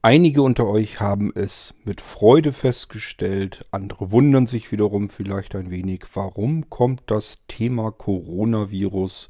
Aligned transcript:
Einige 0.00 0.42
unter 0.42 0.68
euch 0.68 1.00
haben 1.00 1.32
es 1.34 1.74
mit 1.84 2.00
Freude 2.00 2.52
festgestellt, 2.52 3.62
andere 3.72 4.12
wundern 4.12 4.46
sich 4.46 4.70
wiederum 4.70 5.08
vielleicht 5.08 5.56
ein 5.56 5.72
wenig, 5.72 6.04
warum 6.14 6.70
kommt 6.70 7.02
das 7.06 7.38
Thema 7.48 7.90
Coronavirus, 7.90 9.28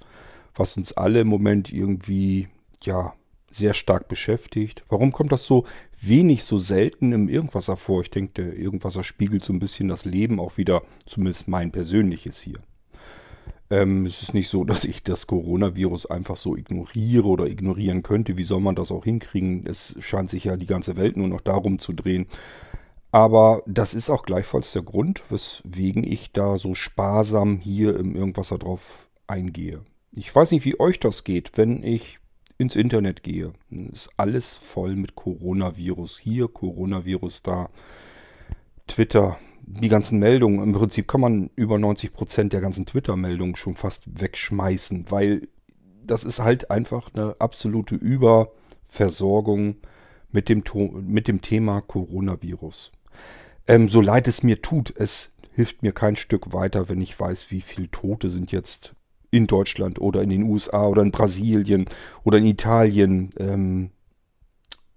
was 0.55 0.77
uns 0.77 0.93
alle 0.93 1.21
im 1.21 1.29
Moment 1.29 1.73
irgendwie 1.73 2.49
ja 2.83 3.15
sehr 3.51 3.73
stark 3.73 4.09
beschäftigt. 4.09 4.85
Warum 4.91 5.11
kommt 5.11 5.33
das 5.33 5.47
so 5.47 5.65
wenig, 6.03 6.45
so 6.45 6.59
selten 6.59 7.13
im 7.13 7.31
Irgendwasser 7.31 7.79
vor? 7.79 8.03
Ich 8.03 8.11
denke, 8.11 8.43
der 8.43 8.55
Irgendwasser 8.55 9.03
spiegelt 9.05 9.45
so 9.45 9.55
ein 9.55 9.59
bisschen 9.59 9.89
das 9.89 10.05
Leben 10.05 10.39
auch 10.39 10.59
wieder, 10.59 10.83
zumindest 11.07 11.49
mein 11.49 11.73
persönliches 11.73 12.43
hier. 12.43 12.59
Ähm, 13.71 14.07
es 14.07 14.23
ist 14.23 14.35
nicht 14.35 14.49
so, 14.49 14.65
dass 14.65 14.85
ich 14.85 15.03
das 15.03 15.27
Coronavirus 15.27 16.07
einfach 16.07 16.37
so 16.37 16.57
ignoriere 16.57 17.27
oder 17.27 17.47
ignorieren 17.47 18.03
könnte. 18.03 18.37
Wie 18.39 18.45
soll 18.45 18.61
man 18.61 18.75
das 18.75 18.93
auch 18.93 19.05
hinkriegen? 19.05 19.67
Es 19.67 19.97
scheint 20.01 20.31
sich 20.31 20.45
ja 20.45 20.57
die 20.57 20.67
ganze 20.67 20.97
Welt 20.97 21.17
nur 21.17 21.29
noch 21.29 21.41
darum 21.41 21.79
zu 21.79 21.93
drehen. 21.93 22.27
Aber 23.11 23.63
das 23.67 23.95
ist 23.95 24.11
auch 24.11 24.23
gleichfalls 24.23 24.73
der 24.73 24.83
Grund, 24.83 25.23
weswegen 25.31 26.05
ich 26.05 26.33
da 26.33 26.59
so 26.59 26.75
sparsam 26.75 27.57
hier 27.57 27.97
im 27.97 28.15
Irgendwasser 28.15 28.59
drauf 28.59 29.09
eingehe. 29.27 29.81
Ich 30.13 30.35
weiß 30.35 30.51
nicht, 30.51 30.65
wie 30.65 30.79
euch 30.79 31.01
das 31.01 31.25
geht, 31.25 31.53
wenn 31.57 31.83
ich 31.83 32.19
ins 32.59 32.77
Internet 32.77 33.23
gehe. 33.23 33.53
Ist 33.71 34.11
alles 34.17 34.57
voll 34.57 34.97
mit 34.97 35.15
Coronavirus. 35.15 36.19
Hier, 36.19 36.49
Coronavirus 36.49 37.43
da. 37.43 37.71
Twitter, 38.89 39.39
die 39.63 39.89
ganzen 39.89 40.19
Meldungen. 40.19 40.63
Im 40.63 40.73
Prinzip 40.73 41.07
kann 41.07 41.21
man 41.21 41.51
über 41.55 41.79
90 41.79 42.13
Prozent 42.13 42.53
der 42.53 42.61
ganzen 42.61 42.87
Twitter-Meldungen 42.87 43.57
schon 43.57 43.77
fast 43.77 44.21
wegschmeißen, 44.21 45.07
weil 45.11 45.49
das 46.05 46.25
ist 46.25 46.41
halt 46.41 46.71
einfach 46.71 47.11
eine 47.15 47.37
absolute 47.39 47.95
Überversorgung 47.95 49.77
mit 50.31 50.49
dem, 50.49 50.63
mit 51.07 51.29
dem 51.29 51.41
Thema 51.41 51.81
Coronavirus. 51.81 52.93
Ähm, 53.67 53.89
so 53.89 54.01
leid 54.01 54.27
es 54.27 54.43
mir 54.43 54.63
tut, 54.63 54.93
es 54.97 55.33
hilft 55.55 55.83
mir 55.83 55.93
kein 55.93 56.17
Stück 56.17 56.53
weiter, 56.53 56.89
wenn 56.89 57.01
ich 57.01 57.19
weiß, 57.19 57.51
wie 57.51 57.61
viele 57.61 57.91
Tote 57.91 58.31
sind 58.31 58.53
jetzt 58.53 58.95
in 59.31 59.47
Deutschland 59.47 60.01
oder 60.01 60.23
in 60.23 60.31
den 60.31 60.45
USA 60.45 60.87
oder 60.87 61.03
in 61.03 61.11
Brasilien 61.11 61.87
oder 62.25 62.39
in 62.39 62.47
Italien. 62.47 63.31
Ähm, 63.39 63.91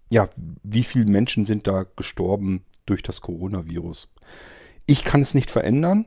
ja, 0.09 0.29
wie 0.63 0.83
viele 0.83 1.05
Menschen 1.05 1.45
sind 1.45 1.67
da 1.67 1.85
gestorben 1.95 2.63
durch 2.85 3.03
das 3.03 3.21
Coronavirus? 3.21 4.09
Ich 4.85 5.03
kann 5.03 5.21
es 5.21 5.33
nicht 5.33 5.51
verändern 5.51 6.05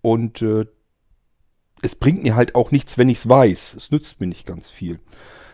und 0.00 0.42
äh, 0.42 0.66
es 1.82 1.96
bringt 1.96 2.22
mir 2.22 2.36
halt 2.36 2.54
auch 2.54 2.70
nichts, 2.70 2.96
wenn 2.98 3.08
ich 3.08 3.18
es 3.18 3.28
weiß. 3.28 3.74
Es 3.74 3.90
nützt 3.90 4.20
mir 4.20 4.26
nicht 4.26 4.46
ganz 4.46 4.70
viel. 4.70 5.00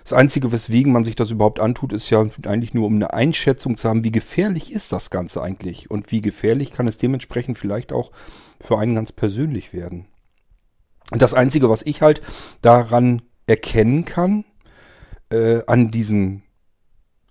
Das 0.05 0.12
Einzige, 0.12 0.53
weswegen 0.53 0.92
man 0.92 1.05
sich 1.05 1.17
das 1.17 1.31
überhaupt 1.31 1.61
antut, 1.61 1.92
ist 1.92 2.09
ja 2.09 2.20
eigentlich 2.47 2.73
nur, 2.73 2.87
um 2.87 2.95
eine 2.95 3.12
Einschätzung 3.12 3.77
zu 3.77 3.89
haben, 3.89 4.05
wie 4.05 4.11
gefährlich 4.11 4.73
ist 4.73 4.91
das 4.91 5.11
Ganze 5.11 5.42
eigentlich 5.42 5.91
und 5.91 6.11
wie 6.11 6.23
gefährlich 6.23 6.72
kann 6.72 6.89
es 6.89 6.97
dementsprechend 6.97 7.59
vielleicht 7.59 7.93
auch 7.93 8.11
für 8.61 8.78
einen 8.78 8.95
ganz 8.95 9.12
persönlich 9.12 9.75
werden. 9.75 10.06
Und 11.11 11.20
das 11.20 11.34
Einzige, 11.34 11.69
was 11.69 11.83
ich 11.83 12.00
halt 12.00 12.22
daran 12.62 13.22
erkennen 13.47 14.05
kann, 14.05 14.45
äh, 15.31 15.61
an 15.67 15.91
diesen 15.91 16.43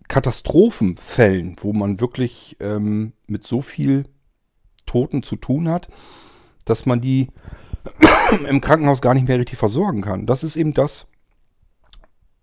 Katastrophenfällen, 0.08 1.56
wo 1.62 1.74
man 1.74 2.00
wirklich 2.00 2.58
ähm, 2.60 3.14
mit 3.28 3.46
so 3.46 3.62
viel 3.62 4.06
Toten 4.86 5.24
zu 5.24 5.36
tun 5.36 5.68
hat, 5.70 5.90
dass 6.66 6.86
man 6.86 7.02
die 7.02 7.30
im 8.50 8.62
Krankenhaus 8.62 9.02
gar 9.02 9.14
nicht 9.14 9.28
mehr 9.28 9.40
richtig 9.40 9.58
versorgen 9.58 10.02
kann. 10.02 10.26
Das 10.26 10.44
ist 10.44 10.56
eben 10.56 10.74
das, 10.74 11.08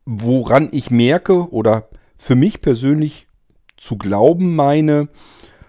woran 0.05 0.69
ich 0.73 0.91
merke 0.91 1.51
oder 1.51 1.89
für 2.17 2.35
mich 2.35 2.61
persönlich 2.61 3.27
zu 3.77 3.97
glauben 3.97 4.55
meine, 4.55 5.09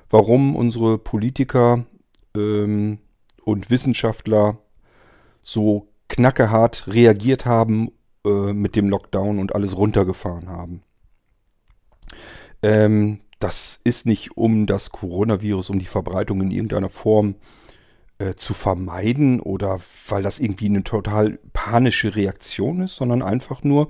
warum 0.10 0.56
unsere 0.56 0.98
Politiker 0.98 1.86
ähm, 2.36 3.00
und 3.44 3.70
Wissenschaftler 3.70 4.60
so 5.42 5.88
knackehart 6.08 6.88
reagiert 6.88 7.46
haben 7.46 7.90
äh, 8.26 8.54
mit 8.54 8.76
dem 8.76 8.90
Lockdown 8.90 9.40
und 9.40 9.56
alles 9.56 9.78
runtergefahren 9.78 10.50
haben. 10.50 10.84
Ähm, 12.62 13.22
das 13.40 13.80
ist 13.84 14.06
nicht 14.06 14.38
um 14.38 14.66
das 14.66 14.92
Coronavirus, 14.92 15.70
um 15.70 15.80
die 15.80 15.86
Verbreitung 15.86 16.42
in 16.42 16.52
irgendeiner 16.52 16.90
Form 16.90 17.36
äh, 18.18 18.36
zu 18.36 18.54
vermeiden 18.54 19.40
oder 19.40 19.80
weil 20.08 20.24
das 20.24 20.40
irgendwie 20.40 20.68
eine 20.68 20.84
total 20.84 21.38
panische 21.54 22.16
Reaktion 22.16 22.82
ist, 22.82 22.96
sondern 22.96 23.22
einfach 23.22 23.64
nur, 23.64 23.90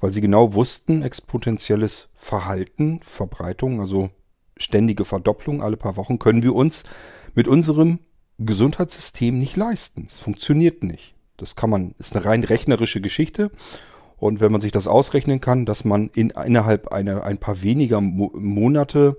weil 0.00 0.12
sie 0.12 0.20
genau 0.20 0.54
wussten, 0.54 1.02
exponentielles 1.02 2.08
Verhalten, 2.14 3.00
Verbreitung, 3.02 3.80
also 3.80 4.10
ständige 4.56 5.04
Verdopplung 5.04 5.62
alle 5.62 5.76
paar 5.76 5.96
Wochen 5.96 6.18
können 6.18 6.42
wir 6.42 6.54
uns 6.54 6.84
mit 7.34 7.48
unserem 7.48 7.98
Gesundheitssystem 8.38 9.38
nicht 9.38 9.56
leisten. 9.56 10.06
Es 10.08 10.18
funktioniert 10.18 10.82
nicht. 10.82 11.14
Das 11.36 11.54
kann 11.54 11.70
man, 11.70 11.94
ist 11.98 12.16
eine 12.16 12.24
rein 12.24 12.44
rechnerische 12.44 13.00
Geschichte. 13.00 13.50
Und 14.18 14.40
wenn 14.40 14.52
man 14.52 14.60
sich 14.60 14.72
das 14.72 14.88
ausrechnen 14.88 15.40
kann, 15.40 15.66
dass 15.66 15.84
man 15.84 16.10
in, 16.14 16.30
innerhalb 16.30 16.88
einer, 16.88 17.24
ein 17.24 17.38
paar 17.38 17.62
weniger 17.62 18.00
Mo 18.00 18.32
Monate, 18.34 19.18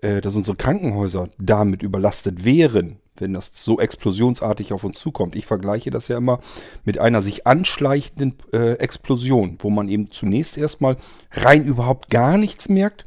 äh, 0.00 0.20
dass 0.20 0.34
unsere 0.34 0.56
Krankenhäuser 0.56 1.28
damit 1.38 1.82
überlastet 1.82 2.44
wären, 2.44 2.98
wenn 3.16 3.34
das 3.34 3.52
so 3.54 3.78
explosionsartig 3.78 4.72
auf 4.72 4.84
uns 4.84 4.98
zukommt. 4.98 5.36
Ich 5.36 5.46
vergleiche 5.46 5.90
das 5.90 6.08
ja 6.08 6.16
immer 6.16 6.40
mit 6.84 6.98
einer 6.98 7.22
sich 7.22 7.46
anschleichenden 7.46 8.34
äh, 8.52 8.72
Explosion, 8.74 9.58
wo 9.60 9.70
man 9.70 9.88
eben 9.88 10.10
zunächst 10.10 10.56
erstmal 10.56 10.96
rein 11.30 11.64
überhaupt 11.64 12.10
gar 12.10 12.38
nichts 12.38 12.68
merkt. 12.68 13.06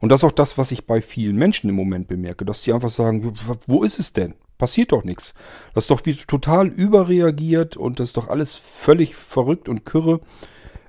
Und 0.00 0.10
das 0.10 0.20
ist 0.20 0.24
auch 0.24 0.32
das, 0.32 0.58
was 0.58 0.70
ich 0.70 0.86
bei 0.86 1.00
vielen 1.00 1.36
Menschen 1.36 1.70
im 1.70 1.76
Moment 1.76 2.08
bemerke, 2.08 2.44
dass 2.44 2.62
die 2.62 2.72
einfach 2.72 2.90
sagen, 2.90 3.32
wo 3.66 3.82
ist 3.82 3.98
es 3.98 4.12
denn? 4.12 4.34
Passiert 4.58 4.92
doch 4.92 5.04
nichts. 5.04 5.34
Das 5.72 5.84
ist 5.84 5.90
doch 5.90 6.04
wie 6.04 6.14
total 6.14 6.66
überreagiert 6.66 7.76
und 7.76 8.00
das 8.00 8.08
ist 8.08 8.16
doch 8.16 8.28
alles 8.28 8.54
völlig 8.54 9.14
verrückt 9.14 9.68
und 9.68 9.84
kürre. 9.84 10.20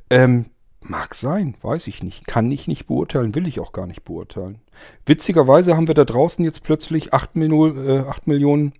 Ähm, 0.09 0.47
mag 0.81 1.13
sein, 1.13 1.56
weiß 1.62 1.88
ich 1.88 2.03
nicht. 2.03 2.25
Kann 2.28 2.52
ich 2.52 2.68
nicht 2.68 2.88
beurteilen, 2.88 3.35
will 3.35 3.47
ich 3.47 3.59
auch 3.59 3.72
gar 3.72 3.85
nicht 3.85 4.03
beurteilen. 4.03 4.57
Witzigerweise 5.06 5.78
haben 5.78 5.88
wir 5.88 5.94
da 5.94 6.06
draußen 6.06 6.44
jetzt 6.44 6.63
plötzlich 6.63 7.13
8, 7.13 7.35
Mino, 7.35 7.68
äh, 7.68 8.00
8 8.00 8.28
Millionen, 8.28 8.74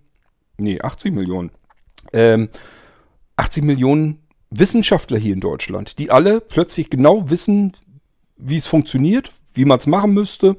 nee, 0.58 0.80
80 0.80 1.14
Millionen, 1.14 1.50
ähm, 2.12 2.48
80 3.36 3.64
Millionen 3.64 4.18
Wissenschaftler 4.50 5.18
hier 5.18 5.34
in 5.34 5.40
Deutschland, 5.40 5.98
die 5.98 6.10
alle 6.10 6.40
plötzlich 6.40 6.90
genau 6.90 7.30
wissen, 7.30 7.72
wie 8.36 8.56
es 8.56 8.66
funktioniert, 8.66 9.32
wie 9.54 9.64
man 9.64 9.78
es 9.78 9.86
machen 9.86 10.12
müsste. 10.12 10.56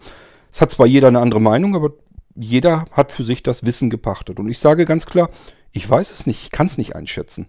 Es 0.51 0.61
hat 0.61 0.71
zwar 0.71 0.85
jeder 0.85 1.09
eine 1.09 1.19
andere 1.19 1.41
Meinung, 1.41 1.75
aber 1.75 1.91
jeder 2.35 2.85
hat 2.91 3.11
für 3.11 3.23
sich 3.23 3.43
das 3.43 3.65
Wissen 3.65 3.89
gepachtet. 3.89 4.39
Und 4.39 4.49
ich 4.49 4.59
sage 4.59 4.85
ganz 4.85 5.05
klar, 5.05 5.29
ich 5.71 5.89
weiß 5.89 6.11
es 6.11 6.25
nicht, 6.25 6.43
ich 6.43 6.51
kann 6.51 6.67
es 6.67 6.77
nicht 6.77 6.95
einschätzen. 6.95 7.47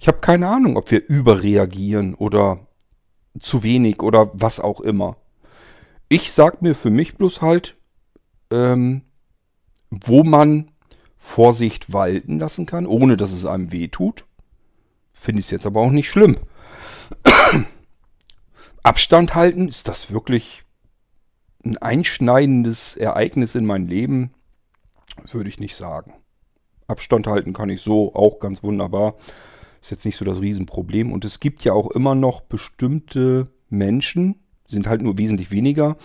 Ich 0.00 0.08
habe 0.08 0.18
keine 0.18 0.48
Ahnung, 0.48 0.76
ob 0.76 0.90
wir 0.90 1.06
überreagieren 1.06 2.14
oder 2.14 2.66
zu 3.38 3.62
wenig 3.62 4.02
oder 4.02 4.30
was 4.32 4.60
auch 4.60 4.80
immer. 4.80 5.16
Ich 6.08 6.32
sag 6.32 6.62
mir 6.62 6.74
für 6.74 6.90
mich 6.90 7.16
bloß 7.16 7.40
halt, 7.42 7.76
ähm, 8.50 9.02
wo 9.90 10.24
man 10.24 10.72
Vorsicht 11.16 11.92
walten 11.92 12.38
lassen 12.38 12.66
kann, 12.66 12.86
ohne 12.86 13.16
dass 13.16 13.32
es 13.32 13.44
einem 13.44 13.72
weh 13.72 13.88
tut. 13.88 14.24
Finde 15.12 15.40
ich 15.40 15.46
es 15.46 15.50
jetzt 15.50 15.66
aber 15.66 15.80
auch 15.80 15.90
nicht 15.90 16.08
schlimm. 16.08 16.38
Abstand 18.82 19.34
halten, 19.34 19.68
ist 19.68 19.86
das 19.88 20.10
wirklich 20.10 20.64
ein 21.64 21.78
einschneidendes 21.78 22.96
Ereignis 22.96 23.54
in 23.54 23.66
mein 23.66 23.86
Leben, 23.86 24.32
würde 25.30 25.48
ich 25.48 25.60
nicht 25.60 25.76
sagen. 25.76 26.14
Abstand 26.86 27.26
halten 27.26 27.52
kann 27.52 27.68
ich 27.68 27.82
so 27.82 28.14
auch 28.14 28.38
ganz 28.38 28.62
wunderbar. 28.62 29.16
Ist 29.80 29.90
jetzt 29.90 30.04
nicht 30.04 30.16
so 30.16 30.24
das 30.24 30.40
Riesenproblem. 30.40 31.12
Und 31.12 31.24
es 31.24 31.40
gibt 31.40 31.64
ja 31.64 31.72
auch 31.72 31.90
immer 31.90 32.14
noch 32.14 32.42
bestimmte 32.42 33.48
Menschen, 33.68 34.42
sind 34.66 34.86
halt 34.86 35.02
nur 35.02 35.18
wesentlich 35.18 35.50
weniger, 35.50 35.96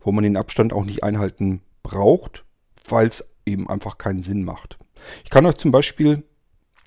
wo 0.00 0.12
man 0.12 0.24
den 0.24 0.36
Abstand 0.36 0.72
auch 0.72 0.84
nicht 0.84 1.04
einhalten 1.04 1.60
braucht, 1.82 2.44
weil 2.88 3.06
es 3.06 3.28
eben 3.46 3.68
einfach 3.68 3.98
keinen 3.98 4.22
Sinn 4.22 4.44
macht. 4.44 4.78
Ich 5.24 5.30
kann 5.30 5.46
euch 5.46 5.56
zum 5.56 5.72
Beispiel 5.72 6.24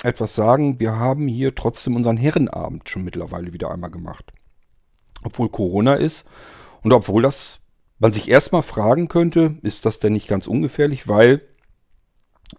etwas 0.03 0.36
sagen. 0.36 0.80
Wir 0.80 0.97
haben 0.97 1.27
hier 1.27 1.56
trotzdem 1.56 1.95
unseren 1.95 2.18
Herrenabend 2.18 2.89
schon 2.89 3.03
mittlerweile 3.03 3.53
wieder 3.53 3.71
einmal 3.71 3.92
gemacht. 3.92 4.31
Obwohl 5.24 5.50
Corona 5.50 5.95
ist 5.95 6.25
und 6.81 6.92
obwohl 6.92 7.21
das 7.21 7.62
man 8.00 8.12
sich 8.12 8.30
erstmal 8.30 8.63
fragen 8.63 9.07
könnte, 9.07 9.57
ist 9.62 9.86
das 9.86 10.00
denn 10.00 10.13
nicht 10.13 10.28
ganz 10.28 10.48
ungefährlich, 10.48 11.07
weil 11.07 11.42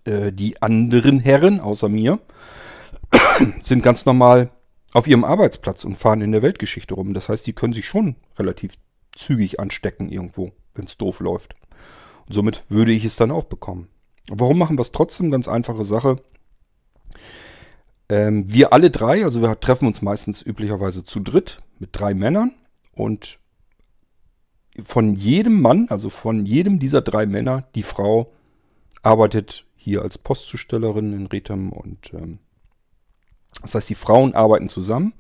äh, 0.05 0.33
die 0.33 0.63
anderen 0.63 1.21
Herren 1.21 1.61
außer 1.61 1.89
mir 1.89 2.21
sind 3.63 3.83
ganz 3.83 4.07
normal 4.07 4.51
auf 4.93 5.07
ihrem 5.07 5.25
Arbeitsplatz 5.25 5.85
und 5.85 5.97
fahren 5.97 6.23
in 6.23 6.33
der 6.33 6.43
Weltgeschichte 6.43 6.95
rum. 6.95 7.15
Das 7.15 7.29
heißt, 7.29 7.47
die 7.47 7.53
können 7.53 7.73
sich 7.73 7.87
schon 7.87 8.17
relativ 8.39 8.75
zügig 9.15 9.61
anstecken 9.61 10.09
irgendwo, 10.09 10.53
wenn 10.75 10.87
es 10.87 10.97
doof 10.97 11.21
läuft. 11.21 11.57
Und 12.27 12.35
somit 12.35 12.65
würde 12.71 12.93
ich 12.93 13.05
es 13.05 13.17
dann 13.17 13.31
auch 13.31 13.45
bekommen. 13.45 13.89
Warum 14.29 14.59
machen 14.59 14.79
wir 14.79 14.83
es 14.83 14.93
trotzdem? 14.93 15.31
Ganz 15.31 15.49
einfache 15.49 15.85
Sache. 15.85 16.17
Ähm, 18.09 18.51
wir 18.51 18.73
alle 18.73 18.91
drei, 18.91 19.25
also 19.25 19.43
wir 19.43 19.61
treffen 19.61 19.87
uns 19.87 20.03
meistens 20.03 20.43
üblicherweise 20.43 21.05
zu 21.05 21.21
dritt 21.21 21.59
mit 21.79 21.91
drei 21.93 22.15
Männern 22.15 22.53
und 22.93 23.39
von 24.83 25.15
jedem 25.15 25.61
Mann, 25.61 25.87
also 25.89 26.11
von 26.11 26.47
jedem 26.47 26.79
dieser 26.79 27.01
drei 27.01 27.27
Männer, 27.27 27.65
die 27.75 27.83
Frau 27.83 28.33
arbeitet 29.03 29.67
hier 29.77 30.03
als 30.03 30.19
Postzustellerin 30.19 31.13
in 31.13 31.27
Retham 31.27 31.71
und 31.71 32.13
ähm, 32.15 32.39
das 33.63 33.75
heißt, 33.75 33.89
die 33.89 33.95
Frauen 33.95 34.35
arbeiten 34.35 34.69
zusammen. 34.69 35.15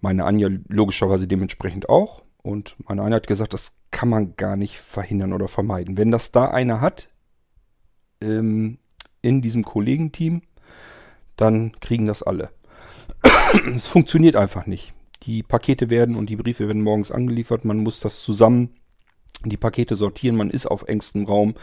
Meine 0.00 0.24
Anja 0.24 0.48
logischerweise 0.68 1.26
dementsprechend 1.26 1.88
auch. 1.88 2.22
Und 2.42 2.76
meine 2.86 3.02
Anja 3.02 3.16
hat 3.16 3.26
gesagt, 3.26 3.54
das 3.54 3.72
kann 3.90 4.08
man 4.08 4.36
gar 4.36 4.56
nicht 4.56 4.78
verhindern 4.78 5.32
oder 5.32 5.48
vermeiden. 5.48 5.96
Wenn 5.96 6.10
das 6.10 6.30
da 6.30 6.46
einer 6.46 6.80
hat 6.80 7.08
ähm, 8.20 8.78
in 9.22 9.40
diesem 9.40 9.64
Kollegenteam, 9.64 10.42
dann 11.36 11.72
kriegen 11.80 12.06
das 12.06 12.22
alle. 12.22 12.50
es 13.74 13.86
funktioniert 13.86 14.36
einfach 14.36 14.66
nicht. 14.66 14.92
Die 15.26 15.42
Pakete 15.42 15.90
werden 15.90 16.16
und 16.16 16.28
die 16.28 16.36
Briefe 16.36 16.66
werden 16.66 16.82
morgens 16.82 17.10
angeliefert. 17.10 17.64
Man 17.64 17.78
muss 17.78 18.00
das 18.00 18.22
zusammen, 18.22 18.70
die 19.44 19.56
Pakete 19.56 19.96
sortieren. 19.96 20.36
Man 20.36 20.50
ist 20.50 20.66
auf 20.66 20.86
engstem 20.86 21.24
Raum. 21.24 21.54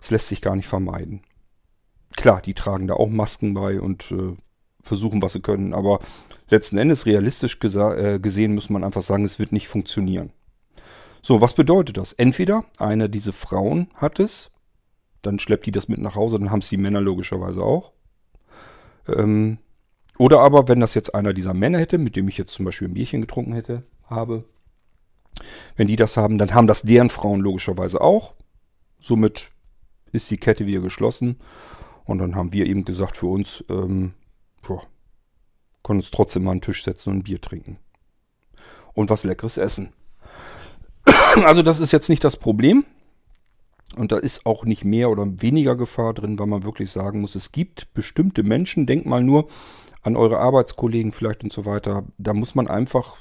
Es 0.00 0.10
lässt 0.10 0.28
sich 0.28 0.40
gar 0.40 0.56
nicht 0.56 0.68
vermeiden. 0.68 1.22
Klar, 2.16 2.40
die 2.40 2.54
tragen 2.54 2.86
da 2.86 2.94
auch 2.94 3.08
Masken 3.08 3.54
bei 3.54 3.80
und 3.80 4.10
äh, 4.12 4.36
versuchen, 4.82 5.22
was 5.22 5.32
sie 5.32 5.40
können. 5.40 5.74
Aber 5.74 6.00
letzten 6.48 6.78
Endes, 6.78 7.06
realistisch 7.06 7.58
äh, 7.62 8.18
gesehen, 8.18 8.54
muss 8.54 8.70
man 8.70 8.84
einfach 8.84 9.02
sagen, 9.02 9.24
es 9.24 9.38
wird 9.38 9.52
nicht 9.52 9.68
funktionieren. 9.68 10.32
So, 11.22 11.40
was 11.40 11.54
bedeutet 11.54 11.96
das? 11.98 12.12
Entweder 12.12 12.64
eine 12.78 13.10
dieser 13.10 13.32
Frauen 13.32 13.88
hat 13.94 14.18
es, 14.20 14.50
dann 15.22 15.38
schleppt 15.38 15.66
die 15.66 15.72
das 15.72 15.88
mit 15.88 15.98
nach 15.98 16.14
Hause, 16.14 16.38
dann 16.38 16.50
haben 16.50 16.60
es 16.60 16.68
die 16.68 16.78
Männer 16.78 17.00
logischerweise 17.00 17.62
auch. 17.62 17.92
Ähm, 19.06 19.58
oder 20.20 20.40
aber, 20.40 20.68
wenn 20.68 20.80
das 20.80 20.92
jetzt 20.92 21.14
einer 21.14 21.32
dieser 21.32 21.54
Männer 21.54 21.78
hätte, 21.78 21.96
mit 21.96 22.14
dem 22.14 22.28
ich 22.28 22.36
jetzt 22.36 22.52
zum 22.52 22.66
Beispiel 22.66 22.88
ein 22.88 22.92
Bierchen 22.92 23.22
getrunken 23.22 23.54
hätte, 23.54 23.84
habe, 24.04 24.44
wenn 25.76 25.86
die 25.86 25.96
das 25.96 26.18
haben, 26.18 26.36
dann 26.36 26.52
haben 26.52 26.66
das 26.66 26.82
deren 26.82 27.08
Frauen 27.08 27.40
logischerweise 27.40 28.02
auch. 28.02 28.34
Somit 28.98 29.48
ist 30.12 30.30
die 30.30 30.36
Kette 30.36 30.66
wieder 30.66 30.82
geschlossen. 30.82 31.36
Und 32.04 32.18
dann 32.18 32.34
haben 32.34 32.52
wir 32.52 32.66
eben 32.66 32.84
gesagt 32.84 33.16
für 33.16 33.28
uns, 33.28 33.64
ähm, 33.70 34.12
boah, 34.60 34.82
können 35.82 36.00
uns 36.00 36.10
trotzdem 36.10 36.44
mal 36.44 36.50
an 36.50 36.58
den 36.58 36.64
Tisch 36.64 36.84
setzen 36.84 37.08
und 37.08 37.16
ein 37.20 37.22
Bier 37.22 37.40
trinken. 37.40 37.78
Und 38.92 39.08
was 39.08 39.24
Leckeres 39.24 39.56
essen. 39.56 39.94
Also 41.46 41.62
das 41.62 41.80
ist 41.80 41.92
jetzt 41.92 42.10
nicht 42.10 42.24
das 42.24 42.36
Problem. 42.36 42.84
Und 43.96 44.12
da 44.12 44.18
ist 44.18 44.44
auch 44.44 44.66
nicht 44.66 44.84
mehr 44.84 45.08
oder 45.08 45.40
weniger 45.40 45.76
Gefahr 45.76 46.12
drin, 46.12 46.38
weil 46.38 46.46
man 46.46 46.62
wirklich 46.62 46.90
sagen 46.90 47.22
muss, 47.22 47.36
es 47.36 47.52
gibt 47.52 47.94
bestimmte 47.94 48.42
Menschen, 48.42 48.84
denkt 48.84 49.06
mal 49.06 49.24
nur 49.24 49.48
an 50.02 50.16
eure 50.16 50.38
Arbeitskollegen 50.38 51.12
vielleicht 51.12 51.44
und 51.44 51.52
so 51.52 51.64
weiter. 51.66 52.04
Da 52.18 52.34
muss 52.34 52.54
man 52.54 52.68
einfach 52.68 53.18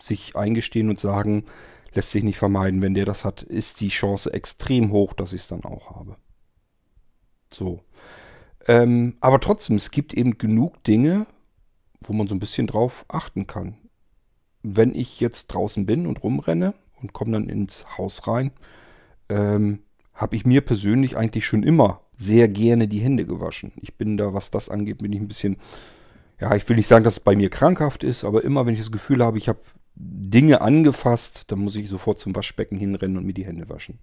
sich 0.00 0.36
eingestehen 0.36 0.88
und 0.90 0.98
sagen, 0.98 1.44
lässt 1.92 2.10
sich 2.10 2.24
nicht 2.24 2.38
vermeiden. 2.38 2.82
Wenn 2.82 2.94
der 2.94 3.04
das 3.04 3.24
hat, 3.24 3.42
ist 3.42 3.80
die 3.80 3.88
Chance 3.88 4.32
extrem 4.32 4.92
hoch, 4.92 5.12
dass 5.12 5.32
ich 5.32 5.42
es 5.42 5.48
dann 5.48 5.64
auch 5.64 5.90
habe. 5.90 6.16
So. 7.48 7.80
Ähm, 8.66 9.16
aber 9.20 9.40
trotzdem, 9.40 9.76
es 9.76 9.90
gibt 9.90 10.14
eben 10.14 10.38
genug 10.38 10.82
Dinge, 10.84 11.26
wo 12.00 12.12
man 12.12 12.28
so 12.28 12.34
ein 12.34 12.40
bisschen 12.40 12.66
drauf 12.66 13.04
achten 13.08 13.46
kann. 13.46 13.76
Wenn 14.62 14.94
ich 14.94 15.20
jetzt 15.20 15.48
draußen 15.48 15.86
bin 15.86 16.06
und 16.06 16.22
rumrenne 16.22 16.74
und 17.00 17.12
komme 17.12 17.32
dann 17.32 17.48
ins 17.48 17.98
Haus 17.98 18.26
rein, 18.28 18.52
ähm, 19.28 19.82
habe 20.14 20.36
ich 20.36 20.46
mir 20.46 20.60
persönlich 20.60 21.16
eigentlich 21.16 21.46
schon 21.46 21.62
immer 21.62 22.02
sehr 22.22 22.48
gerne 22.48 22.88
die 22.88 23.00
Hände 23.00 23.26
gewaschen. 23.26 23.72
Ich 23.80 23.94
bin 23.94 24.16
da, 24.16 24.34
was 24.34 24.50
das 24.50 24.68
angeht, 24.68 24.98
bin 24.98 25.12
ich 25.12 25.20
ein 25.20 25.28
bisschen, 25.28 25.56
ja, 26.40 26.54
ich 26.54 26.68
will 26.68 26.76
nicht 26.76 26.86
sagen, 26.86 27.04
dass 27.04 27.14
es 27.14 27.20
bei 27.20 27.36
mir 27.36 27.50
krankhaft 27.50 28.04
ist, 28.04 28.24
aber 28.24 28.44
immer, 28.44 28.66
wenn 28.66 28.74
ich 28.74 28.80
das 28.80 28.92
Gefühl 28.92 29.22
habe, 29.22 29.38
ich 29.38 29.48
habe 29.48 29.60
Dinge 29.94 30.62
angefasst, 30.62 31.44
dann 31.48 31.60
muss 31.60 31.76
ich 31.76 31.88
sofort 31.88 32.18
zum 32.18 32.34
Waschbecken 32.34 32.78
hinrennen 32.78 33.18
und 33.18 33.26
mir 33.26 33.34
die 33.34 33.44
Hände 33.44 33.68
waschen. 33.68 33.98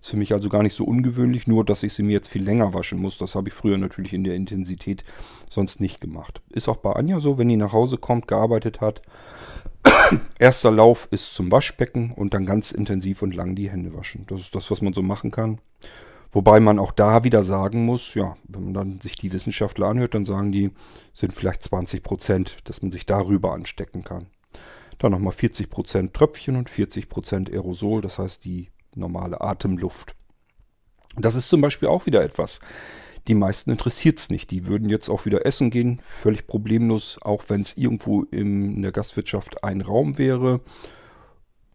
Ist 0.00 0.10
für 0.10 0.16
mich 0.16 0.32
also 0.32 0.48
gar 0.48 0.64
nicht 0.64 0.74
so 0.74 0.84
ungewöhnlich, 0.84 1.46
nur 1.46 1.64
dass 1.64 1.84
ich 1.84 1.92
sie 1.92 2.02
mir 2.02 2.12
jetzt 2.12 2.28
viel 2.28 2.42
länger 2.42 2.74
waschen 2.74 3.00
muss. 3.00 3.18
Das 3.18 3.36
habe 3.36 3.48
ich 3.48 3.54
früher 3.54 3.78
natürlich 3.78 4.14
in 4.14 4.24
der 4.24 4.34
Intensität 4.34 5.04
sonst 5.48 5.80
nicht 5.80 6.00
gemacht. 6.00 6.42
Ist 6.50 6.68
auch 6.68 6.78
bei 6.78 6.92
Anja 6.92 7.20
so, 7.20 7.38
wenn 7.38 7.48
die 7.48 7.56
nach 7.56 7.72
Hause 7.72 7.98
kommt, 7.98 8.26
gearbeitet 8.26 8.80
hat. 8.80 9.00
Erster 10.38 10.72
Lauf 10.72 11.06
ist 11.12 11.34
zum 11.34 11.52
Waschbecken 11.52 12.12
und 12.12 12.34
dann 12.34 12.44
ganz 12.44 12.72
intensiv 12.72 13.22
und 13.22 13.34
lang 13.34 13.54
die 13.54 13.70
Hände 13.70 13.94
waschen. 13.94 14.24
Das 14.26 14.40
ist 14.40 14.54
das, 14.56 14.70
was 14.72 14.82
man 14.82 14.92
so 14.92 15.02
machen 15.02 15.30
kann. 15.30 15.60
Wobei 16.30 16.60
man 16.60 16.78
auch 16.78 16.92
da 16.92 17.24
wieder 17.24 17.42
sagen 17.42 17.84
muss, 17.84 18.14
ja, 18.14 18.36
wenn 18.46 18.64
man 18.64 18.74
dann 18.74 19.00
sich 19.00 19.16
die 19.16 19.32
Wissenschaftler 19.32 19.86
anhört, 19.86 20.14
dann 20.14 20.24
sagen 20.24 20.52
die, 20.52 20.70
sind 21.14 21.32
vielleicht 21.32 21.62
20 21.62 22.02
Prozent, 22.02 22.56
dass 22.64 22.82
man 22.82 22.92
sich 22.92 23.06
darüber 23.06 23.52
anstecken 23.52 24.04
kann. 24.04 24.26
Dann 24.98 25.12
nochmal 25.12 25.32
40% 25.32 26.12
Tröpfchen 26.12 26.56
und 26.56 26.68
40% 26.68 27.50
Aerosol, 27.50 28.02
das 28.02 28.18
heißt 28.18 28.44
die 28.44 28.68
normale 28.94 29.40
Atemluft. 29.40 30.14
Das 31.16 31.34
ist 31.34 31.48
zum 31.48 31.60
Beispiel 31.60 31.88
auch 31.88 32.06
wieder 32.06 32.22
etwas. 32.22 32.60
Die 33.26 33.34
meisten 33.34 33.70
interessiert 33.70 34.18
es 34.18 34.30
nicht. 34.30 34.50
Die 34.50 34.66
würden 34.66 34.88
jetzt 34.88 35.08
auch 35.08 35.26
wieder 35.26 35.44
essen 35.44 35.70
gehen, 35.70 36.00
völlig 36.02 36.46
problemlos, 36.46 37.18
auch 37.20 37.44
wenn 37.48 37.60
es 37.60 37.76
irgendwo 37.76 38.22
in 38.22 38.82
der 38.82 38.92
Gastwirtschaft 38.92 39.64
ein 39.64 39.80
Raum 39.80 40.18
wäre. 40.18 40.60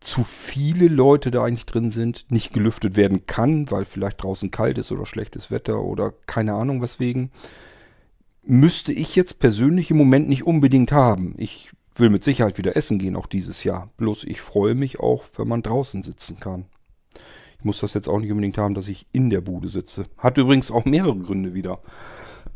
Zu 0.04 0.26
viele 0.26 0.90
Leute 0.90 1.32
da 1.32 1.46
eigentlich 1.46 1.66
drin 1.66 1.90
sind, 1.90 2.30
nicht 2.30 2.52
gelüftet 2.52 2.98
werden 2.98 3.26
kann, 3.26 3.72
weil 3.72 3.86
vielleicht 3.86 4.22
draußen 4.22 4.52
kalt 4.52 4.78
ist 4.78 4.92
oder 4.92 5.06
schlechtes 5.06 5.50
Wetter 5.50 5.82
oder 5.82 6.14
keine 6.26 6.56
Ahnung 6.56 6.82
weswegen. 6.82 7.32
Müsste 8.44 8.92
ich 8.92 9.16
jetzt 9.16 9.40
persönlich 9.40 9.92
im 9.92 9.98
Moment 9.98 10.28
nicht 10.28 10.46
unbedingt 10.46 10.92
haben. 10.92 11.36
Ich 11.38 11.72
will 11.96 12.10
mit 12.10 12.26
Sicherheit 12.26 12.58
wieder 12.58 12.76
essen 12.76 13.00
gehen, 13.00 13.16
auch 13.16 13.28
dieses 13.28 13.64
Jahr. 13.64 13.92
Bloß 13.96 14.26
ich 14.26 14.42
freue 14.42 14.76
mich 14.76 15.00
auch, 15.00 15.24
wenn 15.38 15.48
man 15.48 15.64
draußen 15.64 16.04
sitzen 16.04 16.38
kann. 16.38 16.66
Ich 17.60 17.64
muss 17.64 17.80
das 17.80 17.94
jetzt 17.94 18.10
auch 18.10 18.20
nicht 18.20 18.32
unbedingt 18.32 18.58
haben, 18.58 18.74
dass 18.74 18.90
ich 18.90 19.08
in 19.14 19.30
der 19.30 19.40
Bude 19.40 19.70
sitze. 19.70 20.08
Hat 20.18 20.38
übrigens 20.38 20.70
auch 20.70 20.84
mehrere 20.84 21.18
Gründe 21.18 21.54
wieder. 21.54 21.80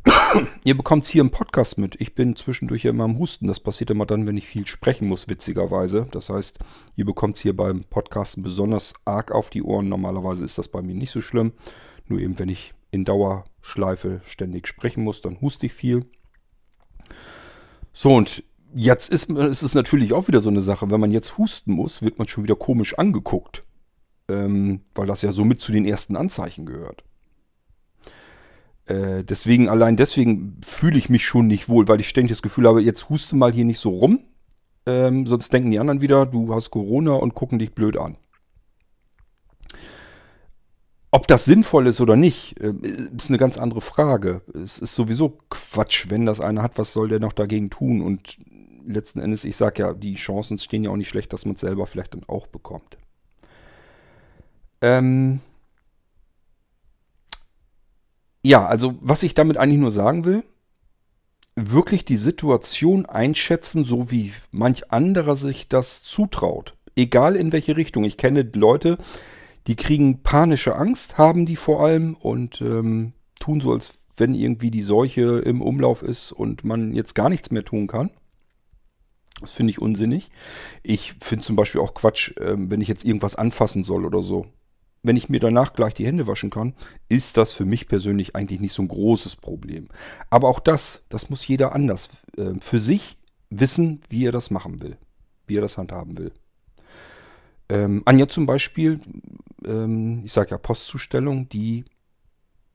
Ihr 0.63 0.77
bekommt 0.77 1.06
es 1.06 1.09
hier 1.09 1.21
im 1.21 1.31
Podcast 1.31 1.77
mit. 1.77 2.00
Ich 2.00 2.15
bin 2.15 2.36
zwischendurch 2.36 2.83
ja 2.83 2.92
immer 2.92 3.04
am 3.04 3.18
Husten. 3.18 3.48
Das 3.48 3.59
passiert 3.59 3.89
immer 3.89 4.06
dann, 4.06 4.27
wenn 4.27 4.38
ich 4.38 4.48
viel 4.48 4.68
sprechen 4.68 5.07
muss, 5.07 5.27
witzigerweise. 5.27 6.07
Das 6.12 6.30
heißt, 6.30 6.59
ihr 6.95 7.06
bekommt 7.06 7.38
es 7.38 7.42
hier 7.42 7.56
beim 7.56 7.83
Podcasten 7.83 8.44
besonders 8.44 8.94
arg 9.06 9.31
auf 9.31 9.50
die 9.50 9.63
Ohren. 9.63 9.89
Normalerweise 9.89 10.45
ist 10.45 10.57
das 10.57 10.68
bei 10.68 10.81
mir 10.81 10.95
nicht 10.95 11.12
so 11.12 11.21
schlimm. 11.21 11.54
Nur 12.07 12.19
eben, 12.19 12.39
wenn 12.39 12.50
ich 12.50 12.74
in 12.92 13.06
Dauerschleife 13.06 14.21
ständig 14.25 14.68
sprechen 14.68 15.04
muss, 15.04 15.21
dann 15.21 15.42
huste 15.42 15.65
ich 15.65 15.74
viel. 15.74 16.06
So, 17.94 18.13
und 18.13 18.44
Jetzt 18.74 19.10
ist, 19.10 19.30
ist 19.30 19.63
es 19.63 19.74
natürlich 19.75 20.13
auch 20.13 20.27
wieder 20.27 20.42
so 20.42 20.50
eine 20.50 20.62
Sache. 20.62 20.92
Wenn 20.92 21.00
man 21.00 21.12
jetzt 21.12 21.38
husten 21.38 21.74
muss, 21.74 22.01
wird 22.01 22.19
man 22.19 22.27
schon 22.27 22.44
wieder 22.44 22.56
komisch 22.56 22.98
angeguckt. 22.98 23.63
Ähm, 24.30 24.81
weil 24.94 25.07
das 25.07 25.21
ja 25.21 25.31
somit 25.31 25.62
zu 25.62 25.71
den 25.71 25.86
ersten 25.86 26.18
Anzeichen 26.18 26.65
gehört. 26.65 27.03
Äh, 28.88 29.24
deswegen, 29.24 29.70
allein 29.70 29.98
deswegen 29.98 30.58
fühle 30.65 30.98
ich 30.98 31.10
mich 31.10 31.25
schon 31.25 31.48
nicht 31.48 31.70
wohl, 31.70 31.88
weil 31.88 32.00
ich 32.00 32.10
ständig 32.10 32.32
das 32.32 32.41
Gefühl 32.41 32.67
habe, 32.67 32.82
jetzt 32.82 33.10
huste 33.10 33.36
mal 33.36 33.51
hier 33.51 33.65
nicht 33.65 33.79
so 33.79 33.89
rum. 33.89 34.22
Ähm, 34.86 35.27
sonst 35.27 35.51
denken 35.51 35.72
die 35.72 35.79
anderen 35.79 36.01
wieder, 36.01 36.25
du 36.25 36.53
hast 36.53 36.72
Corona 36.72 37.13
und 37.13 37.34
gucken 37.34 37.60
dich 37.60 37.74
blöd 37.75 37.98
an. 37.98 38.17
Ob 41.12 41.27
das 41.27 41.46
sinnvoll 41.46 41.88
ist 41.88 42.00
oder 42.00 42.15
nicht, 42.15 42.60
äh, 42.62 42.74
ist 43.15 43.29
eine 43.29 43.38
ganz 43.38 43.58
andere 43.58 43.82
Frage. 43.82 44.41
Es 44.53 44.79
ist 44.79 44.96
sowieso 44.96 45.38
Quatsch, 45.50 46.10
wenn 46.10 46.25
das 46.25 46.39
einer 46.39 46.62
hat, 46.62 46.77
was 46.77 46.94
soll 46.94 47.10
der 47.10 47.20
noch 47.20 47.34
dagegen 47.34 47.70
tun? 47.70 48.01
Und 48.01 48.38
letzten 48.86 49.20
Endes, 49.20 49.44
ich 49.44 49.58
sage 49.58 49.84
ja, 49.84 49.94
die 49.94 50.15
Chancen 50.15 50.58
stehen 50.58 50.84
ja 50.84 50.91
auch 50.91 50.96
nicht 50.96 51.10
schlecht, 51.10 51.34
dass 51.34 51.46
man 51.46 51.56
es 51.56 51.62
selber 51.62 51.88
vielleicht 51.88 52.13
dann 52.13 52.24
auch 52.27 52.48
bekommt. 52.48 52.98
Ähm 54.82 55.41
ja, 58.48 58.66
also 58.66 58.96
was 59.01 59.24
ich 59.24 59.36
damit 59.36 59.58
eigentlich 59.58 59.80
nur 59.80 59.92
sagen 59.92 60.24
will, 60.24 60.44
wirklich 61.56 62.06
die 62.06 62.16
Situation 62.16 63.06
einschätzen, 63.06 63.84
so 63.84 64.10
wie 64.10 64.32
manch 64.51 64.92
anderer 64.92 65.36
sich 65.36 65.68
das 65.68 66.01
zutraut. 66.04 66.75
Egal 66.96 67.36
in 67.36 67.51
welche 67.51 67.75
Richtung. 67.75 68.06
Ich 68.06 68.16
kenne 68.16 68.50
Leute, 68.54 68.98
die 69.68 69.75
kriegen 69.75 70.24
panische 70.24 70.75
Angst, 70.75 71.18
haben 71.18 71.46
die 71.46 71.58
vor 71.58 71.84
allem 71.84 72.16
und 72.16 72.62
ähm, 72.62 73.13
tun 73.39 73.60
so, 73.60 73.74
als 73.74 73.92
wenn 74.16 74.34
irgendwie 74.34 74.72
die 74.72 74.84
Seuche 74.84 75.39
im 75.39 75.62
Umlauf 75.62 76.01
ist 76.01 76.32
und 76.32 76.63
man 76.63 76.94
jetzt 76.94 77.16
gar 77.16 77.30
nichts 77.30 77.51
mehr 77.51 77.66
tun 77.66 77.88
kann. 77.88 78.12
Das 79.42 79.51
finde 79.51 79.72
ich 79.72 79.82
unsinnig. 79.82 80.32
Ich 80.84 81.16
finde 81.20 81.44
zum 81.44 81.58
Beispiel 81.58 81.82
auch 81.82 81.94
Quatsch, 81.94 82.34
ähm, 82.39 82.72
wenn 82.72 82.82
ich 82.82 82.88
jetzt 82.88 83.04
irgendwas 83.04 83.36
anfassen 83.36 83.84
soll 83.84 84.06
oder 84.06 84.24
so. 84.24 84.48
Wenn 85.07 85.15
ich 85.15 85.29
mir 85.29 85.39
danach 85.39 85.71
gleich 85.71 85.93
die 85.93 86.05
Hände 86.05 86.27
waschen 86.27 86.49
kann, 86.49 86.73
ist 87.07 87.37
das 87.37 87.53
für 87.53 87.63
mich 87.63 87.87
persönlich 87.87 88.35
eigentlich 88.35 88.59
nicht 88.59 88.73
so 88.73 88.81
ein 88.81 88.89
großes 88.89 89.37
Problem. 89.37 89.87
Aber 90.29 90.49
auch 90.49 90.59
das, 90.59 91.03
das 91.07 91.29
muss 91.29 91.47
jeder 91.47 91.73
anders 91.73 92.09
äh, 92.35 92.55
für 92.59 92.81
sich 92.81 93.17
wissen, 93.49 94.01
wie 94.09 94.25
er 94.25 94.33
das 94.33 94.51
machen 94.51 94.81
will, 94.81 94.97
wie 95.47 95.55
er 95.55 95.61
das 95.61 95.77
handhaben 95.77 96.17
will. 96.17 96.33
Ähm, 97.69 98.01
Anja 98.03 98.27
zum 98.27 98.45
Beispiel, 98.45 98.99
ähm, 99.65 100.23
ich 100.25 100.33
sage 100.33 100.51
ja 100.51 100.57
Postzustellung, 100.57 101.47
die 101.47 101.85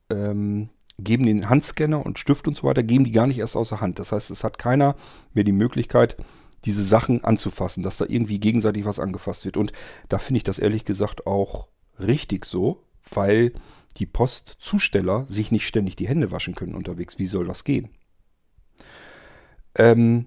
ähm, 0.09 0.71
geben 0.99 1.27
den 1.27 1.51
Handscanner 1.51 2.05
und 2.05 2.19
Stift 2.19 2.49
und 2.49 2.57
so 2.57 2.67
weiter, 2.67 2.83
geben 2.83 3.05
die 3.05 3.13
gar 3.13 3.27
nicht 3.27 3.41
erst 3.41 3.57
außer 3.57 3.83
Hand. 3.83 3.99
Das 3.99 4.11
heißt, 4.13 4.31
es 4.31 4.43
hat 4.43 4.57
keiner 4.59 4.97
mehr 5.35 5.45
die 5.45 5.53
Möglichkeit, 5.53 6.17
diese 6.65 6.83
Sachen 6.83 7.25
anzufassen, 7.25 7.83
dass 7.83 7.99
da 7.99 8.07
irgendwie 8.09 8.41
gegenseitig 8.41 8.87
was 8.87 9.01
angefasst 9.01 9.45
wird. 9.45 9.59
Und 9.59 9.73
da 10.09 10.17
finde 10.17 10.39
ich 10.39 10.45
das 10.45 10.59
ehrlich 10.59 10.87
gesagt 10.87 11.27
auch 11.27 11.69
richtig 12.07 12.45
so, 12.45 12.85
weil 13.11 13.53
die 13.97 14.07
Postzusteller 14.07 15.27
sich 15.29 15.53
nicht 15.53 15.67
ständig 15.67 15.97
die 15.97 16.09
Hände 16.09 16.31
waschen 16.31 16.55
können 16.55 16.75
unterwegs. 16.75 17.19
Wie 17.19 17.27
soll 17.27 17.47
das 17.47 17.65
gehen? 17.65 17.91
Ähm, 19.75 20.27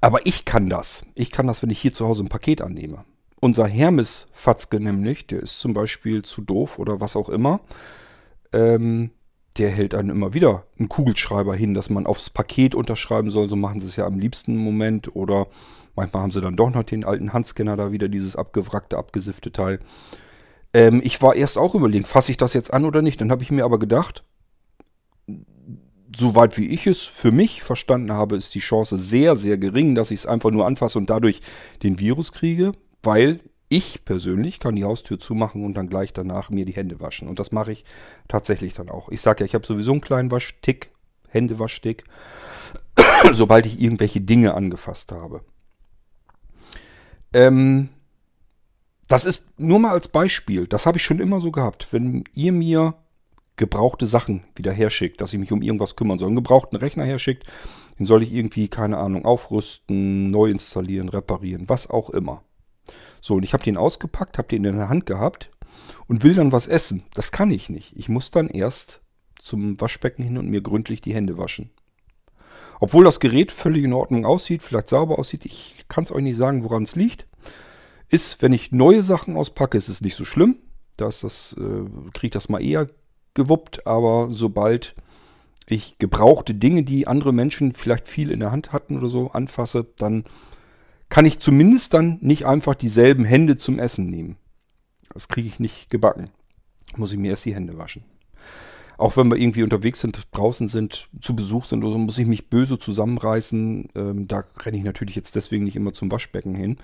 aber 0.00 0.26
ich 0.26 0.44
kann 0.44 0.68
das. 0.68 1.06
Ich 1.14 1.30
kann 1.30 1.46
das, 1.46 1.62
wenn 1.62 1.70
ich 1.70 1.80
hier 1.80 1.92
zu 1.92 2.06
Hause 2.06 2.24
ein 2.24 2.28
Paket 2.28 2.60
annehme. 2.60 3.04
Unser 3.40 3.66
Hermes-Fatzke 3.66 4.80
nämlich, 4.80 5.26
der 5.26 5.40
ist 5.40 5.60
zum 5.60 5.74
Beispiel 5.74 6.22
zu 6.22 6.40
doof 6.40 6.78
oder 6.78 7.00
was 7.00 7.16
auch 7.16 7.28
immer. 7.28 7.60
Ähm, 8.52 9.10
der 9.58 9.70
hält 9.70 9.94
dann 9.94 10.10
immer 10.10 10.34
wieder 10.34 10.64
einen 10.78 10.88
Kugelschreiber 10.88 11.54
hin, 11.54 11.74
dass 11.74 11.90
man 11.90 12.06
aufs 12.06 12.30
Paket 12.30 12.74
unterschreiben 12.74 13.30
soll. 13.30 13.48
So 13.48 13.56
machen 13.56 13.80
sie 13.80 13.86
es 13.86 13.96
ja 13.96 14.06
am 14.06 14.18
liebsten 14.18 14.52
im 14.54 14.64
Moment. 14.64 15.14
Oder 15.16 15.46
manchmal 15.94 16.22
haben 16.22 16.32
sie 16.32 16.40
dann 16.40 16.56
doch 16.56 16.70
noch 16.70 16.82
den 16.82 17.04
alten 17.04 17.32
Handscanner 17.32 17.76
da 17.76 17.92
wieder, 17.92 18.08
dieses 18.08 18.36
abgewrackte, 18.36 18.98
abgesiffte 18.98 19.52
Teil. 19.52 19.80
Ähm, 20.76 21.00
ich 21.02 21.22
war 21.22 21.34
erst 21.34 21.56
auch 21.56 21.74
überlegen, 21.74 22.04
fasse 22.04 22.30
ich 22.30 22.36
das 22.36 22.52
jetzt 22.52 22.70
an 22.70 22.84
oder 22.84 23.00
nicht. 23.00 23.18
Dann 23.22 23.30
habe 23.30 23.42
ich 23.42 23.50
mir 23.50 23.64
aber 23.64 23.78
gedacht, 23.78 24.24
soweit 26.14 26.58
wie 26.58 26.68
ich 26.68 26.86
es 26.86 27.02
für 27.02 27.32
mich 27.32 27.62
verstanden 27.62 28.12
habe, 28.12 28.36
ist 28.36 28.54
die 28.54 28.60
Chance 28.60 28.98
sehr, 28.98 29.36
sehr 29.36 29.56
gering, 29.56 29.94
dass 29.94 30.10
ich 30.10 30.20
es 30.20 30.26
einfach 30.26 30.50
nur 30.50 30.66
anfasse 30.66 30.98
und 30.98 31.08
dadurch 31.08 31.40
den 31.82 31.98
Virus 31.98 32.30
kriege, 32.30 32.72
weil 33.02 33.40
ich 33.70 34.04
persönlich 34.04 34.60
kann 34.60 34.76
die 34.76 34.84
Haustür 34.84 35.18
zumachen 35.18 35.64
und 35.64 35.78
dann 35.78 35.88
gleich 35.88 36.12
danach 36.12 36.50
mir 36.50 36.66
die 36.66 36.76
Hände 36.76 37.00
waschen. 37.00 37.26
Und 37.26 37.40
das 37.40 37.52
mache 37.52 37.72
ich 37.72 37.86
tatsächlich 38.28 38.74
dann 38.74 38.90
auch. 38.90 39.08
Ich 39.08 39.22
sage 39.22 39.40
ja, 39.40 39.46
ich 39.46 39.54
habe 39.54 39.66
sowieso 39.66 39.92
einen 39.92 40.02
kleinen 40.02 40.30
Waschtick, 40.30 40.90
Händewaschstick, 41.28 42.04
sobald 43.32 43.64
ich 43.64 43.80
irgendwelche 43.80 44.20
Dinge 44.20 44.52
angefasst 44.52 45.10
habe. 45.10 45.40
Ähm, 47.32 47.88
das 49.08 49.24
ist 49.24 49.46
nur 49.58 49.78
mal 49.78 49.92
als 49.92 50.08
Beispiel. 50.08 50.66
Das 50.66 50.86
habe 50.86 50.98
ich 50.98 51.04
schon 51.04 51.20
immer 51.20 51.40
so 51.40 51.50
gehabt. 51.50 51.88
Wenn 51.92 52.24
ihr 52.34 52.52
mir 52.52 52.94
gebrauchte 53.56 54.06
Sachen 54.06 54.44
wieder 54.54 54.72
herschickt, 54.72 55.20
dass 55.20 55.32
ich 55.32 55.38
mich 55.38 55.52
um 55.52 55.62
irgendwas 55.62 55.96
kümmern 55.96 56.18
soll, 56.18 56.28
einen 56.28 56.36
gebrauchten 56.36 56.76
Rechner 56.76 57.04
herschickt, 57.04 57.44
den 57.98 58.06
soll 58.06 58.22
ich 58.22 58.32
irgendwie, 58.32 58.68
keine 58.68 58.98
Ahnung, 58.98 59.24
aufrüsten, 59.24 60.30
neu 60.30 60.50
installieren, 60.50 61.08
reparieren, 61.08 61.68
was 61.68 61.88
auch 61.88 62.10
immer. 62.10 62.42
So, 63.20 63.34
und 63.34 63.42
ich 63.42 63.52
habe 63.54 63.64
den 63.64 63.76
ausgepackt, 63.76 64.38
habe 64.38 64.48
den 64.48 64.64
in 64.64 64.76
der 64.76 64.88
Hand 64.88 65.06
gehabt 65.06 65.50
und 66.06 66.22
will 66.22 66.34
dann 66.34 66.52
was 66.52 66.66
essen. 66.66 67.04
Das 67.14 67.32
kann 67.32 67.50
ich 67.50 67.70
nicht. 67.70 67.96
Ich 67.96 68.08
muss 68.08 68.30
dann 68.30 68.48
erst 68.48 69.00
zum 69.40 69.80
Waschbecken 69.80 70.22
hin 70.22 70.36
und 70.38 70.48
mir 70.48 70.60
gründlich 70.60 71.00
die 71.00 71.14
Hände 71.14 71.38
waschen. 71.38 71.70
Obwohl 72.78 73.04
das 73.04 73.20
Gerät 73.20 73.52
völlig 73.52 73.84
in 73.84 73.94
Ordnung 73.94 74.26
aussieht, 74.26 74.62
vielleicht 74.62 74.90
sauber 74.90 75.18
aussieht, 75.18 75.46
ich 75.46 75.86
kann 75.88 76.04
es 76.04 76.12
euch 76.12 76.22
nicht 76.22 76.36
sagen, 76.36 76.62
woran 76.62 76.82
es 76.82 76.94
liegt. 76.94 77.26
Ist, 78.08 78.40
wenn 78.42 78.52
ich 78.52 78.72
neue 78.72 79.02
Sachen 79.02 79.36
auspacke, 79.36 79.76
ist 79.76 79.88
es 79.88 80.00
nicht 80.00 80.14
so 80.14 80.24
schlimm. 80.24 80.56
Da 80.96 81.08
ist 81.08 81.24
das, 81.24 81.54
äh, 81.58 81.84
kriege 82.12 82.26
ich 82.26 82.30
das 82.30 82.48
mal 82.48 82.62
eher 82.62 82.88
gewuppt, 83.34 83.86
aber 83.86 84.28
sobald 84.30 84.94
ich 85.66 85.98
gebrauchte 85.98 86.54
Dinge, 86.54 86.84
die 86.84 87.06
andere 87.06 87.32
Menschen 87.32 87.72
vielleicht 87.72 88.08
viel 88.08 88.30
in 88.30 88.40
der 88.40 88.52
Hand 88.52 88.72
hatten 88.72 88.96
oder 88.96 89.08
so, 89.08 89.30
anfasse, 89.32 89.86
dann 89.96 90.24
kann 91.08 91.26
ich 91.26 91.40
zumindest 91.40 91.94
dann 91.94 92.18
nicht 92.20 92.46
einfach 92.46 92.74
dieselben 92.74 93.24
Hände 93.24 93.56
zum 93.56 93.78
Essen 93.78 94.06
nehmen. 94.06 94.36
Das 95.12 95.28
kriege 95.28 95.48
ich 95.48 95.60
nicht 95.60 95.90
gebacken. 95.90 96.30
Muss 96.96 97.12
ich 97.12 97.18
mir 97.18 97.30
erst 97.30 97.44
die 97.44 97.54
Hände 97.54 97.78
waschen. 97.78 98.04
Auch 98.98 99.16
wenn 99.16 99.30
wir 99.30 99.36
irgendwie 99.36 99.62
unterwegs 99.62 100.00
sind, 100.00 100.22
draußen 100.32 100.68
sind, 100.68 101.08
zu 101.20 101.36
Besuch 101.36 101.64
sind 101.64 101.84
oder 101.84 101.92
so, 101.92 101.98
muss 101.98 102.18
ich 102.18 102.26
mich 102.26 102.48
böse 102.48 102.78
zusammenreißen. 102.78 103.88
Ähm, 103.94 104.28
da 104.28 104.44
renne 104.58 104.78
ich 104.78 104.84
natürlich 104.84 105.16
jetzt 105.16 105.36
deswegen 105.36 105.64
nicht 105.64 105.76
immer 105.76 105.92
zum 105.92 106.10
Waschbecken 106.10 106.54
hin. 106.54 106.78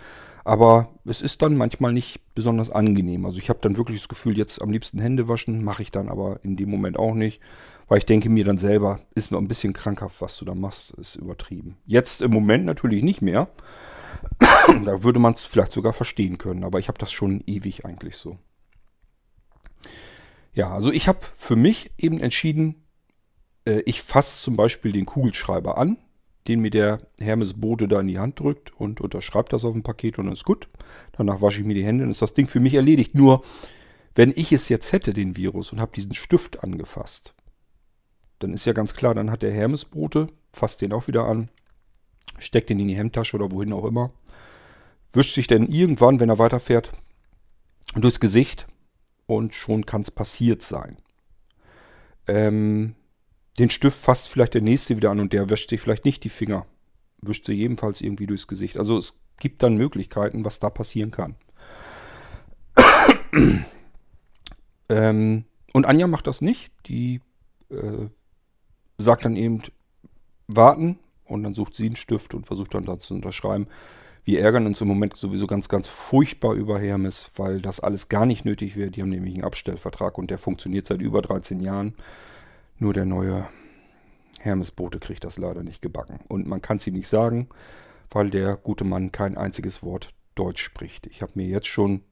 Aber 0.45 0.90
es 1.04 1.23
ist 1.23 1.40
dann 1.40 1.57
manchmal 1.57 1.92
nicht 1.92 2.21
besonders 2.35 2.71
angenehm. 2.71 3.25
Also 3.25 3.38
ich 3.38 3.49
habe 3.49 3.61
dann 3.62 3.76
wirklich 3.76 4.00
das 4.00 4.09
Gefühl, 4.09 4.37
jetzt 4.37 4.61
am 4.61 4.71
liebsten 4.71 4.99
Hände 4.99 5.28
waschen, 5.28 5.64
mache 5.64 5.83
ich 5.83 5.90
dann 5.90 6.09
aber 6.09 6.40
in 6.42 6.57
dem 6.57 6.71
Moment 6.71 6.99
auch 6.99 7.14
nicht. 7.14 7.40
Weil 7.88 7.99
ich 7.99 8.07
denke 8.07 8.28
mir 8.28 8.45
dann 8.45 8.59
selber, 8.59 9.00
ist 9.14 9.31
mir 9.31 9.38
ein 9.38 9.49
bisschen 9.49 9.73
krankhaft, 9.73 10.21
was 10.21 10.37
du 10.38 10.45
da 10.45 10.54
machst, 10.54 10.92
ist 10.92 11.16
übertrieben. 11.16 11.76
Jetzt 11.87 12.23
im 12.23 12.31
Moment 12.33 12.64
natürlich 12.64 13.02
nicht 13.02 13.23
mehr. 13.23 13.49
da 14.85 15.02
würde 15.02 15.19
man 15.19 15.35
es 15.35 15.42
vielleicht 15.42 15.73
sogar 15.73 15.92
verstehen 15.92 16.38
können, 16.38 16.64
aber 16.64 16.78
ich 16.78 16.88
habe 16.88 16.99
das 16.99 17.12
schon 17.12 17.42
ewig 17.47 17.85
eigentlich 17.85 18.16
so. 18.16 18.38
Ja, 20.54 20.73
also 20.73 20.92
ich 20.92 21.09
habe 21.09 21.21
für 21.37 21.56
mich 21.56 21.92
eben 21.97 22.21
entschieden, 22.21 22.85
äh, 23.66 23.80
ich 23.87 24.02
fasse 24.02 24.42
zum 24.42 24.56
Beispiel 24.56 24.92
den 24.92 25.06
Kugelschreiber 25.06 25.78
an, 25.78 25.97
den 26.47 26.61
mir 26.61 26.71
der 26.71 27.00
Hermes 27.21 27.54
Bode 27.54 27.88
da 27.88 28.00
in 28.00 28.09
die 28.09 28.18
Hand 28.18 28.40
drückt 28.40 28.73
und 28.78 29.00
unterschreibt 29.00 29.52
das 29.52 29.64
auf 29.64 29.73
dem 29.73 29.82
Paket 29.82 30.18
und 30.18 30.26
dann 30.26 30.35
ist 30.35 30.44
gut. 30.44 30.68
Danach 31.12 31.40
wasche 31.40 31.61
ich 31.61 31.66
mir 31.66 31.75
die 31.75 31.85
Hände 31.85 32.04
und 32.04 32.11
ist 32.11 32.23
das 32.23 32.35
Ding 32.35 32.49
für 32.49 32.61
mich 32.61 32.75
erledigt. 32.75 33.14
Nur, 33.14 33.42
wenn 34.14 34.32
ich 34.35 34.52
es 34.52 34.68
jetzt 34.68 34.92
hätte, 34.92 35.14
den 35.14 35.37
Virus, 35.37 35.73
und 35.73 35.80
habe 35.80 35.92
diesen 35.94 36.14
Stift 36.14 36.62
angefasst, 36.62 37.35
dann 38.40 38.52
ist 38.52 38.66
ja 38.66 38.73
ganz 38.73 38.94
klar, 38.94 39.14
dann 39.14 39.30
hat 39.30 39.42
der 39.42 39.52
Hermes 39.52 39.85
Bote, 39.85 40.26
fasst 40.52 40.82
den 40.82 40.92
auch 40.92 41.06
wieder 41.06 41.25
an, 41.25 41.49
steckt 42.38 42.71
den 42.71 42.80
in 42.80 42.88
die 42.88 42.97
Hemdtasche 42.97 43.37
oder 43.37 43.52
wohin 43.52 43.73
auch 43.73 43.85
immer, 43.85 44.12
wischt 45.12 45.35
sich 45.35 45.47
dann 45.47 45.66
irgendwann, 45.66 46.21
wenn 46.21 46.28
er 46.28 46.38
weiterfährt, 46.38 46.90
durchs 47.94 48.21
Gesicht 48.21 48.66
und 49.36 49.54
schon 49.54 49.86
kann 49.86 50.02
es 50.02 50.10
passiert 50.10 50.62
sein. 50.62 50.96
Ähm, 52.26 52.94
den 53.58 53.70
Stift 53.70 53.98
fasst 53.98 54.28
vielleicht 54.28 54.54
der 54.54 54.62
nächste 54.62 54.96
wieder 54.96 55.10
an 55.10 55.20
und 55.20 55.32
der 55.32 55.50
wäscht 55.50 55.70
sich 55.70 55.80
vielleicht 55.80 56.04
nicht 56.04 56.24
die 56.24 56.30
Finger. 56.30 56.66
Wischt 57.20 57.46
sie 57.46 57.54
jedenfalls 57.54 58.00
irgendwie 58.00 58.26
durchs 58.26 58.48
Gesicht. 58.48 58.76
Also 58.78 58.96
es 58.96 59.20
gibt 59.38 59.62
dann 59.62 59.76
Möglichkeiten, 59.76 60.44
was 60.44 60.58
da 60.58 60.70
passieren 60.70 61.10
kann. 61.10 61.36
ähm, 64.88 65.44
und 65.72 65.84
Anja 65.84 66.06
macht 66.06 66.26
das 66.26 66.40
nicht. 66.40 66.70
Die 66.86 67.20
äh, 67.70 68.06
sagt 68.98 69.24
dann 69.24 69.36
eben, 69.36 69.62
warten 70.46 70.98
und 71.24 71.42
dann 71.42 71.54
sucht 71.54 71.74
sie 71.74 71.86
einen 71.86 71.96
Stift 71.96 72.34
und 72.34 72.46
versucht 72.46 72.74
dann 72.74 72.84
da 72.84 72.98
zu 72.98 73.14
unterschreiben. 73.14 73.66
Wir 74.24 74.40
ärgern 74.40 74.66
uns 74.66 74.80
im 74.80 74.88
Moment 74.88 75.16
sowieso 75.16 75.48
ganz, 75.48 75.68
ganz 75.68 75.88
furchtbar 75.88 76.54
über 76.54 76.78
Hermes, 76.78 77.30
weil 77.34 77.60
das 77.60 77.80
alles 77.80 78.08
gar 78.08 78.24
nicht 78.24 78.44
nötig 78.44 78.76
wäre. 78.76 78.90
Die 78.90 79.02
haben 79.02 79.08
nämlich 79.08 79.34
einen 79.34 79.44
Abstellvertrag 79.44 80.16
und 80.16 80.30
der 80.30 80.38
funktioniert 80.38 80.86
seit 80.86 81.00
über 81.00 81.22
13 81.22 81.58
Jahren. 81.58 81.94
Nur 82.78 82.92
der 82.92 83.04
neue 83.04 83.48
Hermes-Bote 84.38 85.00
kriegt 85.00 85.24
das 85.24 85.38
leider 85.38 85.64
nicht 85.64 85.82
gebacken. 85.82 86.20
Und 86.28 86.46
man 86.46 86.62
kann 86.62 86.76
es 86.76 86.86
ihm 86.86 86.94
nicht 86.94 87.08
sagen, 87.08 87.48
weil 88.10 88.30
der 88.30 88.56
gute 88.56 88.84
Mann 88.84 89.10
kein 89.10 89.36
einziges 89.36 89.82
Wort 89.82 90.14
Deutsch 90.36 90.62
spricht. 90.62 91.06
Ich 91.08 91.20
habe 91.20 91.32
mir 91.34 91.46
jetzt 91.46 91.66
schon 91.66 92.02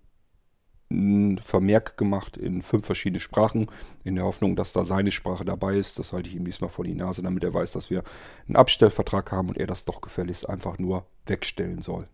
einen 0.90 1.38
Vermerk 1.38 1.96
gemacht 1.96 2.36
in 2.36 2.62
fünf 2.62 2.84
verschiedene 2.84 3.20
Sprachen, 3.20 3.70
in 4.02 4.16
der 4.16 4.24
Hoffnung, 4.24 4.56
dass 4.56 4.72
da 4.72 4.84
seine 4.84 5.12
Sprache 5.12 5.44
dabei 5.44 5.76
ist. 5.76 5.98
Das 5.98 6.12
halte 6.12 6.28
ich 6.28 6.34
ihm 6.34 6.44
diesmal 6.44 6.70
vor 6.70 6.84
die 6.84 6.94
Nase, 6.94 7.22
damit 7.22 7.44
er 7.44 7.54
weiß, 7.54 7.72
dass 7.72 7.90
wir 7.90 8.02
einen 8.48 8.56
Abstellvertrag 8.56 9.30
haben 9.30 9.48
und 9.48 9.58
er 9.58 9.66
das 9.66 9.84
doch 9.84 10.00
gefälligst 10.00 10.48
einfach 10.48 10.78
nur 10.78 11.06
wegstellen 11.26 11.82
soll 11.82 12.08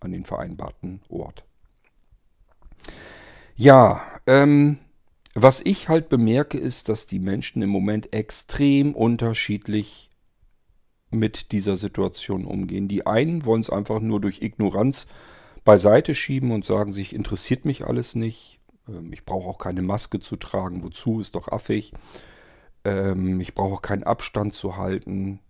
an 0.00 0.12
den 0.12 0.24
vereinbarten 0.24 1.00
Ort. 1.08 1.44
Ja, 3.56 4.02
ähm, 4.26 4.78
was 5.34 5.60
ich 5.60 5.88
halt 5.88 6.08
bemerke, 6.08 6.58
ist, 6.58 6.88
dass 6.88 7.06
die 7.06 7.18
Menschen 7.18 7.62
im 7.62 7.70
Moment 7.70 8.12
extrem 8.12 8.94
unterschiedlich 8.94 10.10
mit 11.10 11.52
dieser 11.52 11.76
Situation 11.76 12.44
umgehen. 12.44 12.88
Die 12.88 13.06
einen 13.06 13.44
wollen 13.44 13.62
es 13.62 13.70
einfach 13.70 14.00
nur 14.00 14.20
durch 14.20 14.42
Ignoranz 14.42 15.06
beiseite 15.68 16.14
schieben 16.14 16.50
und 16.50 16.64
sagen 16.64 16.94
sich, 16.94 17.14
interessiert 17.14 17.66
mich 17.66 17.84
alles 17.86 18.14
nicht. 18.14 18.58
Ähm, 18.88 19.12
ich 19.12 19.26
brauche 19.26 19.46
auch 19.46 19.58
keine 19.58 19.82
Maske 19.82 20.18
zu 20.18 20.36
tragen. 20.36 20.82
Wozu? 20.82 21.20
Ist 21.20 21.34
doch 21.34 21.48
affig. 21.48 21.92
Ähm, 22.86 23.38
ich 23.38 23.54
brauche 23.54 23.74
auch 23.74 23.82
keinen 23.82 24.02
Abstand 24.02 24.54
zu 24.54 24.78
halten. 24.78 25.40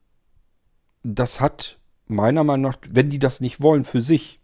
Das 1.05 1.41
hat 1.41 1.79
meiner 2.09 2.43
Meinung 2.43 2.73
nach, 2.73 2.79
wenn 2.91 3.11
die 3.11 3.21
das 3.21 3.41
nicht 3.41 3.61
wollen 3.61 3.85
für 3.85 4.03
sich, 4.03 4.41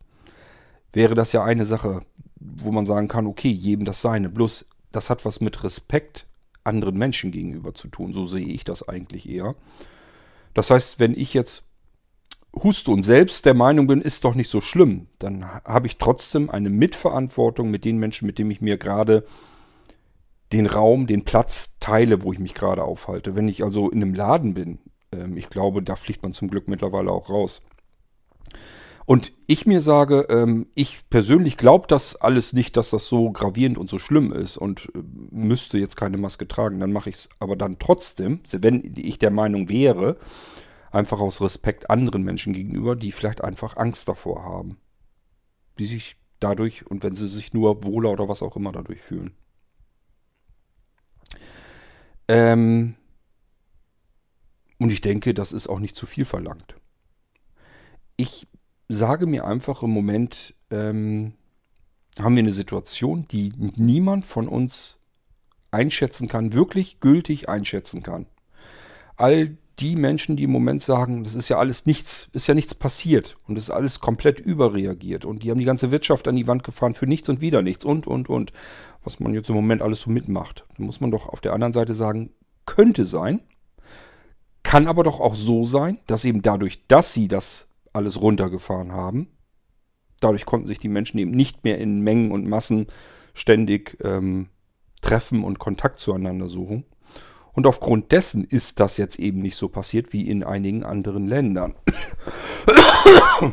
wäre 0.93 1.17
das 1.17 1.33
ja 1.33 1.43
eine 1.43 1.67
Sache, 1.67 2.03
wo 2.37 2.71
man 2.71 2.87
sagen 2.87 3.09
kann, 3.09 3.27
okay, 3.27 3.51
jedem 3.51 3.85
das 3.85 4.01
seine. 4.01 4.29
Bloß, 4.29 4.67
das 4.93 5.11
hat 5.11 5.25
was 5.25 5.41
mit 5.41 5.65
Respekt 5.65 6.29
anderen 6.63 6.97
Menschen 6.97 7.33
gegenüber 7.33 7.75
zu 7.75 7.89
tun. 7.89 8.13
So 8.13 8.27
sehe 8.27 8.47
ich 8.47 8.63
das 8.63 8.89
eigentlich 8.89 9.29
eher. 9.29 9.57
Das 10.55 10.71
heißt, 10.71 11.01
wenn 11.01 11.15
ich 11.15 11.35
jetzt 11.35 11.65
huste 12.63 12.91
und 12.91 13.03
selbst 13.03 13.47
der 13.47 13.55
Meinung 13.55 13.87
bin, 13.87 14.01
ist 14.01 14.25
doch 14.25 14.35
nicht 14.35 14.49
so 14.49 14.61
schlimm, 14.61 15.07
dann 15.19 15.45
habe 15.45 15.87
ich 15.87 15.99
trotzdem 15.99 16.51
eine 16.51 16.71
Mitverantwortung 16.71 17.71
mit 17.71 17.85
den 17.85 17.99
Menschen, 17.99 18.27
mit 18.27 18.39
denen 18.39 18.51
ich 18.51 18.61
mir 18.61 18.79
gerade 18.79 19.25
den 20.53 20.67
Raum, 20.67 21.07
den 21.07 21.25
Platz 21.25 21.77
teile, 21.81 22.23
wo 22.23 22.33
ich 22.33 22.39
mich 22.39 22.55
gerade 22.55 22.85
aufhalte. 22.85 23.35
Wenn 23.35 23.49
ich 23.49 23.65
also 23.65 23.91
in 23.91 24.03
einem 24.03 24.15
Laden 24.15 24.55
bin, 24.55 24.79
ähm, 25.13 25.37
ich 25.37 25.51
glaube, 25.51 25.83
da 25.83 25.97
fliegt 25.97 26.23
man 26.23 26.33
zum 26.33 26.49
Glück 26.49 26.69
mittlerweile 26.69 27.11
auch 27.11 27.29
raus. 27.29 27.61
Und 29.07 29.33
ich 29.47 29.67
mir 29.67 29.81
sage, 29.81 30.27
ähm, 30.31 30.69
ich 30.75 31.11
persönlich 31.11 31.59
glaube 31.59 31.87
das 31.89 32.17
alles 32.17 32.53
nicht, 32.55 32.77
dass 32.77 32.91
das 32.91 33.07
so 33.07 33.31
gravierend 33.33 33.77
und 33.77 33.91
so 33.91 33.99
schlimm 33.99 34.33
ist 34.33 34.57
und 34.57 34.91
äh, 34.95 34.99
müsste 35.31 35.79
jetzt 35.79 35.97
keine 35.97 36.17
Maske 36.17 36.49
tragen. 36.49 36.81
Dann 36.81 36.93
mache 36.93 37.11
ich 37.11 37.17
es 37.17 37.29
aber 37.39 37.57
dann 37.57 37.79
trotzdem, 37.79 38.41
wenn 38.51 38.95
ich 38.97 39.19
der 39.19 39.31
Meinung 39.31 39.69
wäre, 39.69 40.17
Einfach 40.95 41.19
aus 41.19 41.41
Respekt 41.41 41.91
anderen 41.91 42.23
Menschen 42.23 42.53
gegenüber, 42.53 42.95
die 42.95 43.11
vielleicht 43.11 43.43
einfach 43.43 43.77
Angst 43.77 44.09
davor 44.09 44.45
haben. 44.45 44.79
Die 45.81 45.87
sich 45.87 46.17
dadurch 46.39 46.87
und 46.87 47.03
wenn 47.03 47.17
sie 47.17 47.27
sich 47.27 47.53
nur 47.53 47.83
wohler 47.83 48.13
oder 48.13 48.29
was 48.29 48.43
auch 48.43 48.55
immer 48.55 48.71
dadurch 48.71 49.01
fühlen. 49.01 49.35
Ähm 52.29 52.95
und 54.79 54.91
ich 54.91 55.01
denke, 55.01 55.35
das 55.35 55.53
ist 55.53 55.67
auch 55.67 55.81
nicht 55.81 55.97
zu 55.97 56.07
viel 56.07 56.25
verlangt. 56.25 56.77
Ich 58.15 58.47
sage 58.89 59.27
mir 59.27 59.47
einfach 59.47 59.83
im 59.83 59.91
Moment, 59.91 60.55
ähm, 60.71 61.35
haben 62.21 62.37
wir 62.37 62.43
eine 62.45 62.53
Situation, 62.53 63.27
die 63.27 63.53
niemand 63.57 64.27
von 64.27 64.47
uns 64.47 64.99
einschätzen 65.73 66.29
kann, 66.29 66.53
wirklich 66.53 67.01
gültig 67.01 67.49
einschätzen 67.49 68.05
kann. 68.05 68.27
All 69.17 69.57
die 69.81 69.97
Menschen, 69.97 70.37
die 70.37 70.45
im 70.45 70.53
Moment 70.53 70.83
sagen, 70.83 71.25
das 71.25 71.35
ist 71.35 71.49
ja 71.49 71.59
alles 71.59 71.87
nichts, 71.87 72.29
ist 72.33 72.47
ja 72.47 72.55
nichts 72.55 72.75
passiert 72.75 73.37
und 73.49 73.57
es 73.57 73.65
ist 73.65 73.71
alles 73.71 74.01
komplett 74.01 74.39
überreagiert 74.39 75.25
und 75.25 75.43
die 75.43 75.51
haben 75.51 75.59
die 75.59 75.65
ganze 75.65 75.91
Wirtschaft 75.91 76.29
an 76.29 76.37
die 76.37 76.47
Wand 76.47 76.63
gefahren 76.63 76.95
für 76.95 77.07
nichts 77.07 77.29
und 77.29 77.41
wieder 77.41 77.63
nichts 77.63 77.85
und, 77.85 78.07
und, 78.07 78.29
und, 78.29 78.53
was 79.03 79.21
man 79.21 79.35
jetzt 79.35 79.49
im 79.49 79.55
Moment 79.55 79.83
alles 79.83 80.03
so 80.03 80.11
mitmacht. 80.11 80.65
Da 80.77 80.85
muss 80.85 81.01
man 81.01 81.11
doch 81.11 81.29
auf 81.29 81.41
der 81.41 81.53
anderen 81.53 81.73
Seite 81.73 81.95
sagen, 81.95 82.31
könnte 82.67 83.05
sein, 83.05 83.41
kann 84.63 84.87
aber 84.87 85.03
doch 85.03 85.21
auch 85.21 85.35
so 85.35 85.65
sein, 85.65 85.99
dass 86.07 86.25
eben 86.25 86.43
dadurch, 86.43 86.87
dass 86.87 87.13
sie 87.13 87.29
das 87.29 87.69
alles 87.93 88.21
runtergefahren 88.21 88.93
haben, 88.93 89.29
dadurch 90.21 90.47
konnten 90.47 90.67
sich 90.69 90.79
die 90.79 90.89
Menschen 90.89 91.19
eben 91.19 91.33
nicht 91.33 91.65
mehr 91.65 91.79
in 91.79 92.01
Mengen 92.01 92.31
und 92.31 92.47
Massen 92.47 92.87
ständig 93.35 93.99
ähm, 94.03 94.49
treffen 95.03 95.45
und 95.45 95.59
Kontakt 95.59 96.01
zueinander 96.01 96.49
suchen. 96.49 96.85
Und 97.55 97.67
aufgrund 97.67 98.13
dessen 98.13 98.45
ist 98.45 98.81
das 98.81 98.97
jetzt 98.97 99.19
eben 99.19 99.41
nicht 99.41 99.57
so 99.57 99.69
passiert 99.69 100.13
wie 100.13 100.29
in 100.29 100.43
einigen 100.43 100.85
anderen 100.85 101.27
Ländern. 101.27 101.75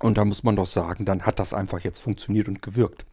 Und 0.00 0.18
da 0.18 0.24
muss 0.24 0.42
man 0.42 0.56
doch 0.56 0.66
sagen, 0.66 1.04
dann 1.04 1.22
hat 1.22 1.38
das 1.38 1.54
einfach 1.54 1.80
jetzt 1.80 2.00
funktioniert 2.00 2.48
und 2.48 2.60
gewirkt. 2.60 3.06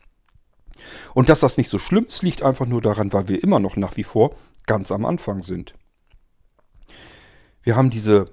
Und 1.13 1.29
dass 1.29 1.39
das 1.39 1.55
nicht 1.57 1.69
so 1.69 1.79
schlimm 1.79 2.05
ist, 2.05 2.23
liegt 2.23 2.43
einfach 2.43 2.65
nur 2.65 2.81
daran, 2.81 3.13
weil 3.13 3.29
wir 3.29 3.41
immer 3.41 3.59
noch 3.59 3.77
nach 3.77 3.95
wie 3.95 4.03
vor 4.03 4.35
ganz 4.65 4.91
am 4.91 5.05
Anfang 5.05 5.43
sind. 5.43 5.73
Wir 7.63 7.75
haben 7.75 7.91
diese 7.91 8.25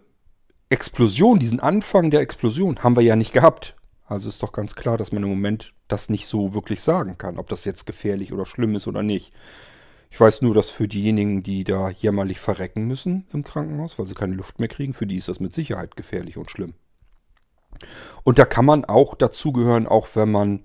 Explosion, 0.70 1.38
diesen 1.38 1.60
Anfang 1.60 2.10
der 2.10 2.20
Explosion 2.20 2.82
haben 2.82 2.96
wir 2.96 3.02
ja 3.02 3.16
nicht 3.16 3.32
gehabt. 3.32 3.76
Also 4.06 4.28
ist 4.28 4.42
doch 4.42 4.52
ganz 4.52 4.75
klar, 4.75 4.96
dass 4.96 5.12
man 5.12 5.22
im 5.22 5.28
Moment 5.28 5.75
das 5.87 6.08
nicht 6.08 6.26
so 6.26 6.54
wirklich 6.54 6.80
sagen 6.80 7.18
kann, 7.18 7.38
ob 7.38 7.48
das 7.48 7.64
jetzt 7.64 7.87
gefährlich 7.87 8.32
oder 8.32 8.46
schlimm 8.46 8.75
ist 8.75 8.87
oder 8.87 9.02
nicht. 9.02 9.34
Ich 10.10 10.18
weiß 10.18 10.42
nur, 10.42 10.54
dass 10.54 10.70
für 10.70 10.88
diejenigen, 10.88 11.42
die 11.42 11.64
da 11.64 11.90
jämmerlich 11.90 12.40
verrecken 12.40 12.86
müssen 12.86 13.26
im 13.32 13.44
Krankenhaus, 13.44 13.98
weil 13.98 14.06
sie 14.06 14.14
keine 14.14 14.34
Luft 14.34 14.58
mehr 14.58 14.68
kriegen, 14.68 14.94
für 14.94 15.06
die 15.06 15.16
ist 15.16 15.28
das 15.28 15.40
mit 15.40 15.52
Sicherheit 15.52 15.96
gefährlich 15.96 16.36
und 16.36 16.50
schlimm. 16.50 16.74
Und 18.24 18.38
da 18.38 18.44
kann 18.44 18.64
man 18.64 18.84
auch 18.84 19.14
dazugehören, 19.14 19.86
auch 19.86 20.08
wenn 20.14 20.30
man 20.30 20.64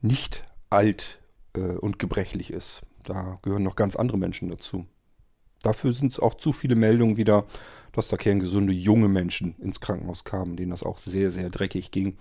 nicht 0.00 0.44
alt 0.70 1.20
äh, 1.54 1.60
und 1.60 1.98
gebrechlich 1.98 2.52
ist. 2.52 2.82
Da 3.02 3.38
gehören 3.42 3.62
noch 3.62 3.76
ganz 3.76 3.96
andere 3.96 4.18
Menschen 4.18 4.48
dazu. 4.48 4.86
Dafür 5.62 5.92
sind 5.94 6.12
es 6.12 6.20
auch 6.20 6.34
zu 6.34 6.52
viele 6.52 6.74
Meldungen 6.74 7.16
wieder, 7.16 7.46
dass 7.92 8.08
da 8.08 8.18
kerngesunde 8.18 8.72
junge 8.74 9.08
Menschen 9.08 9.56
ins 9.60 9.80
Krankenhaus 9.80 10.24
kamen, 10.24 10.56
denen 10.56 10.70
das 10.70 10.82
auch 10.82 10.98
sehr, 10.98 11.30
sehr 11.30 11.48
dreckig 11.48 11.90
ging. 11.90 12.16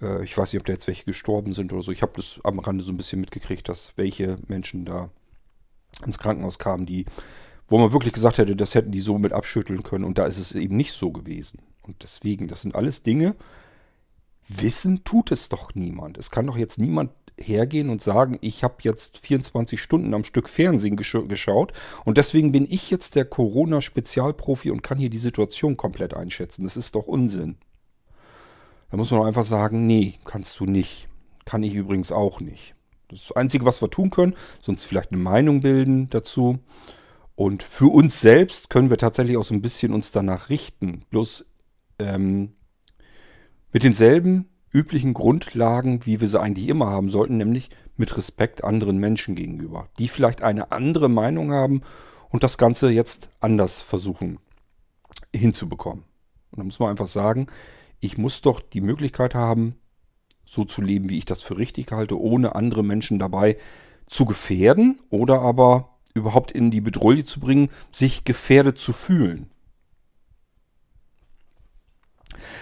Äh, 0.00 0.24
ich 0.24 0.36
weiß 0.36 0.52
nicht, 0.52 0.60
ob 0.60 0.66
da 0.66 0.72
jetzt 0.72 0.86
welche 0.86 1.04
gestorben 1.04 1.52
sind 1.52 1.72
oder 1.72 1.82
so. 1.82 1.92
Ich 1.92 2.02
habe 2.02 2.12
das 2.16 2.40
am 2.42 2.58
Rande 2.58 2.82
so 2.82 2.92
ein 2.92 2.96
bisschen 2.96 3.20
mitgekriegt, 3.20 3.68
dass 3.68 3.92
welche 3.96 4.38
Menschen 4.48 4.86
da 4.86 5.10
ins 6.04 6.18
Krankenhaus 6.18 6.58
kamen, 6.58 6.86
die, 6.86 7.06
wo 7.68 7.78
man 7.78 7.92
wirklich 7.92 8.12
gesagt 8.12 8.38
hätte, 8.38 8.56
das 8.56 8.74
hätten 8.74 8.92
die 8.92 9.00
so 9.00 9.18
mit 9.18 9.32
abschütteln 9.32 9.82
können. 9.82 10.04
Und 10.04 10.18
da 10.18 10.26
ist 10.26 10.38
es 10.38 10.54
eben 10.54 10.76
nicht 10.76 10.92
so 10.92 11.10
gewesen. 11.10 11.60
Und 11.82 12.02
deswegen, 12.02 12.48
das 12.48 12.62
sind 12.62 12.74
alles 12.74 13.02
Dinge, 13.02 13.34
wissen 14.48 15.04
tut 15.04 15.30
es 15.30 15.48
doch 15.48 15.74
niemand. 15.74 16.18
Es 16.18 16.30
kann 16.30 16.46
doch 16.46 16.56
jetzt 16.56 16.78
niemand 16.78 17.10
hergehen 17.36 17.88
und 17.90 18.02
sagen, 18.02 18.38
ich 18.40 18.62
habe 18.62 18.76
jetzt 18.80 19.18
24 19.18 19.80
Stunden 19.80 20.12
am 20.14 20.24
Stück 20.24 20.48
Fernsehen 20.48 20.96
gesch 20.96 21.16
geschaut 21.26 21.72
und 22.04 22.18
deswegen 22.18 22.52
bin 22.52 22.66
ich 22.70 22.90
jetzt 22.90 23.14
der 23.14 23.24
Corona-Spezialprofi 23.24 24.70
und 24.70 24.82
kann 24.82 24.98
hier 24.98 25.10
die 25.10 25.18
Situation 25.18 25.76
komplett 25.76 26.14
einschätzen. 26.14 26.64
Das 26.64 26.76
ist 26.76 26.94
doch 26.94 27.06
Unsinn. 27.06 27.56
Da 28.90 28.96
muss 28.96 29.10
man 29.10 29.20
doch 29.20 29.26
einfach 29.26 29.44
sagen, 29.44 29.86
nee, 29.86 30.14
kannst 30.24 30.58
du 30.60 30.66
nicht. 30.66 31.08
Kann 31.44 31.62
ich 31.62 31.74
übrigens 31.74 32.12
auch 32.12 32.40
nicht. 32.40 32.74
Das 33.10 33.32
Einzige, 33.32 33.64
was 33.64 33.82
wir 33.82 33.90
tun 33.90 34.10
können, 34.10 34.34
sonst 34.60 34.84
vielleicht 34.84 35.12
eine 35.12 35.22
Meinung 35.22 35.60
bilden 35.60 36.08
dazu. 36.10 36.58
Und 37.34 37.62
für 37.62 37.92
uns 37.92 38.20
selbst 38.20 38.70
können 38.70 38.90
wir 38.90 38.98
tatsächlich 38.98 39.36
auch 39.36 39.44
so 39.44 39.54
ein 39.54 39.62
bisschen 39.62 39.92
uns 39.92 40.12
danach 40.12 40.50
richten. 40.50 41.04
Bloß 41.10 41.46
ähm, 41.98 42.52
mit 43.72 43.82
denselben 43.82 44.48
üblichen 44.72 45.14
Grundlagen, 45.14 46.06
wie 46.06 46.20
wir 46.20 46.28
sie 46.28 46.40
eigentlich 46.40 46.68
immer 46.68 46.86
haben 46.86 47.08
sollten, 47.08 47.36
nämlich 47.36 47.70
mit 47.96 48.16
Respekt 48.16 48.62
anderen 48.62 48.98
Menschen 48.98 49.34
gegenüber, 49.34 49.88
die 49.98 50.08
vielleicht 50.08 50.42
eine 50.42 50.70
andere 50.70 51.08
Meinung 51.08 51.52
haben 51.52 51.82
und 52.28 52.44
das 52.44 52.58
Ganze 52.58 52.90
jetzt 52.90 53.30
anders 53.40 53.80
versuchen 53.80 54.38
hinzubekommen. 55.34 56.04
Und 56.50 56.58
da 56.58 56.64
muss 56.64 56.78
man 56.78 56.90
einfach 56.90 57.06
sagen, 57.06 57.46
ich 58.00 58.18
muss 58.18 58.40
doch 58.42 58.60
die 58.60 58.80
Möglichkeit 58.80 59.34
haben, 59.34 59.76
so 60.50 60.64
zu 60.64 60.82
leben, 60.82 61.08
wie 61.08 61.18
ich 61.18 61.26
das 61.26 61.42
für 61.42 61.56
richtig 61.56 61.92
halte, 61.92 62.20
ohne 62.20 62.56
andere 62.56 62.82
Menschen 62.82 63.20
dabei 63.20 63.56
zu 64.08 64.24
gefährden 64.24 64.98
oder 65.08 65.42
aber 65.42 65.96
überhaupt 66.12 66.50
in 66.50 66.72
die 66.72 66.80
Bedrohung 66.80 67.24
zu 67.24 67.38
bringen, 67.38 67.68
sich 67.92 68.24
gefährdet 68.24 68.76
zu 68.76 68.92
fühlen. 68.92 69.48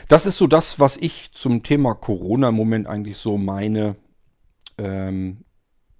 Das 0.07 0.27
ist 0.27 0.37
so 0.37 0.46
das, 0.46 0.79
was 0.79 0.98
ich 0.98 1.33
zum 1.33 1.62
Thema 1.62 1.94
Corona 1.94 2.51
im 2.51 2.57
Moment 2.57 2.87
eigentlich 2.87 3.16
so 3.16 3.38
meine. 3.38 3.96
Ähm, 4.77 5.44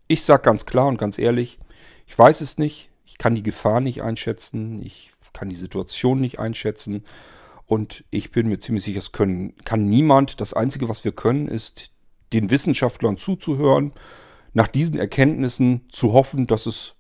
ich 0.09 0.23
sage 0.25 0.43
ganz 0.43 0.67
klar 0.67 0.89
und 0.89 0.99
ganz 0.99 1.19
ehrlich, 1.19 1.59
ich 2.07 2.19
weiß 2.19 2.43
es 2.43 2.59
nicht. 2.59 2.91
Ich 3.07 3.17
kann 3.17 3.35
die 3.35 3.43
Gefahr 3.43 3.81
nicht 3.81 4.03
einschätzen. 4.03 4.83
Ich 4.83 5.13
kann 5.33 5.49
die 5.49 5.55
Situation 5.55 6.21
nicht 6.21 6.39
einschätzen. 6.39 7.03
Und 7.69 8.03
ich 8.11 8.33
bin 8.33 8.49
mir 8.49 8.59
ziemlich 8.61 8.83
sicher, 8.83 8.99
es 8.99 9.13
können, 9.13 9.55
kann 9.65 9.91
niemand. 9.91 10.41
Das 10.41 10.55
Einzige, 10.55 10.89
was 10.89 11.05
wir 11.05 11.13
können, 11.13 11.49
ist 11.49 11.91
den 12.33 12.51
Wissenschaftlern 12.51 13.19
zuzuhören, 13.19 13.93
nach 14.55 14.69
diesen 14.69 14.99
Erkenntnissen 14.99 15.87
zu 15.91 16.15
hoffen, 16.15 16.47
dass 16.47 16.65
es 16.65 16.95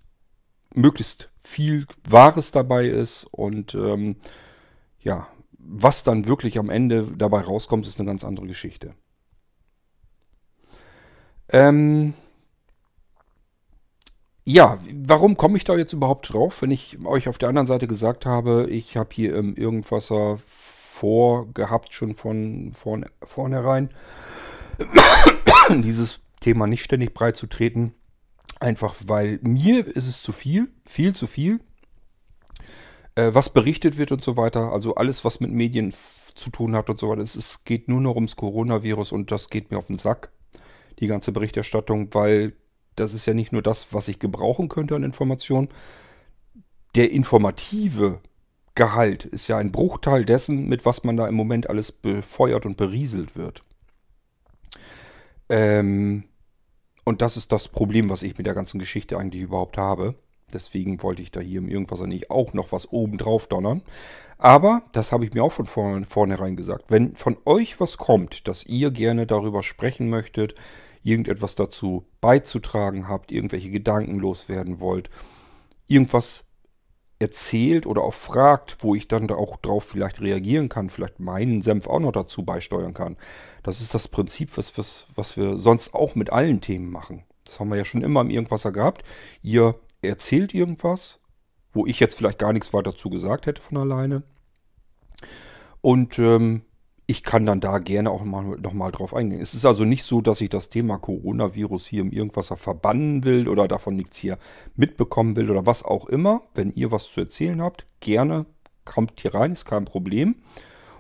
möglichst 0.75 1.31
viel 1.39 1.87
Wahres 2.07 2.53
dabei 2.53 2.87
ist 2.87 3.25
und 3.25 3.75
ähm, 3.75 4.17
ja, 5.01 5.29
was 5.53 6.05
dann 6.05 6.27
wirklich 6.27 6.59
am 6.59 6.69
Ende 6.69 7.07
dabei 7.17 7.41
rauskommt, 7.41 7.87
ist 7.87 7.99
eine 7.99 8.07
ganz 8.07 8.23
andere 8.23 8.47
Geschichte. 8.47 8.95
Ähm 11.49 12.13
ja, 14.49 14.79
warum 15.07 15.37
komme 15.37 15.59
ich 15.59 15.65
da 15.65 15.77
jetzt 15.77 15.93
überhaupt 15.93 16.33
drauf, 16.33 16.63
wenn 16.63 16.71
ich 16.71 17.05
euch 17.05 17.29
auf 17.29 17.37
der 17.37 17.51
anderen 17.51 17.67
Seite 17.67 17.87
gesagt 17.87 18.25
habe, 18.25 18.67
ich 18.71 18.97
habe 18.97 19.11
hier 19.13 19.37
im 19.37 19.55
Irgendwasser 19.55 20.39
vorgehabt, 20.47 21.93
schon 21.93 22.15
von 22.15 22.73
vorn, 22.73 23.05
vornherein, 23.23 23.91
dieses 25.69 26.21
Thema 26.41 26.67
nicht 26.67 26.83
ständig 26.83 27.13
breit 27.13 27.37
zu 27.37 27.47
treten. 27.47 27.93
Einfach 28.59 28.95
weil 29.05 29.39
mir 29.43 29.87
ist 29.87 30.09
es 30.09 30.23
zu 30.23 30.33
viel, 30.33 30.73
viel 30.87 31.15
zu 31.15 31.27
viel 31.27 31.61
äh, 33.17 33.35
was 33.35 33.51
berichtet 33.51 33.99
wird 33.99 34.13
und 34.13 34.25
so 34.25 34.39
weiter. 34.39 34.73
Also 34.73 34.95
alles, 34.95 35.27
was 35.27 35.41
mit 35.41 35.51
Medien 35.51 35.93
zu 36.35 36.49
tun 36.49 36.75
hat 36.75 36.89
und 36.89 36.99
so 36.99 37.11
weiter. 37.11 37.21
Es, 37.21 37.37
es 37.37 37.65
geht 37.65 37.89
nur 37.89 38.01
noch 38.01 38.15
ums 38.15 38.37
Coronavirus 38.37 39.13
und 39.13 39.31
das 39.31 39.51
geht 39.51 39.71
mir 39.71 39.77
auf 39.77 39.89
den 39.89 39.99
Sack. 39.99 40.33
Die 41.01 41.07
ganze 41.07 41.33
Berichterstattung, 41.33 42.09
weil 42.15 42.55
das 43.01 43.15
ist 43.15 43.27
ja 43.27 43.35
nicht 43.35 43.53
nur 43.53 43.63
das, 43.63 43.93
was 43.93 44.09
ich 44.09 44.19
gebrauchen 44.19 44.69
könnte 44.69 44.95
an 44.95 45.03
Informationen. 45.03 45.69
Der 46.95 47.11
informative 47.11 48.21
Gehalt 48.75 49.25
ist 49.25 49.49
ja 49.49 49.59
ein 49.59 49.73
Bruchteil 49.73 50.25
dessen, 50.25 50.69
mit 50.69 50.87
was 50.87 51.05
man 51.05 51.17
da 51.17 51.27
im 51.27 51.35
Moment 51.35 51.69
alles 51.69 51.93
befeuert 51.93 52.65
und 52.65 52.77
berieselt 52.77 53.37
wird. 53.37 53.63
Ähm, 55.49 56.25
und 57.05 57.23
das 57.23 57.37
ist 57.37 57.53
das 57.53 57.69
Problem, 57.69 58.11
was 58.11 58.23
ich 58.23 58.37
mit 58.39 58.47
der 58.47 58.55
ganzen 58.55 58.79
Geschichte 58.79 59.19
eigentlich 59.19 59.43
überhaupt 59.43 59.79
habe. 59.79 60.15
Deswegen 60.53 61.03
wollte 61.03 61.23
ich 61.23 61.31
da 61.31 61.41
hier 61.41 61.59
im 61.59 61.69
Irgendwas 61.69 62.01
nicht 62.03 62.31
auch 62.31 62.53
noch 62.53 62.73
was 62.73 62.91
oben 62.91 63.19
drauf 63.19 63.47
donnern. 63.47 63.83
Aber, 64.39 64.83
das 64.93 65.11
habe 65.11 65.25
ich 65.25 65.35
mir 65.35 65.43
auch 65.43 65.53
von 65.53 65.67
vornherein 65.67 66.57
gesagt, 66.57 66.85
wenn 66.89 67.17
von 67.17 67.37
euch 67.45 67.81
was 67.81 67.99
kommt, 67.99 68.47
dass 68.47 68.65
ihr 68.65 68.91
gerne 68.91 69.27
darüber 69.27 69.63
sprechen 69.63 70.09
möchtet, 70.09 70.55
irgendetwas 71.09 71.55
dazu 71.55 72.07
beizutragen 72.21 73.09
habt, 73.09 73.33
irgendwelche 73.33 73.71
Gedanken 73.71 74.19
loswerden 74.19 74.81
wollt, 74.81 75.11
irgendwas 75.87 76.45
erzählt 77.19 77.87
oder 77.87 78.03
auch 78.03 78.15
fragt, 78.15 78.77
wo 78.81 78.95
ich 78.95 79.09
dann 79.09 79.29
auch 79.31 79.57
drauf 79.57 79.85
vielleicht 79.85 80.21
reagieren 80.21 80.69
kann, 80.69 80.91
vielleicht 80.91 81.19
meinen 81.19 81.63
Senf 81.63 81.89
auch 81.89 81.99
noch 81.99 82.13
dazu 82.13 82.45
beisteuern 82.45 82.95
kann. 82.95 83.17
Das 83.63 83.81
ist 83.81 83.95
das 83.95 84.07
Prinzip, 84.07 84.57
was, 84.57 84.79
was, 84.79 85.07
was 85.15 85.37
wir 85.37 85.57
sonst 85.57 85.95
auch 85.95 86.15
mit 86.15 86.31
allen 86.31 86.61
Themen 86.61 86.91
machen. 86.91 87.25
Das 87.45 87.59
haben 87.59 87.71
wir 87.71 87.77
ja 87.77 87.85
schon 87.85 88.03
immer 88.03 88.21
im 88.21 88.31
Irgendwasser 88.31 88.71
gehabt. 88.71 89.03
Ihr 89.43 89.75
erzählt 90.03 90.55
irgendwas, 90.55 91.19
wo 91.73 91.87
ich 91.87 91.99
jetzt 91.99 92.15
vielleicht 92.17 92.39
gar 92.39 92.53
nichts 92.53 92.73
weiter 92.73 92.93
dazu 92.93 93.11
gesagt 93.11 93.47
hätte 93.47 93.63
von 93.63 93.79
alleine. 93.79 94.23
Und 95.81 96.19
ähm, 96.19 96.63
ich 97.11 97.23
kann 97.23 97.47
dann 97.47 97.61
da 97.61 97.79
gerne 97.79 98.11
auch 98.11 98.23
mal, 98.23 98.59
noch 98.61 98.75
mal 98.75 98.93
drauf 98.93 99.15
eingehen. 99.15 99.41
Es 99.41 99.55
ist 99.55 99.65
also 99.65 99.87
nicht 99.87 100.05
so, 100.05 100.21
dass 100.21 100.43
ich 100.43 100.51
das 100.51 100.69
Thema 100.69 100.99
Coronavirus 100.99 101.87
hier 101.87 102.03
im 102.03 102.13
Irgendwasser 102.13 102.59
verbannen 102.59 103.25
will 103.25 103.49
oder 103.49 103.67
davon 103.67 103.97
nichts 103.97 104.19
hier 104.19 104.37
mitbekommen 104.77 105.35
will 105.35 105.51
oder 105.51 105.65
was 105.65 105.83
auch 105.83 106.07
immer. 106.07 106.43
Wenn 106.55 106.71
ihr 106.71 106.93
was 106.93 107.11
zu 107.11 107.23
erzählen 107.23 107.63
habt, 107.63 107.87
gerne 108.01 108.45
kommt 108.85 109.21
hier 109.21 109.33
rein, 109.33 109.53
ist 109.53 109.65
kein 109.65 109.87
Problem. 109.87 110.37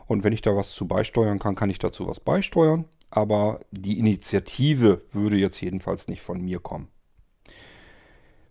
Und 0.06 0.24
wenn 0.24 0.32
ich 0.32 0.40
da 0.40 0.56
was 0.56 0.72
zu 0.72 0.88
beisteuern 0.88 1.38
kann, 1.38 1.54
kann 1.54 1.68
ich 1.68 1.78
dazu 1.78 2.08
was 2.08 2.20
beisteuern. 2.20 2.86
Aber 3.10 3.60
die 3.70 3.98
Initiative 3.98 5.02
würde 5.12 5.36
jetzt 5.36 5.60
jedenfalls 5.60 6.08
nicht 6.08 6.22
von 6.22 6.40
mir 6.40 6.58
kommen. 6.58 6.88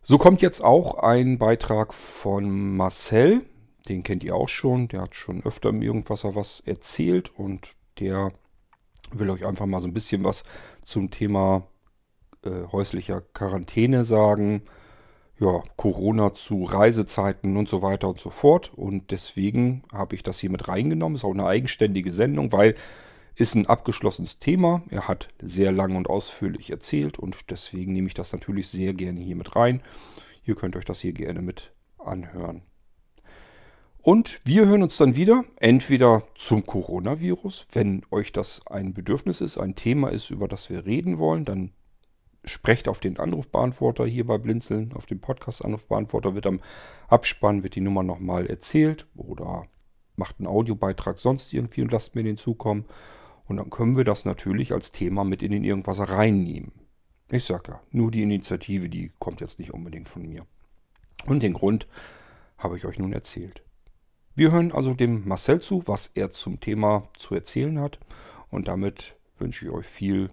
So 0.03 0.19
kommt 0.19 0.43
jetzt 0.43 0.63
auch 0.63 0.99
ein 0.99 1.39
Beitrag 1.39 1.95
von 1.95 2.77
Marcel. 2.77 3.41
Den 3.87 4.03
kennt 4.03 4.23
ihr 4.23 4.35
auch 4.35 4.49
schon. 4.49 4.87
Der 4.87 5.01
hat 5.01 5.15
schon 5.15 5.43
öfter 5.43 5.69
im 5.69 5.81
Irgendwasser 5.81 6.35
was 6.35 6.61
erzählt 6.61 7.31
und 7.37 7.75
der 7.99 8.31
will 9.11 9.29
euch 9.29 9.45
einfach 9.45 9.65
mal 9.65 9.81
so 9.81 9.87
ein 9.87 9.93
bisschen 9.93 10.23
was 10.23 10.43
zum 10.83 11.11
Thema 11.11 11.67
äh, 12.43 12.67
häuslicher 12.71 13.21
Quarantäne 13.21 14.05
sagen. 14.05 14.63
Ja, 15.39 15.61
Corona 15.75 16.33
zu 16.33 16.63
Reisezeiten 16.63 17.57
und 17.57 17.69
so 17.69 17.81
weiter 17.81 18.09
und 18.09 18.19
so 18.19 18.31
fort. 18.31 18.71
Und 18.75 19.11
deswegen 19.11 19.83
habe 19.93 20.15
ich 20.15 20.23
das 20.23 20.39
hier 20.39 20.49
mit 20.49 20.67
reingenommen. 20.67 21.15
Ist 21.15 21.23
auch 21.23 21.33
eine 21.33 21.45
eigenständige 21.45 22.11
Sendung, 22.11 22.51
weil 22.51 22.75
ist 23.35 23.53
ein 23.53 23.67
abgeschlossenes 23.67 24.39
Thema. 24.39 24.81
Er 24.89 25.07
hat 25.07 25.29
sehr 25.39 25.71
lang 25.71 25.95
und 25.95 26.09
ausführlich 26.09 26.71
erzählt 26.71 27.19
und 27.19 27.51
deswegen 27.51 27.93
nehme 27.93 28.07
ich 28.07 28.15
das 28.15 28.33
natürlich 28.33 28.67
sehr 28.67 28.95
gerne 28.95 29.19
hier 29.19 29.35
mit 29.35 29.55
rein. 29.55 29.81
Ihr 30.43 30.55
könnt 30.55 30.75
euch 30.75 30.85
das 30.85 31.01
hier 31.01 31.13
gerne 31.13 31.43
mit 31.43 31.71
anhören. 31.99 32.63
Und 34.01 34.39
wir 34.45 34.65
hören 34.65 34.83
uns 34.83 34.97
dann 34.97 35.15
wieder, 35.15 35.43
entweder 35.57 36.23
zum 36.35 36.65
Coronavirus, 36.65 37.67
wenn 37.73 38.03
euch 38.09 38.31
das 38.31 38.65
ein 38.67 38.93
Bedürfnis 38.93 39.41
ist, 39.41 39.57
ein 39.57 39.75
Thema 39.75 40.09
ist, 40.09 40.29
über 40.29 40.47
das 40.47 40.69
wir 40.69 40.85
reden 40.85 41.17
wollen, 41.17 41.43
dann 41.43 41.71
sprecht 42.45 42.87
auf 42.87 42.99
den 42.99 43.19
Anrufbeantworter 43.19 44.05
hier 44.05 44.25
bei 44.25 44.37
Blinzeln, 44.37 44.93
auf 44.93 45.05
dem 45.05 45.19
Podcast-Anrufbeantworter 45.19 46.35
wird 46.35 46.47
am 46.47 46.61
Abspann, 47.07 47.63
wird 47.63 47.75
die 47.75 47.81
Nummer 47.81 48.03
nochmal 48.03 48.47
erzählt 48.47 49.07
oder 49.15 49.63
macht 50.15 50.39
einen 50.39 50.47
Audiobeitrag 50.47 51.19
sonst 51.19 51.53
irgendwie 51.53 51.81
und 51.81 51.91
lasst 51.91 52.15
mir 52.15 52.23
den 52.23 52.37
zukommen. 52.37 52.85
Und 53.45 53.57
dann 53.57 53.69
können 53.69 53.95
wir 53.95 54.03
das 54.03 54.25
natürlich 54.25 54.73
als 54.73 54.91
Thema 54.91 55.23
mit 55.23 55.41
in 55.43 55.51
den 55.51 55.63
Irgendwas 55.63 55.99
reinnehmen. 56.09 56.71
Ich 57.29 57.45
sage 57.45 57.73
ja, 57.73 57.81
nur 57.91 58.11
die 58.11 58.23
Initiative, 58.23 58.89
die 58.89 59.11
kommt 59.19 59.41
jetzt 59.41 59.59
nicht 59.59 59.73
unbedingt 59.73 60.07
von 60.07 60.27
mir. 60.27 60.45
Und 61.25 61.43
den 61.43 61.53
Grund 61.53 61.87
habe 62.57 62.77
ich 62.77 62.85
euch 62.85 62.99
nun 62.99 63.13
erzählt. 63.13 63.63
Wir 64.37 64.51
hören 64.51 64.71
also 64.71 64.93
dem 64.93 65.27
Marcel 65.27 65.61
zu, 65.61 65.81
was 65.87 66.11
er 66.13 66.29
zum 66.29 66.59
Thema 66.59 67.09
zu 67.17 67.33
erzählen 67.33 67.79
hat. 67.79 67.97
Und 68.51 68.67
damit 68.67 69.15
wünsche 69.39 69.65
ich 69.65 69.71
euch 69.71 69.87
viel 69.87 70.29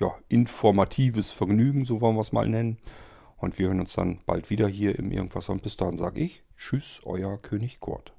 ja, 0.00 0.12
informatives 0.28 1.30
Vergnügen, 1.30 1.84
so 1.84 2.00
wollen 2.00 2.16
wir 2.16 2.22
es 2.22 2.32
mal 2.32 2.48
nennen. 2.48 2.78
Und 3.36 3.60
wir 3.60 3.68
hören 3.68 3.78
uns 3.78 3.92
dann 3.92 4.18
bald 4.26 4.50
wieder 4.50 4.66
hier 4.66 4.98
im 4.98 5.12
Irgendwas. 5.12 5.48
Und 5.50 5.62
bis 5.62 5.76
dahin 5.76 5.96
sage 5.96 6.20
ich 6.20 6.42
Tschüss, 6.56 7.00
euer 7.04 7.38
König 7.38 7.78
Kurt. 7.78 8.12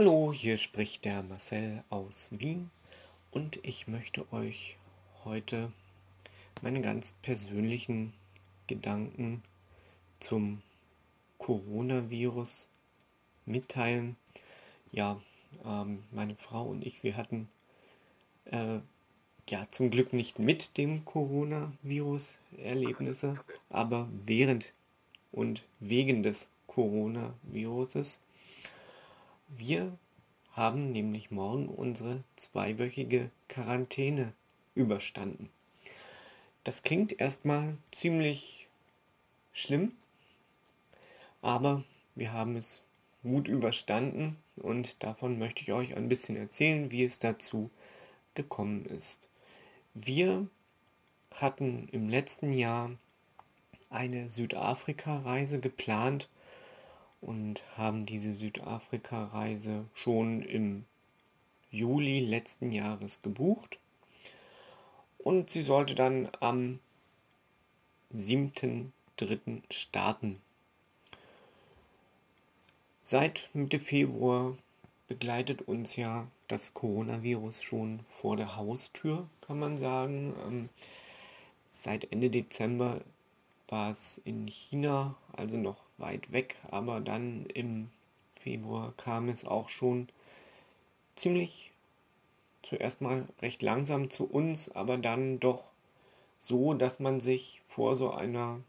Hallo, 0.00 0.32
hier 0.32 0.58
spricht 0.58 1.04
der 1.04 1.24
Marcel 1.24 1.82
aus 1.90 2.28
Wien 2.30 2.70
und 3.32 3.58
ich 3.64 3.88
möchte 3.88 4.32
euch 4.32 4.76
heute 5.24 5.72
meine 6.62 6.80
ganz 6.82 7.14
persönlichen 7.20 8.12
Gedanken 8.68 9.42
zum 10.20 10.62
Coronavirus 11.38 12.68
mitteilen. 13.44 14.14
Ja, 14.92 15.20
ähm, 15.64 16.04
meine 16.12 16.36
Frau 16.36 16.66
und 16.66 16.86
ich, 16.86 17.02
wir 17.02 17.16
hatten 17.16 17.48
äh, 18.52 18.78
ja 19.48 19.68
zum 19.68 19.90
Glück 19.90 20.12
nicht 20.12 20.38
mit 20.38 20.78
dem 20.78 21.04
Coronavirus 21.04 22.38
Erlebnisse, 22.56 23.34
aber 23.68 24.08
während 24.12 24.74
und 25.32 25.64
wegen 25.80 26.22
des 26.22 26.50
Coronaviruses 26.68 28.20
wir 29.48 29.96
haben 30.52 30.92
nämlich 30.92 31.30
morgen 31.30 31.68
unsere 31.68 32.22
zweiwöchige 32.36 33.30
Quarantäne 33.48 34.32
überstanden. 34.74 35.50
Das 36.64 36.82
klingt 36.82 37.18
erstmal 37.18 37.78
ziemlich 37.92 38.68
schlimm, 39.52 39.92
aber 41.40 41.82
wir 42.14 42.32
haben 42.32 42.56
es 42.56 42.82
gut 43.22 43.48
überstanden 43.48 44.36
und 44.56 45.02
davon 45.02 45.38
möchte 45.38 45.62
ich 45.62 45.72
euch 45.72 45.96
ein 45.96 46.08
bisschen 46.08 46.36
erzählen, 46.36 46.90
wie 46.90 47.04
es 47.04 47.18
dazu 47.18 47.70
gekommen 48.34 48.84
ist. 48.86 49.28
Wir 49.94 50.46
hatten 51.32 51.88
im 51.90 52.08
letzten 52.08 52.52
Jahr 52.52 52.90
eine 53.90 54.28
Südafrika-Reise 54.28 55.60
geplant 55.60 56.28
und 57.20 57.62
haben 57.76 58.06
diese 58.06 58.34
Südafrika-Reise 58.34 59.84
schon 59.94 60.42
im 60.42 60.84
Juli 61.70 62.20
letzten 62.20 62.72
Jahres 62.72 63.22
gebucht. 63.22 63.78
Und 65.18 65.50
sie 65.50 65.62
sollte 65.62 65.94
dann 65.94 66.28
am 66.40 66.78
7.3. 68.14 69.62
starten. 69.70 70.40
Seit 73.02 73.50
Mitte 73.52 73.80
Februar 73.80 74.56
begleitet 75.06 75.62
uns 75.62 75.96
ja 75.96 76.26
das 76.46 76.74
Coronavirus 76.74 77.62
schon 77.62 78.00
vor 78.06 78.36
der 78.36 78.56
Haustür, 78.56 79.28
kann 79.40 79.58
man 79.58 79.78
sagen. 79.78 80.34
Ähm, 80.48 80.68
seit 81.70 82.10
Ende 82.12 82.30
Dezember 82.30 83.00
war 83.68 83.90
es 83.90 84.20
in 84.24 84.46
China, 84.46 85.16
also 85.32 85.56
noch 85.56 85.87
weit 85.98 86.32
weg, 86.32 86.56
aber 86.70 87.00
dann 87.00 87.46
im 87.46 87.90
Februar 88.40 88.92
kam 88.96 89.28
es 89.28 89.44
auch 89.44 89.68
schon 89.68 90.08
ziemlich 91.14 91.72
zuerst 92.62 93.00
mal 93.00 93.26
recht 93.40 93.62
langsam 93.62 94.10
zu 94.10 94.24
uns, 94.24 94.70
aber 94.70 94.96
dann 94.96 95.40
doch 95.40 95.70
so, 96.40 96.74
dass 96.74 97.00
man 97.00 97.20
sich 97.20 97.62
vor 97.66 97.94
so 97.94 98.10
einer 98.10 98.60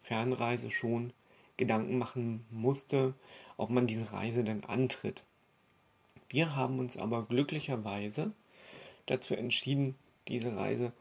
Fernreise 0.00 0.70
schon 0.70 1.12
Gedanken 1.56 1.98
machen 1.98 2.44
musste, 2.50 3.14
ob 3.56 3.70
man 3.70 3.86
diese 3.86 4.12
Reise 4.12 4.44
dann 4.44 4.64
antritt. 4.64 5.24
Wir 6.28 6.54
haben 6.54 6.78
uns 6.78 6.96
aber 6.96 7.24
glücklicherweise 7.24 8.32
dazu 9.06 9.34
entschieden, 9.34 9.94
diese 10.28 10.56
Reise 10.56 10.92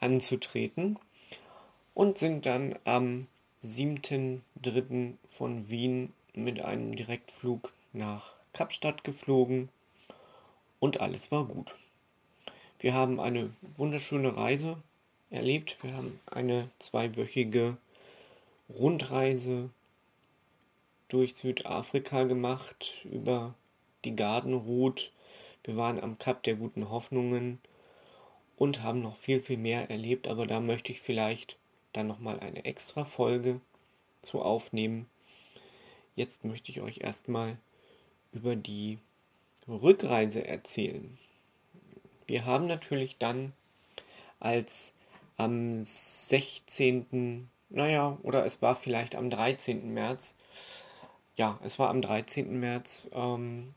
anzutreten 0.00 0.98
und 1.94 2.18
sind 2.18 2.46
dann 2.46 2.76
am 2.84 3.26
7.3. 3.64 5.14
von 5.26 5.68
Wien 5.68 6.12
mit 6.32 6.60
einem 6.60 6.94
Direktflug 6.94 7.72
nach 7.92 8.34
Kapstadt 8.52 9.02
geflogen 9.02 9.68
und 10.78 11.00
alles 11.00 11.32
war 11.32 11.44
gut. 11.44 11.74
Wir 12.78 12.94
haben 12.94 13.18
eine 13.18 13.50
wunderschöne 13.76 14.36
Reise 14.36 14.76
erlebt. 15.30 15.76
Wir 15.82 15.92
haben 15.96 16.20
eine 16.26 16.70
zweiwöchige 16.78 17.76
Rundreise 18.68 19.70
durch 21.08 21.34
Südafrika 21.34 22.22
gemacht, 22.22 23.04
über 23.10 23.54
die 24.04 24.14
Garden 24.14 24.54
Route. 24.54 25.10
Wir 25.64 25.76
waren 25.76 25.98
am 25.98 26.16
Kap 26.18 26.44
der 26.44 26.54
guten 26.54 26.90
Hoffnungen 26.90 27.58
und 28.56 28.84
haben 28.84 29.02
noch 29.02 29.16
viel, 29.16 29.40
viel 29.40 29.58
mehr 29.58 29.90
erlebt, 29.90 30.28
aber 30.28 30.46
da 30.46 30.60
möchte 30.60 30.92
ich 30.92 31.00
vielleicht 31.00 31.58
dann 31.92 32.06
nochmal 32.06 32.40
eine 32.40 32.64
extra 32.64 33.04
Folge 33.04 33.60
zu 34.22 34.42
aufnehmen. 34.42 35.08
Jetzt 36.14 36.44
möchte 36.44 36.70
ich 36.70 36.80
euch 36.80 36.98
erstmal 36.98 37.56
über 38.32 38.56
die 38.56 38.98
Rückreise 39.68 40.46
erzählen. 40.46 41.18
Wir 42.26 42.44
haben 42.44 42.66
natürlich 42.66 43.16
dann 43.18 43.52
als 44.40 44.92
am 45.36 45.84
16. 45.84 47.48
naja, 47.70 48.18
oder 48.22 48.44
es 48.44 48.60
war 48.60 48.74
vielleicht 48.74 49.16
am 49.16 49.30
13. 49.30 49.92
März, 49.92 50.34
ja, 51.36 51.58
es 51.62 51.78
war 51.78 51.90
am 51.90 52.02
13. 52.02 52.58
März, 52.58 53.04
ähm, 53.12 53.74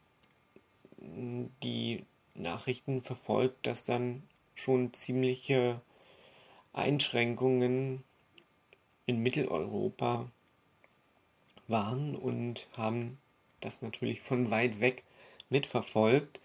die 0.98 2.06
Nachrichten 2.34 3.04
verfolgt, 3.04 3.68
dass 3.68 3.84
dann 3.84 4.24
schon 4.56 4.94
ziemliche 4.94 5.82
Einschränkungen 6.74 8.04
in 9.06 9.20
Mitteleuropa 9.20 10.30
waren 11.68 12.16
und 12.16 12.68
haben 12.78 13.18
das 13.60 13.82
natürlich 13.82 14.22
von 14.22 14.52
weit 14.52 14.80
weg 14.80 15.04
mitverfolgt. 15.50 16.40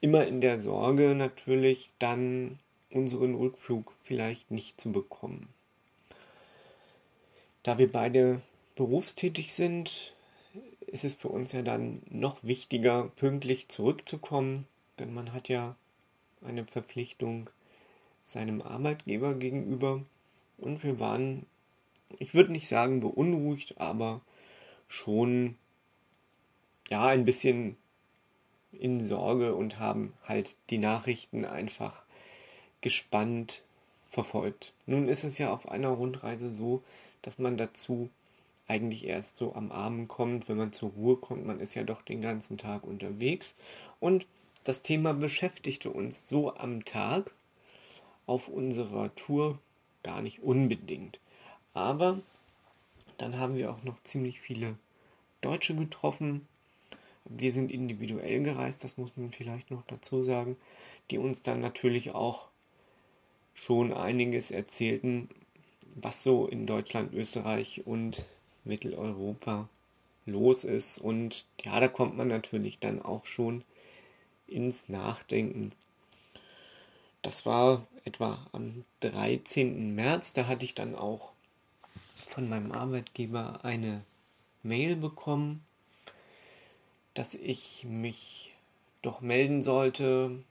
Immer 0.00 0.26
in 0.26 0.40
der 0.40 0.60
Sorge 0.60 1.14
natürlich 1.14 1.90
dann 1.98 2.58
unseren 2.90 3.34
Rückflug 3.34 3.92
vielleicht 4.02 4.50
nicht 4.50 4.80
zu 4.80 4.92
bekommen. 4.92 5.48
Da 7.62 7.78
wir 7.78 7.92
beide 7.92 8.40
berufstätig 8.74 9.54
sind, 9.54 10.14
ist 10.86 11.04
es 11.04 11.14
für 11.14 11.28
uns 11.28 11.52
ja 11.52 11.62
dann 11.62 12.02
noch 12.08 12.42
wichtiger, 12.42 13.10
pünktlich 13.16 13.68
zurückzukommen, 13.68 14.66
denn 14.98 15.12
man 15.12 15.32
hat 15.32 15.48
ja 15.48 15.76
eine 16.42 16.64
Verpflichtung 16.64 17.50
seinem 18.30 18.62
Arbeitgeber 18.62 19.34
gegenüber 19.34 20.02
und 20.58 20.84
wir 20.84 21.00
waren, 21.00 21.46
ich 22.18 22.34
würde 22.34 22.52
nicht 22.52 22.68
sagen 22.68 23.00
beunruhigt, 23.00 23.80
aber 23.80 24.20
schon 24.88 25.56
ja 26.88 27.06
ein 27.06 27.24
bisschen 27.24 27.76
in 28.72 29.00
Sorge 29.00 29.54
und 29.54 29.78
haben 29.78 30.12
halt 30.24 30.56
die 30.70 30.78
Nachrichten 30.78 31.44
einfach 31.44 32.04
gespannt 32.80 33.62
verfolgt. 34.10 34.72
Nun 34.86 35.08
ist 35.08 35.24
es 35.24 35.38
ja 35.38 35.52
auf 35.52 35.68
einer 35.68 35.88
Rundreise 35.88 36.50
so, 36.50 36.82
dass 37.22 37.38
man 37.38 37.56
dazu 37.56 38.10
eigentlich 38.66 39.06
erst 39.06 39.36
so 39.36 39.54
am 39.54 39.72
Abend 39.72 40.08
kommt, 40.08 40.48
wenn 40.48 40.56
man 40.56 40.72
zur 40.72 40.90
Ruhe 40.90 41.16
kommt. 41.16 41.46
Man 41.46 41.60
ist 41.60 41.74
ja 41.74 41.82
doch 41.82 42.02
den 42.02 42.22
ganzen 42.22 42.56
Tag 42.56 42.84
unterwegs. 42.84 43.56
Und 43.98 44.26
das 44.64 44.82
Thema 44.82 45.12
beschäftigte 45.12 45.90
uns 45.90 46.28
so 46.28 46.54
am 46.54 46.84
Tag 46.84 47.32
auf 48.30 48.46
unserer 48.46 49.12
Tour 49.16 49.58
gar 50.04 50.22
nicht 50.22 50.40
unbedingt. 50.40 51.18
Aber 51.74 52.20
dann 53.18 53.36
haben 53.38 53.56
wir 53.56 53.72
auch 53.72 53.82
noch 53.82 54.00
ziemlich 54.04 54.40
viele 54.40 54.78
Deutsche 55.40 55.74
getroffen. 55.74 56.46
Wir 57.24 57.52
sind 57.52 57.72
individuell 57.72 58.40
gereist, 58.44 58.84
das 58.84 58.96
muss 58.96 59.10
man 59.16 59.32
vielleicht 59.32 59.72
noch 59.72 59.82
dazu 59.88 60.22
sagen, 60.22 60.56
die 61.10 61.18
uns 61.18 61.42
dann 61.42 61.60
natürlich 61.60 62.12
auch 62.12 62.46
schon 63.52 63.92
einiges 63.92 64.52
erzählten, 64.52 65.28
was 65.96 66.22
so 66.22 66.46
in 66.46 66.66
Deutschland, 66.66 67.12
Österreich 67.12 67.82
und 67.84 68.26
Mitteleuropa 68.62 69.68
los 70.24 70.62
ist. 70.62 70.98
Und 70.98 71.46
ja, 71.62 71.80
da 71.80 71.88
kommt 71.88 72.16
man 72.16 72.28
natürlich 72.28 72.78
dann 72.78 73.02
auch 73.02 73.26
schon 73.26 73.64
ins 74.46 74.88
Nachdenken. 74.88 75.72
Das 77.22 77.44
war 77.44 77.86
etwa 78.04 78.38
am 78.52 78.84
13. 79.00 79.94
März. 79.94 80.32
Da 80.32 80.46
hatte 80.46 80.64
ich 80.64 80.74
dann 80.74 80.94
auch 80.94 81.32
von 82.26 82.48
meinem 82.48 82.72
Arbeitgeber 82.72 83.60
eine 83.62 84.02
Mail 84.62 84.96
bekommen, 84.96 85.64
dass 87.14 87.34
ich 87.34 87.84
mich 87.88 88.54
doch 89.02 89.20
melden 89.20 89.62
sollte 89.62 90.42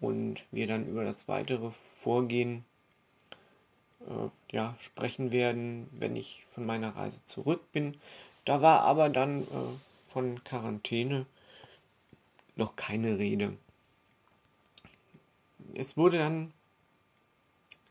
und 0.00 0.44
wir 0.52 0.66
dann 0.66 0.86
über 0.86 1.04
das 1.04 1.28
weitere 1.28 1.70
Vorgehen 1.70 2.64
äh, 4.06 4.54
ja, 4.54 4.76
sprechen 4.78 5.32
werden, 5.32 5.88
wenn 5.92 6.16
ich 6.16 6.44
von 6.54 6.64
meiner 6.64 6.94
Reise 6.96 7.24
zurück 7.24 7.72
bin. 7.72 7.96
Da 8.44 8.62
war 8.62 8.82
aber 8.82 9.08
dann 9.08 9.42
äh, 9.42 9.46
von 10.08 10.42
Quarantäne 10.44 11.26
noch 12.56 12.76
keine 12.76 13.18
Rede. 13.18 13.56
Es 15.74 15.96
wurde 15.96 16.18
dann 16.18 16.52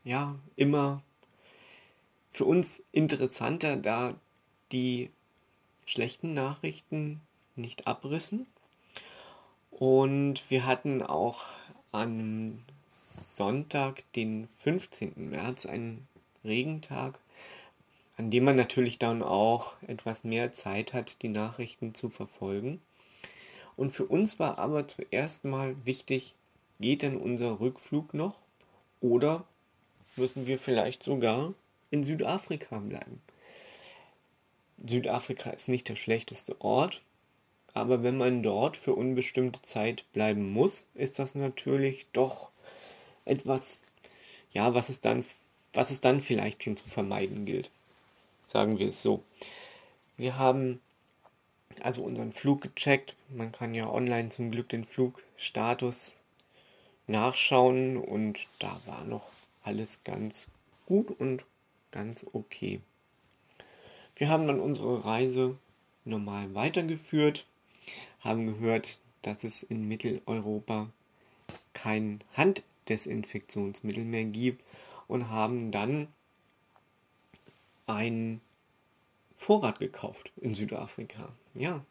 ja 0.08 0.34
immer 0.56 1.02
für 2.30 2.46
uns 2.46 2.82
interessanter, 2.92 3.76
da 3.76 4.14
die 4.72 5.10
schlechten 5.84 6.32
Nachrichten 6.32 7.20
nicht 7.56 7.86
abrissen. 7.86 8.46
Und 9.70 10.50
wir 10.50 10.64
hatten 10.64 11.02
auch 11.02 11.44
am 11.92 12.62
Sonntag, 12.88 14.10
den 14.14 14.48
15. 14.60 15.30
März, 15.30 15.66
einen 15.66 16.08
Regentag, 16.42 17.18
an 18.16 18.30
dem 18.30 18.44
man 18.44 18.56
natürlich 18.56 18.98
dann 18.98 19.22
auch 19.22 19.74
etwas 19.86 20.24
mehr 20.24 20.52
Zeit 20.52 20.94
hat, 20.94 21.22
die 21.22 21.28
Nachrichten 21.28 21.94
zu 21.94 22.08
verfolgen. 22.08 22.80
Und 23.76 23.90
für 23.90 24.06
uns 24.06 24.38
war 24.38 24.58
aber 24.58 24.88
zuerst 24.88 25.44
mal 25.44 25.76
wichtig, 25.84 26.34
geht 26.80 27.02
denn 27.02 27.16
unser 27.16 27.60
Rückflug 27.60 28.14
noch 28.14 28.36
oder 29.00 29.44
müssen 30.18 30.46
wir 30.46 30.58
vielleicht 30.58 31.02
sogar 31.02 31.54
in 31.90 32.02
Südafrika 32.02 32.78
bleiben? 32.78 33.22
Südafrika 34.86 35.50
ist 35.50 35.68
nicht 35.68 35.88
der 35.88 35.96
schlechteste 35.96 36.60
Ort, 36.60 37.02
aber 37.74 38.02
wenn 38.02 38.16
man 38.16 38.42
dort 38.42 38.76
für 38.76 38.94
unbestimmte 38.94 39.62
Zeit 39.62 40.04
bleiben 40.12 40.52
muss, 40.52 40.86
ist 40.94 41.18
das 41.18 41.34
natürlich 41.34 42.06
doch 42.12 42.50
etwas, 43.24 43.82
ja, 44.52 44.74
was 44.74 44.88
es 44.88 45.00
dann, 45.00 45.24
was 45.72 45.90
es 45.90 46.00
dann 46.00 46.20
vielleicht 46.20 46.64
schon 46.64 46.76
zu 46.76 46.88
vermeiden 46.88 47.44
gilt. 47.44 47.70
Sagen 48.46 48.78
wir 48.78 48.88
es 48.88 49.02
so. 49.02 49.22
Wir 50.16 50.38
haben 50.38 50.80
also 51.80 52.02
unseren 52.02 52.32
Flug 52.32 52.62
gecheckt. 52.62 53.14
Man 53.28 53.52
kann 53.52 53.74
ja 53.74 53.88
online 53.88 54.30
zum 54.30 54.50
Glück 54.50 54.68
den 54.68 54.84
Flugstatus 54.84 56.16
nachschauen 57.06 57.96
und 57.96 58.46
da 58.58 58.80
war 58.86 59.04
noch 59.04 59.30
alles 59.68 60.02
ganz 60.02 60.48
gut 60.86 61.10
und 61.10 61.44
ganz 61.90 62.24
okay. 62.32 62.80
Wir 64.16 64.30
haben 64.30 64.46
dann 64.46 64.60
unsere 64.60 65.04
Reise 65.04 65.58
normal 66.06 66.54
weitergeführt, 66.54 67.46
haben 68.20 68.46
gehört, 68.46 68.98
dass 69.20 69.44
es 69.44 69.62
in 69.62 69.86
Mitteleuropa 69.86 70.88
kein 71.74 72.24
Handdesinfektionsmittel 72.32 74.04
mehr 74.04 74.24
gibt 74.24 74.64
und 75.06 75.28
haben 75.28 75.70
dann 75.70 76.08
einen 77.86 78.40
Vorrat 79.36 79.80
gekauft 79.80 80.32
in 80.40 80.54
Südafrika. 80.54 81.28
Ja, 81.52 81.84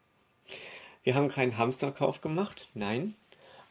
wir 1.04 1.14
haben 1.14 1.28
keinen 1.28 1.56
Hamsterkauf 1.56 2.20
gemacht, 2.22 2.68
nein, 2.74 3.14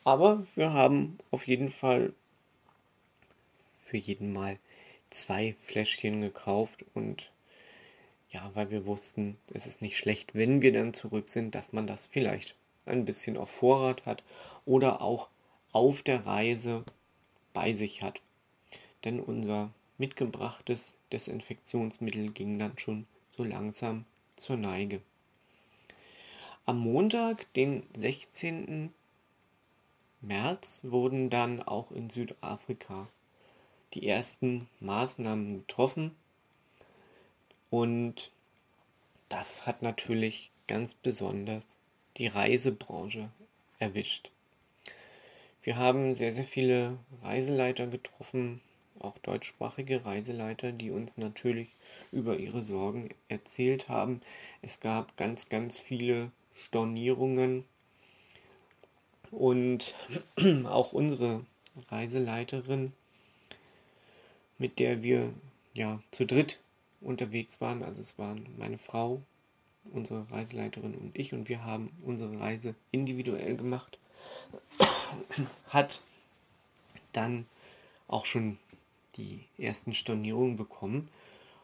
aber 0.05 0.47
wir 0.55 0.71
haben 0.71 1.17
auf 1.29 1.45
jeden 1.45 1.69
Fall 1.69 2.13
für 3.87 3.97
jeden 3.97 4.33
Mal 4.33 4.59
zwei 5.09 5.55
Fläschchen 5.61 6.21
gekauft 6.21 6.85
und 6.93 7.31
ja, 8.29 8.51
weil 8.53 8.69
wir 8.69 8.85
wussten, 8.85 9.37
es 9.53 9.65
ist 9.65 9.81
nicht 9.81 9.97
schlecht, 9.97 10.35
wenn 10.35 10.61
wir 10.61 10.73
dann 10.73 10.93
zurück 10.93 11.29
sind, 11.29 11.55
dass 11.55 11.71
man 11.71 11.87
das 11.87 12.07
vielleicht 12.07 12.55
ein 12.85 13.05
bisschen 13.05 13.37
auf 13.37 13.49
Vorrat 13.49 14.05
hat 14.05 14.23
oder 14.65 15.01
auch 15.01 15.29
auf 15.71 16.01
der 16.01 16.25
Reise 16.25 16.83
bei 17.53 17.71
sich 17.71 18.01
hat. 18.01 18.21
Denn 19.05 19.21
unser 19.21 19.71
mitgebrachtes 19.97 20.95
Desinfektionsmittel 21.11 22.31
ging 22.31 22.59
dann 22.59 22.77
schon 22.77 23.07
so 23.29 23.43
langsam 23.43 24.05
zur 24.35 24.57
Neige. 24.57 25.01
Am 26.65 26.79
Montag, 26.79 27.51
den 27.53 27.83
16. 27.95 28.93
März, 30.19 30.81
wurden 30.83 31.29
dann 31.29 31.61
auch 31.63 31.91
in 31.91 32.09
Südafrika 32.09 33.07
die 33.93 34.07
ersten 34.07 34.67
Maßnahmen 34.79 35.59
getroffen. 35.59 36.15
Und 37.69 38.31
das 39.29 39.65
hat 39.65 39.81
natürlich 39.81 40.51
ganz 40.67 40.93
besonders 40.93 41.65
die 42.17 42.27
Reisebranche 42.27 43.29
erwischt. 43.79 44.31
Wir 45.63 45.75
haben 45.75 46.15
sehr, 46.15 46.31
sehr 46.31 46.45
viele 46.45 46.97
Reiseleiter 47.23 47.87
getroffen, 47.87 48.61
auch 48.99 49.17
deutschsprachige 49.19 50.05
Reiseleiter, 50.05 50.71
die 50.71 50.91
uns 50.91 51.17
natürlich 51.17 51.69
über 52.11 52.37
ihre 52.37 52.63
Sorgen 52.63 53.09
erzählt 53.27 53.89
haben. 53.89 54.21
Es 54.61 54.79
gab 54.79 55.17
ganz, 55.17 55.49
ganz 55.49 55.79
viele 55.79 56.31
Stornierungen 56.55 57.65
und 59.31 59.93
auch 60.65 60.93
unsere 60.93 61.45
Reiseleiterin 61.89 62.93
mit 64.57 64.79
der 64.79 65.03
wir 65.03 65.33
ja 65.73 66.01
zu 66.11 66.25
dritt 66.25 66.59
unterwegs 67.01 67.61
waren. 67.61 67.83
Also 67.83 68.01
es 68.01 68.17
waren 68.17 68.47
meine 68.57 68.77
Frau, 68.77 69.21
unsere 69.91 70.29
Reiseleiterin 70.31 70.95
und 70.95 71.17
ich 71.17 71.33
und 71.33 71.49
wir 71.49 71.63
haben 71.63 71.91
unsere 72.03 72.39
Reise 72.39 72.75
individuell 72.91 73.55
gemacht. 73.55 73.97
Hat 75.69 76.01
dann 77.13 77.45
auch 78.07 78.25
schon 78.25 78.57
die 79.15 79.45
ersten 79.57 79.93
Stornierungen 79.93 80.55
bekommen 80.55 81.09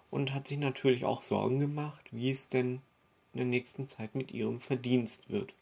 und 0.09 0.33
hat 0.33 0.47
sich 0.47 0.57
natürlich 0.57 1.05
auch 1.05 1.21
Sorgen 1.21 1.59
gemacht, 1.59 2.03
wie 2.11 2.31
es 2.31 2.49
denn 2.49 2.81
in 3.33 3.37
der 3.37 3.45
nächsten 3.45 3.87
Zeit 3.87 4.15
mit 4.15 4.31
ihrem 4.31 4.59
Verdienst 4.59 5.29
wird. 5.29 5.53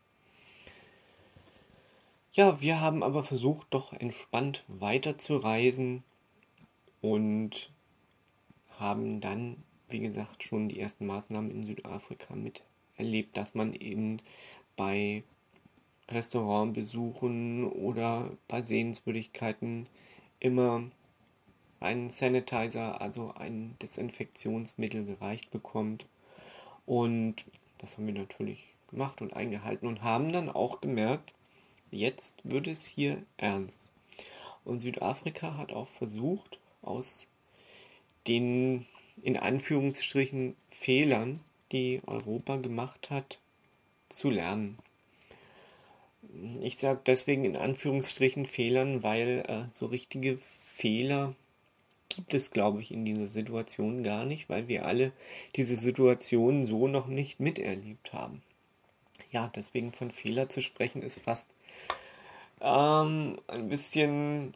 Ja, 2.34 2.62
wir 2.62 2.80
haben 2.80 3.04
aber 3.04 3.24
versucht, 3.24 3.68
doch 3.72 3.94
entspannt 3.94 4.64
weiter 4.68 5.18
zu 5.18 5.38
reisen, 5.38 6.04
und 7.02 7.72
haben 8.80 9.22
dann, 9.22 9.58
wie 9.90 10.00
gesagt, 10.00 10.44
schon 10.44 10.70
die 10.70 10.80
ersten 10.80 11.06
Maßnahmen 11.06 11.52
in 11.52 11.66
Südafrika 11.66 12.36
mit 12.36 12.64
erlebt, 12.98 13.38
dass 13.38 13.54
man 13.56 13.74
eben 13.74 14.22
bei 14.76 15.24
Restaurantbesuchen 16.10 17.66
oder 17.66 18.32
bei 18.48 18.62
Sehenswürdigkeiten 18.62 19.88
immer 20.40 20.84
einen 21.80 22.10
Sanitizer, 22.10 23.02
also 23.02 23.34
ein 23.36 23.76
Desinfektionsmittel 23.82 25.06
gereicht 25.06 25.50
bekommt. 25.52 26.06
Und 26.86 27.46
das 27.80 27.98
haben 27.98 28.08
wir 28.08 28.14
natürlich 28.14 28.76
gemacht 28.90 29.22
und 29.22 29.34
eingehalten 29.34 29.88
und 29.88 30.04
haben 30.04 30.32
dann 30.32 30.50
auch 30.50 30.82
gemerkt, 30.82 31.34
jetzt 31.90 32.40
wird 32.44 32.68
es 32.68 32.86
hier 32.86 33.24
ernst. 33.38 33.92
Und 34.64 34.80
Südafrika 34.80 35.58
hat 35.58 35.74
auch 35.74 35.88
versucht, 35.88 36.60
aus 36.82 37.28
den 38.28 38.86
in 39.22 39.38
Anführungsstrichen 39.38 40.56
Fehlern, 40.70 41.42
die 41.72 42.02
Europa 42.06 42.58
gemacht 42.58 43.10
hat, 43.10 43.40
zu 44.10 44.30
lernen. 44.30 44.78
Ich 46.62 46.78
sage 46.78 47.02
deswegen 47.06 47.46
in 47.46 47.58
Anführungsstrichen 47.58 48.46
Fehlern, 48.46 49.04
weil 49.04 49.44
äh, 49.48 49.64
so 49.74 49.88
richtige 49.88 50.38
Fehler 50.38 51.36
gibt 52.16 52.34
es, 52.34 52.52
glaube 52.52 52.82
ich, 52.82 52.92
in 52.92 53.06
dieser 53.06 53.28
Situation 53.28 54.04
gar 54.04 54.26
nicht, 54.26 54.50
weil 54.50 54.68
wir 54.68 54.86
alle 54.86 55.12
diese 55.56 55.76
Situation 55.76 56.64
so 56.64 56.88
noch 56.88 57.08
nicht 57.08 57.40
miterlebt 57.40 58.14
haben. 58.14 58.42
Ja, 59.32 59.52
deswegen 59.56 59.92
von 59.92 60.12
Fehler 60.12 60.50
zu 60.50 60.62
sprechen 60.62 61.04
ist 61.04 61.20
fast 61.20 61.50
ähm, 62.60 63.40
ein 63.48 63.70
bisschen 63.70 64.54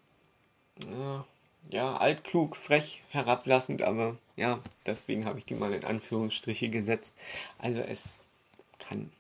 äh, 0.82 1.20
ja, 1.70 1.98
altklug, 1.98 2.56
frech, 2.56 3.02
herablassend, 3.10 3.82
aber 3.82 4.18
ja, 4.36 4.60
deswegen 4.86 5.26
habe 5.26 5.40
ich 5.40 5.46
die 5.46 5.56
mal 5.56 5.74
in 5.74 5.84
Anführungsstriche 5.84 6.70
gesetzt. 6.70 7.16
Also 7.58 7.80
es 7.80 8.20
kann 8.78 9.12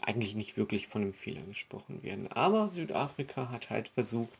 eigentlich 0.00 0.34
nicht 0.34 0.56
wirklich 0.56 0.88
von 0.88 1.02
einem 1.02 1.12
Fehler 1.12 1.42
gesprochen 1.42 2.02
werden. 2.02 2.32
Aber 2.32 2.70
Südafrika 2.70 3.50
hat 3.50 3.70
halt 3.70 3.88
versucht, 3.88 4.32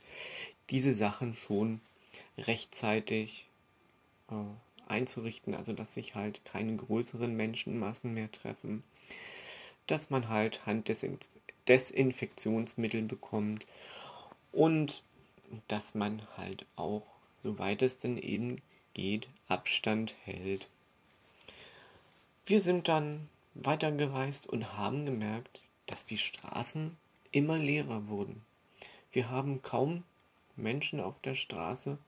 diese 0.71 0.95
Sachen 0.95 1.35
schon 1.35 1.81
rechtzeitig 2.39 3.47
äh, 4.31 4.35
einzurichten, 4.89 5.55
also 5.55 5.73
dass 5.73 5.95
sich 5.95 6.15
halt 6.15 6.45
keine 6.45 6.77
größeren 6.77 7.35
Menschenmassen 7.35 8.15
mehr 8.15 8.31
treffen, 8.31 8.85
dass 9.87 10.11
man 10.11 10.29
halt 10.29 10.67
Handdesinfektionsmittel 10.67 13.03
bekommt 13.03 13.67
und 14.53 15.03
dass 15.69 15.95
man 15.95 16.23
halt 16.37 16.65
auch, 16.77 17.03
soweit 17.43 17.83
es 17.83 17.99
denn 17.99 18.17
eben 18.17 18.63
geht, 18.95 19.29
Abstand 19.49 20.15
hält. 20.25 20.69
Wir 22.47 22.61
sind 22.61 22.89
dann 22.89 23.29
weitergereist 23.55 24.49
und 24.49 24.77
haben 24.77 25.05
gemerkt, 25.05 25.61
dass 25.87 26.05
die 26.05 26.19
Straßen 26.19 26.97
immer 27.33 27.59
leerer 27.59 28.09
wurden. 28.09 28.43
Wir 29.13 29.29
haben 29.31 29.63
kaum 29.63 30.05
Menschen 30.57 31.01
auf 31.01 31.21
der 31.21 31.35
Straße 31.35 31.99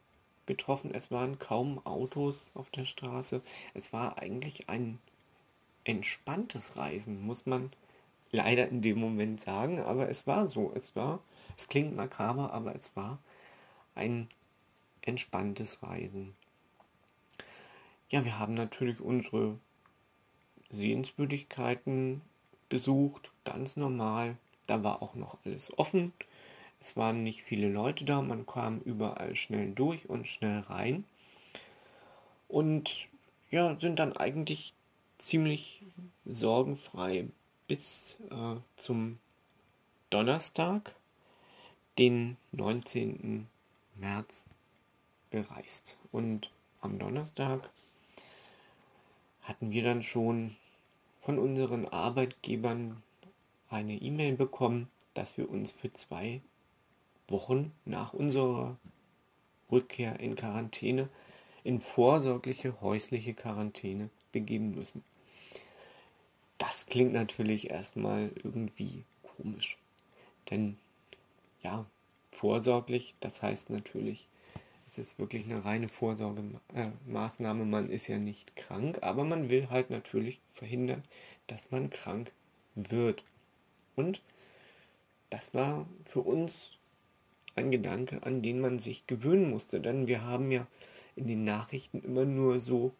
getroffen. 0.46 0.94
Es 0.94 1.11
waren 1.11 1.38
kaum 1.38 1.85
Autos 1.87 2.50
auf 2.54 2.70
der 2.70 2.85
Straße. 2.85 3.42
Es 3.74 3.92
war 3.92 4.18
eigentlich 4.18 4.68
ein 4.68 4.98
entspanntes 5.85 6.76
Reisen, 6.76 7.24
muss 7.26 7.46
man 7.46 7.70
leider 8.30 8.68
in 8.68 8.83
dem 8.83 8.98
Moment 8.98 9.40
sagen. 9.40 9.80
Aber 9.80 10.09
es 10.09 10.26
war 10.26 10.48
so. 10.48 10.72
Es 10.74 10.96
war, 10.96 11.20
es 11.57 11.68
klingt 11.68 11.94
makaber, 11.94 12.52
aber 12.52 12.74
es 12.74 12.94
war 12.96 13.18
ein 13.94 14.28
entspanntes 15.02 15.83
Reisen. 15.83 16.35
Ja, 18.09 18.24
wir 18.24 18.38
haben 18.38 18.54
natürlich 18.54 19.00
unsere 19.00 19.59
Sehenswürdigkeiten 20.70 22.20
besucht, 22.68 23.30
ganz 23.44 23.76
normal. 23.76 24.37
Da 24.66 24.83
war 24.83 25.02
auch 25.02 25.14
noch 25.14 25.38
alles 25.44 25.76
offen. 25.78 26.12
Es 26.80 26.96
waren 26.96 27.22
nicht 27.22 27.42
viele 27.42 27.70
Leute 27.70 28.04
da, 28.04 28.20
man 28.22 28.46
kam 28.46 28.80
überall 28.80 29.37
schnell 29.37 29.70
durch 29.72 30.09
und 30.09 30.26
schnell 30.26 30.61
rein. 30.61 31.04
Und 32.48 33.09
ja, 33.50 33.78
sind 33.78 33.98
dann 33.98 34.16
eigentlich 34.16 34.74
ziemlich 35.18 35.83
sorgenfrei 36.24 37.26
bis 37.66 38.18
äh, 38.30 38.57
zum 38.76 39.18
Donnerstag, 40.11 40.94
den 41.98 42.37
19. 42.52 43.48
März, 43.96 44.46
gereist. 45.30 45.98
Und 46.12 46.50
am 46.80 46.98
Donnerstag 46.98 47.70
hatten 49.42 49.72
wir 49.72 49.83
dann 49.83 50.02
schon 50.02 50.54
von 51.20 51.38
unseren 51.38 51.87
Arbeitgebern 51.87 53.02
eine 53.68 53.94
E-Mail 53.94 54.37
bekommen, 54.37 54.88
dass 55.14 55.38
wir 55.38 55.48
uns 55.50 55.70
für 55.70 55.92
zwei 55.92 56.40
Wochen 57.28 57.72
nach 57.85 58.12
unserer 58.12 58.76
Rückkehr 59.70 60.20
in 60.20 60.37
Quarantäne 60.37 61.09
in 61.64 61.80
vorsorgliche 61.80 62.80
häusliche 62.83 63.33
Quarantäne 63.33 64.11
begeben 64.33 64.72
müssen. 64.74 65.02
Das 66.59 66.87
klingt 66.87 67.14
natürlich 67.14 67.70
erstmal 67.70 68.30
irgendwie 68.42 69.04
komisch. 69.37 69.78
Denn 70.50 70.78
ja, 71.62 71.87
vorsorglich, 72.34 73.14
das 73.20 73.42
heißt 73.42 73.70
natürlich, 73.70 74.28
es 74.88 74.98
ist 74.98 75.18
wirklich 75.18 75.44
eine 75.46 75.64
reine 75.64 75.88
Vorsorgemaßnahme. 75.88 77.62
Äh, 77.62 77.66
man 77.66 77.90
ist 77.90 78.06
ja 78.06 78.18
nicht 78.18 78.54
krank, 78.54 78.98
aber 79.00 79.24
man 79.24 79.50
will 79.50 79.68
halt 79.70 79.90
natürlich 79.90 80.38
verhindern, 80.52 81.02
dass 81.46 81.70
man 81.70 81.90
krank 81.90 82.30
wird. 82.74 83.24
Und 83.96 84.20
das 85.30 85.54
war 85.54 85.86
für 86.04 86.20
uns 86.20 86.70
ein 87.56 87.70
Gedanke, 87.70 88.22
an 88.22 88.42
den 88.42 88.60
man 88.60 88.78
sich 88.78 89.06
gewöhnen 89.06 89.50
musste. 89.50 89.80
Denn 89.80 90.06
wir 90.06 90.22
haben 90.22 90.50
ja 90.50 90.66
in 91.16 91.26
den 91.26 91.44
Nachrichten 91.44 92.00
immer 92.02 92.24
nur 92.24 92.60
so 92.60 92.92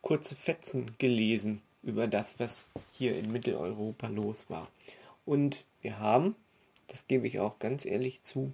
kurze 0.00 0.36
Fetzen 0.36 0.94
gelesen 0.98 1.62
über 1.82 2.06
das, 2.06 2.38
was 2.38 2.66
hier 2.92 3.16
in 3.18 3.32
Mitteleuropa 3.32 4.08
los 4.08 4.48
war. 4.48 4.68
Und 5.26 5.64
wir 5.82 5.98
haben, 5.98 6.34
das 6.86 7.06
gebe 7.06 7.26
ich 7.26 7.40
auch 7.40 7.58
ganz 7.58 7.84
ehrlich 7.84 8.22
zu, 8.22 8.52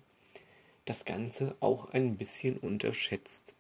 das 0.85 1.05
Ganze 1.05 1.57
auch 1.61 1.91
ein 1.91 2.17
bisschen 2.17 2.57
unterschätzt. 2.59 3.55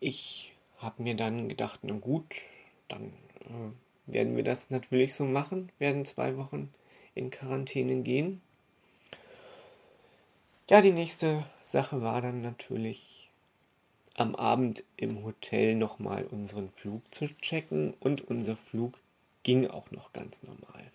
Ich 0.00 0.54
habe 0.78 1.02
mir 1.02 1.14
dann 1.14 1.48
gedacht, 1.48 1.80
na 1.82 1.94
gut, 1.94 2.40
dann 2.88 3.12
äh, 3.40 4.12
werden 4.12 4.36
wir 4.36 4.44
das 4.44 4.70
natürlich 4.70 5.14
so 5.14 5.24
machen, 5.24 5.70
werden 5.78 6.04
zwei 6.04 6.36
Wochen 6.36 6.72
in 7.14 7.30
Quarantäne 7.30 8.02
gehen 8.02 8.40
ja, 10.70 10.80
die 10.80 10.92
nächste 10.92 11.44
Sache 11.62 12.00
war 12.00 12.22
dann 12.22 12.40
natürlich 12.40 13.28
am 14.14 14.34
Abend 14.34 14.82
im 14.96 15.22
Hotel 15.22 15.74
nochmal 15.74 16.24
unseren 16.24 16.70
Flug 16.70 17.02
zu 17.12 17.26
checken 17.38 17.92
und 18.00 18.22
unser 18.22 18.56
Flug 18.56 18.98
ging 19.42 19.66
auch 19.66 19.90
noch 19.90 20.14
ganz 20.14 20.42
normal. 20.42 20.90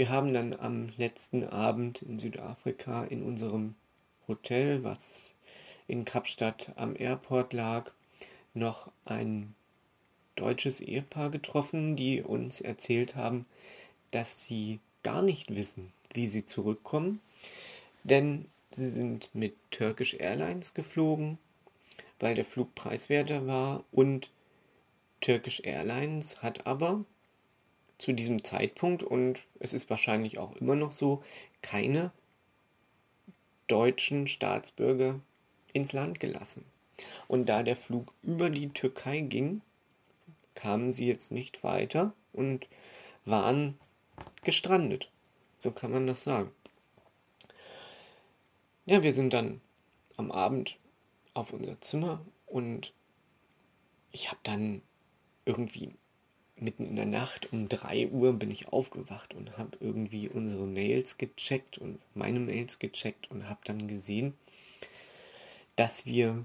Wir 0.00 0.08
haben 0.08 0.32
dann 0.32 0.58
am 0.58 0.88
letzten 0.96 1.44
Abend 1.44 2.00
in 2.00 2.18
Südafrika 2.18 3.04
in 3.04 3.22
unserem 3.22 3.74
Hotel, 4.28 4.82
was 4.82 5.34
in 5.88 6.06
Kapstadt 6.06 6.72
am 6.76 6.96
Airport 6.96 7.52
lag, 7.52 7.92
noch 8.54 8.90
ein 9.04 9.54
deutsches 10.36 10.80
Ehepaar 10.80 11.28
getroffen, 11.28 11.96
die 11.96 12.22
uns 12.22 12.62
erzählt 12.62 13.14
haben, 13.14 13.44
dass 14.10 14.42
sie 14.42 14.80
gar 15.02 15.20
nicht 15.20 15.54
wissen, 15.54 15.92
wie 16.14 16.28
sie 16.28 16.46
zurückkommen, 16.46 17.20
denn 18.02 18.46
Sie 18.70 18.88
sind 18.88 19.28
mit 19.34 19.54
Turkish 19.70 20.14
Airlines 20.14 20.72
geflogen, 20.72 21.36
weil 22.18 22.34
der 22.34 22.46
Flug 22.46 22.74
preiswerter 22.74 23.46
war 23.46 23.84
und 23.92 24.30
Turkish 25.20 25.60
Airlines 25.62 26.42
hat 26.42 26.66
aber 26.66 27.04
zu 28.00 28.12
diesem 28.12 28.42
Zeitpunkt 28.42 29.02
und 29.02 29.44
es 29.58 29.74
ist 29.74 29.90
wahrscheinlich 29.90 30.38
auch 30.38 30.56
immer 30.56 30.74
noch 30.74 30.92
so, 30.92 31.22
keine 31.60 32.10
deutschen 33.66 34.26
Staatsbürger 34.26 35.20
ins 35.72 35.92
Land 35.92 36.18
gelassen. 36.18 36.64
Und 37.28 37.46
da 37.46 37.62
der 37.62 37.76
Flug 37.76 38.12
über 38.22 38.50
die 38.50 38.70
Türkei 38.70 39.20
ging, 39.20 39.60
kamen 40.54 40.92
sie 40.92 41.06
jetzt 41.06 41.30
nicht 41.30 41.62
weiter 41.62 42.14
und 42.32 42.66
waren 43.24 43.78
gestrandet. 44.42 45.10
So 45.58 45.70
kann 45.70 45.92
man 45.92 46.06
das 46.06 46.22
sagen. 46.22 46.50
Ja, 48.86 49.02
wir 49.02 49.12
sind 49.12 49.32
dann 49.34 49.60
am 50.16 50.30
Abend 50.30 50.78
auf 51.34 51.52
unser 51.52 51.80
Zimmer 51.80 52.24
und 52.46 52.92
ich 54.10 54.28
habe 54.28 54.40
dann 54.42 54.82
irgendwie 55.44 55.94
mitten 56.60 56.86
in 56.86 56.96
der 56.96 57.06
Nacht 57.06 57.52
um 57.52 57.68
3 57.68 58.08
Uhr 58.08 58.32
bin 58.32 58.50
ich 58.50 58.68
aufgewacht 58.68 59.34
und 59.34 59.56
habe 59.58 59.76
irgendwie 59.80 60.28
unsere 60.28 60.66
Mails 60.66 61.18
gecheckt 61.18 61.78
und 61.78 61.98
meine 62.14 62.40
Mails 62.40 62.78
gecheckt 62.78 63.30
und 63.30 63.48
habe 63.48 63.60
dann 63.64 63.88
gesehen, 63.88 64.34
dass 65.76 66.06
wir 66.06 66.44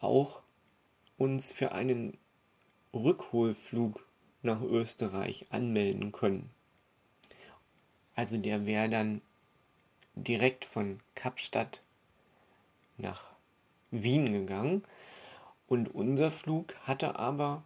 auch 0.00 0.40
uns 1.18 1.50
für 1.50 1.72
einen 1.72 2.16
Rückholflug 2.92 4.04
nach 4.42 4.62
Österreich 4.62 5.46
anmelden 5.50 6.12
können. 6.12 6.50
Also 8.14 8.38
der 8.38 8.66
wäre 8.66 8.88
dann 8.88 9.20
direkt 10.14 10.64
von 10.64 11.00
Kapstadt 11.14 11.82
nach 12.96 13.30
Wien 13.90 14.32
gegangen 14.32 14.82
und 15.68 15.94
unser 15.94 16.30
Flug 16.30 16.74
hatte 16.82 17.18
aber, 17.18 17.62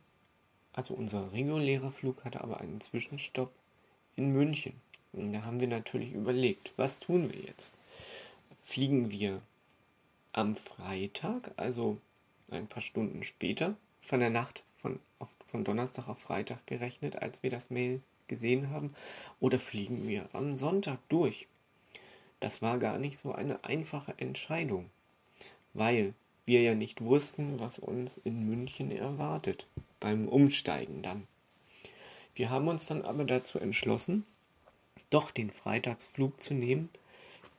also 0.73 0.95
unser 0.95 1.33
regulärer 1.33 1.91
Flug 1.91 2.25
hatte 2.25 2.43
aber 2.43 2.61
einen 2.61 2.81
Zwischenstopp 2.81 3.53
in 4.17 4.33
München. 4.33 4.75
Und 5.13 5.33
da 5.33 5.45
haben 5.45 5.61
wir 5.61 5.69
natürlich 5.69 6.13
überlegt, 6.13 6.73
was 6.77 7.01
tun 7.01 7.33
wir 7.33 7.41
jetzt? 7.41 7.75
Fliegen 8.63 9.11
wir 9.11 9.43
am 10.33 10.55
Freitag, 10.55 11.53
also 11.57 11.99
ein 12.51 12.69
paar 12.69 12.83
Stunden 12.83 13.25
später, 13.25 13.77
von 14.01 14.21
der 14.21 14.31
Nacht 14.31 14.65
von, 14.79 15.01
auf, 15.19 15.29
von 15.47 15.65
Donnerstag 15.65 16.09
auf 16.09 16.19
Freitag 16.19 16.67
gerechnet, 16.67 17.17
als 17.17 17.43
wir 17.43 17.51
das 17.51 17.71
Mail 17.71 18.01
gesehen 18.29 18.71
haben, 18.71 18.95
oder 19.41 19.59
fliegen 19.59 20.07
wir 20.07 20.29
am 20.33 20.57
Sonntag 20.57 20.99
durch? 21.09 21.49
Das 22.39 22.63
war 22.63 22.79
gar 22.79 22.99
nicht 22.99 23.19
so 23.19 23.33
eine 23.33 23.65
einfache 23.65 24.15
Entscheidung, 24.17 24.89
weil 25.75 26.15
wir 26.47 26.63
ja 26.63 26.75
nicht 26.75 27.03
wussten, 27.03 27.61
was 27.61 27.79
uns 27.79 28.19
in 28.19 28.49
München 28.49 28.91
erwartet, 28.91 29.67
beim 30.01 30.29
Umsteigen 30.29 31.03
dann. 31.03 31.27
Wir 32.35 32.51
haben 32.51 32.69
uns 32.69 32.87
dann 32.87 33.03
aber 33.03 33.25
dazu 33.25 33.59
entschlossen, 33.59 34.25
doch 35.11 35.31
den 35.31 35.51
Freitagsflug 35.51 36.43
zu 36.43 36.55
nehmen, 36.55 36.89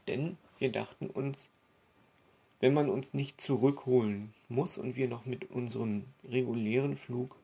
denn 0.07 0.37
wir 0.57 0.71
dachten 0.71 1.07
uns, 1.07 1.49
wenn 2.59 2.73
man 2.73 2.89
uns 2.89 3.13
nicht 3.13 3.41
zurückholen 3.41 4.33
muss 4.49 4.77
und 4.77 4.95
wir 4.95 5.07
noch 5.07 5.25
mit 5.25 5.49
unserem 5.49 6.05
regulären 6.27 6.95
Flug 6.95 7.35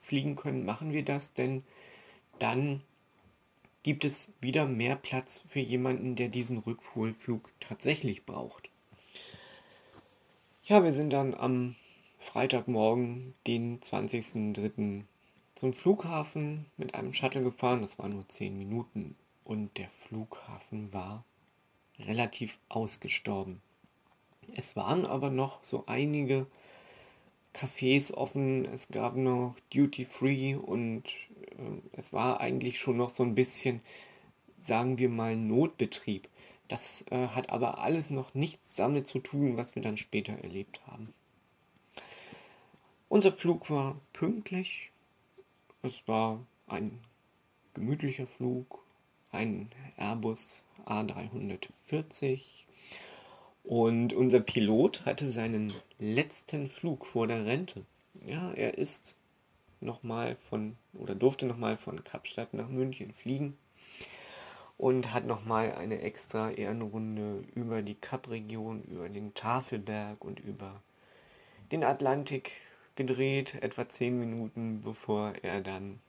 fliegen 0.00 0.36
können, 0.36 0.64
machen 0.64 0.92
wir 0.92 1.04
das, 1.04 1.34
denn 1.34 1.64
dann 2.38 2.82
gibt 3.82 4.04
es 4.04 4.32
wieder 4.40 4.66
mehr 4.66 4.96
Platz 4.96 5.44
für 5.46 5.60
jemanden, 5.60 6.16
der 6.16 6.28
diesen 6.28 6.58
Rückholflug 6.58 7.50
tatsächlich 7.60 8.24
braucht. 8.24 8.70
Ja, 10.64 10.84
wir 10.84 10.92
sind 10.92 11.10
dann 11.10 11.34
am 11.34 11.76
Freitagmorgen, 12.18 13.34
den 13.46 13.80
20.03. 13.80 15.04
zum 15.54 15.72
Flughafen 15.72 16.66
mit 16.76 16.94
einem 16.94 17.14
Shuttle 17.14 17.42
gefahren. 17.42 17.80
Das 17.80 17.98
war 17.98 18.08
nur 18.08 18.28
10 18.28 18.58
Minuten 18.58 19.16
und 19.44 19.78
der 19.78 19.88
Flughafen 19.90 20.92
war 20.92 21.24
relativ 21.98 22.58
ausgestorben. 22.68 23.60
Es 24.54 24.76
waren 24.76 25.06
aber 25.06 25.30
noch 25.30 25.64
so 25.64 25.84
einige 25.86 26.46
Cafés 27.54 28.12
offen, 28.12 28.66
es 28.66 28.88
gab 28.88 29.16
noch 29.16 29.56
Duty 29.74 30.04
Free 30.04 30.54
und 30.54 31.04
äh, 31.04 31.80
es 31.92 32.12
war 32.12 32.40
eigentlich 32.40 32.78
schon 32.78 32.96
noch 32.96 33.10
so 33.10 33.22
ein 33.22 33.34
bisschen, 33.34 33.80
sagen 34.58 34.98
wir 34.98 35.08
mal, 35.08 35.36
Notbetrieb. 35.36 36.28
Das 36.68 37.04
äh, 37.10 37.28
hat 37.28 37.50
aber 37.50 37.78
alles 37.78 38.10
noch 38.10 38.34
nichts 38.34 38.76
damit 38.76 39.08
zu 39.08 39.18
tun, 39.20 39.56
was 39.56 39.74
wir 39.74 39.82
dann 39.82 39.96
später 39.96 40.34
erlebt 40.34 40.80
haben. 40.86 41.14
Unser 43.10 43.32
Flug 43.32 43.70
war 43.70 43.98
pünktlich. 44.12 44.90
Es 45.80 46.06
war 46.06 46.44
ein 46.66 47.00
gemütlicher 47.72 48.26
Flug, 48.26 48.84
ein 49.32 49.70
Airbus 49.96 50.64
A340 50.84 52.66
und 53.64 54.12
unser 54.12 54.40
Pilot 54.40 55.06
hatte 55.06 55.30
seinen 55.30 55.72
letzten 55.98 56.68
Flug 56.68 57.06
vor 57.06 57.26
der 57.26 57.46
Rente. 57.46 57.86
Ja, 58.26 58.52
er 58.52 58.76
ist 58.76 59.16
nochmal 59.80 60.36
von 60.36 60.76
oder 60.92 61.14
durfte 61.14 61.46
nochmal 61.46 61.78
von 61.78 62.04
Kapstadt 62.04 62.52
nach 62.52 62.68
München 62.68 63.12
fliegen 63.12 63.56
und 64.76 65.14
hat 65.14 65.24
nochmal 65.24 65.72
eine 65.72 66.02
extra 66.02 66.50
Ehrenrunde 66.50 67.42
über 67.54 67.80
die 67.80 67.94
Kapregion, 67.94 68.82
über 68.84 69.08
den 69.08 69.32
Tafelberg 69.32 70.22
und 70.22 70.40
über 70.40 70.82
den 71.72 71.84
Atlantik 71.84 72.52
gedreht, 72.98 73.54
etwa 73.62 73.88
zehn 73.88 74.18
Minuten 74.18 74.82
bevor 74.82 75.32
er 75.42 75.62
dann 75.62 76.00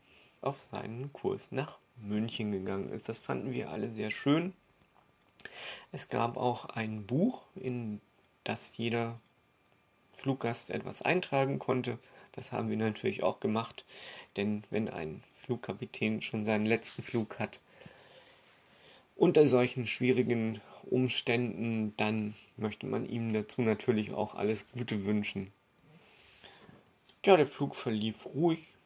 auf 0.42 0.60
seinen 0.60 1.14
Kurs 1.14 1.54
nach 1.54 1.78
München 1.96 2.52
gegangen 2.52 2.90
ist. 2.90 3.08
Das 3.08 3.20
fanden 3.20 3.54
wir 3.54 3.70
alle 3.70 3.92
sehr 3.92 4.12
schön. 4.12 4.54
Es 5.92 6.10
gab 6.10 6.36
auch 6.36 6.66
ein 6.66 7.06
Buch, 7.06 7.44
in 7.56 8.02
das 8.44 8.76
jeder 8.76 9.20
Fluggast 10.14 10.72
etwas 10.72 11.02
eintragen 11.02 11.60
konnte. 11.60 12.00
Das 12.32 12.52
haben 12.52 12.70
wir 12.70 12.78
natürlich 12.78 13.24
auch 13.24 13.40
gemacht, 13.40 13.86
denn 14.36 14.64
wenn 14.72 14.90
ein 14.90 15.24
Flugkapitän 15.36 16.22
schon 16.22 16.44
seinen 16.44 16.66
letzten 16.66 17.04
Flug 17.04 17.40
hat, 17.40 17.60
unter 19.16 19.46
solchen 19.46 19.86
schwierigen 19.86 20.60
Umständen, 20.84 21.94
dann 21.98 22.34
möchte 22.58 22.88
man 22.88 23.08
ihm 23.08 23.32
dazu 23.32 23.62
natürlich 23.62 24.12
auch 24.14 24.34
alles 24.34 24.66
Gute 24.70 25.06
wünschen. 25.06 25.52
Ja, 27.26 27.36
der 27.36 27.48
Flug 27.48 27.76
verlief 27.76 28.26
ruhig 28.28 28.78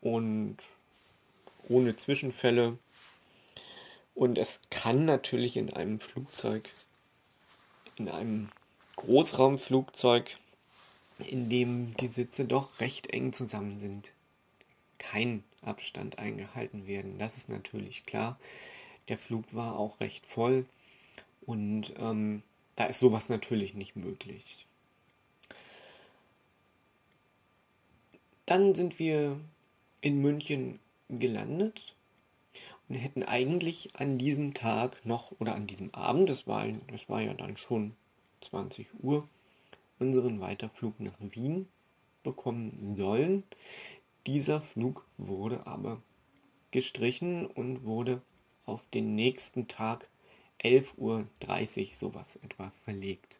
und 0.00 0.56
ohne 1.68 1.96
Zwischenfälle. 1.96 2.78
Und 4.14 4.38
es 4.38 4.60
kann 4.70 5.04
natürlich 5.04 5.58
in 5.58 5.72
einem 5.72 6.00
Flugzeug, 6.00 6.68
in 7.96 8.08
einem 8.08 8.48
Großraumflugzeug, 8.96 10.38
in 11.18 11.50
dem 11.50 11.94
die 11.98 12.08
Sitze 12.08 12.46
doch 12.46 12.80
recht 12.80 13.08
eng 13.08 13.34
zusammen 13.34 13.78
sind, 13.78 14.12
kein 14.98 15.44
Abstand 15.60 16.18
eingehalten 16.18 16.86
werden. 16.86 17.18
Das 17.18 17.36
ist 17.36 17.50
natürlich 17.50 18.06
klar. 18.06 18.38
Der 19.08 19.18
Flug 19.18 19.44
war 19.52 19.78
auch 19.78 20.00
recht 20.00 20.24
voll 20.24 20.64
und 21.44 21.92
ähm, 21.98 22.42
da 22.76 22.84
ist 22.86 23.00
sowas 23.00 23.28
natürlich 23.28 23.74
nicht 23.74 23.94
möglich. 23.94 24.66
Dann 28.52 28.74
sind 28.74 28.98
wir 28.98 29.40
in 30.02 30.20
München 30.20 30.78
gelandet 31.08 31.96
und 32.86 32.96
hätten 32.96 33.22
eigentlich 33.22 33.96
an 33.96 34.18
diesem 34.18 34.52
Tag 34.52 35.06
noch 35.06 35.32
oder 35.40 35.54
an 35.54 35.66
diesem 35.66 35.94
Abend, 35.94 36.28
das 36.28 36.46
war, 36.46 36.66
das 36.88 37.08
war 37.08 37.22
ja 37.22 37.32
dann 37.32 37.56
schon 37.56 37.96
20 38.42 38.88
Uhr, 39.00 39.26
unseren 39.98 40.42
Weiterflug 40.42 41.00
nach 41.00 41.16
Wien 41.18 41.66
bekommen 42.24 42.94
sollen. 42.94 43.42
Dieser 44.26 44.60
Flug 44.60 45.06
wurde 45.16 45.66
aber 45.66 46.02
gestrichen 46.72 47.46
und 47.46 47.84
wurde 47.84 48.20
auf 48.66 48.86
den 48.92 49.14
nächsten 49.14 49.66
Tag 49.66 50.06
11.30 50.62 50.98
Uhr 50.98 51.94
sowas 51.94 52.38
etwa 52.42 52.70
verlegt. 52.84 53.38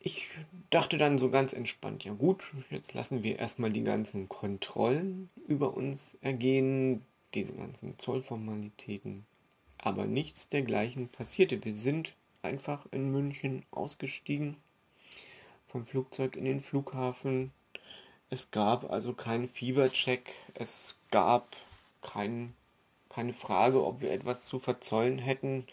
Ich 0.00 0.30
dachte 0.70 0.96
dann 0.96 1.18
so 1.18 1.28
ganz 1.28 1.52
entspannt, 1.52 2.04
ja 2.04 2.12
gut, 2.12 2.46
jetzt 2.70 2.94
lassen 2.94 3.22
wir 3.24 3.38
erstmal 3.38 3.70
die 3.70 3.82
ganzen 3.82 4.28
Kontrollen 4.28 5.28
über 5.46 5.74
uns 5.76 6.16
ergehen, 6.20 7.04
diese 7.34 7.52
ganzen 7.52 7.98
Zollformalitäten. 7.98 9.26
Aber 9.76 10.06
nichts 10.06 10.48
dergleichen 10.48 11.08
passierte. 11.08 11.64
Wir 11.64 11.74
sind 11.74 12.14
einfach 12.42 12.86
in 12.92 13.10
München 13.10 13.64
ausgestiegen, 13.70 14.56
vom 15.66 15.84
Flugzeug 15.84 16.36
in 16.36 16.44
den 16.44 16.60
Flughafen. 16.60 17.52
Es 18.30 18.50
gab 18.50 18.90
also 18.90 19.12
keinen 19.12 19.48
Fiebercheck, 19.48 20.32
es 20.54 20.96
gab 21.10 21.56
kein, 22.02 22.54
keine 23.08 23.32
Frage, 23.32 23.84
ob 23.84 24.00
wir 24.00 24.12
etwas 24.12 24.44
zu 24.44 24.58
verzollen 24.58 25.18
hätten. 25.18 25.66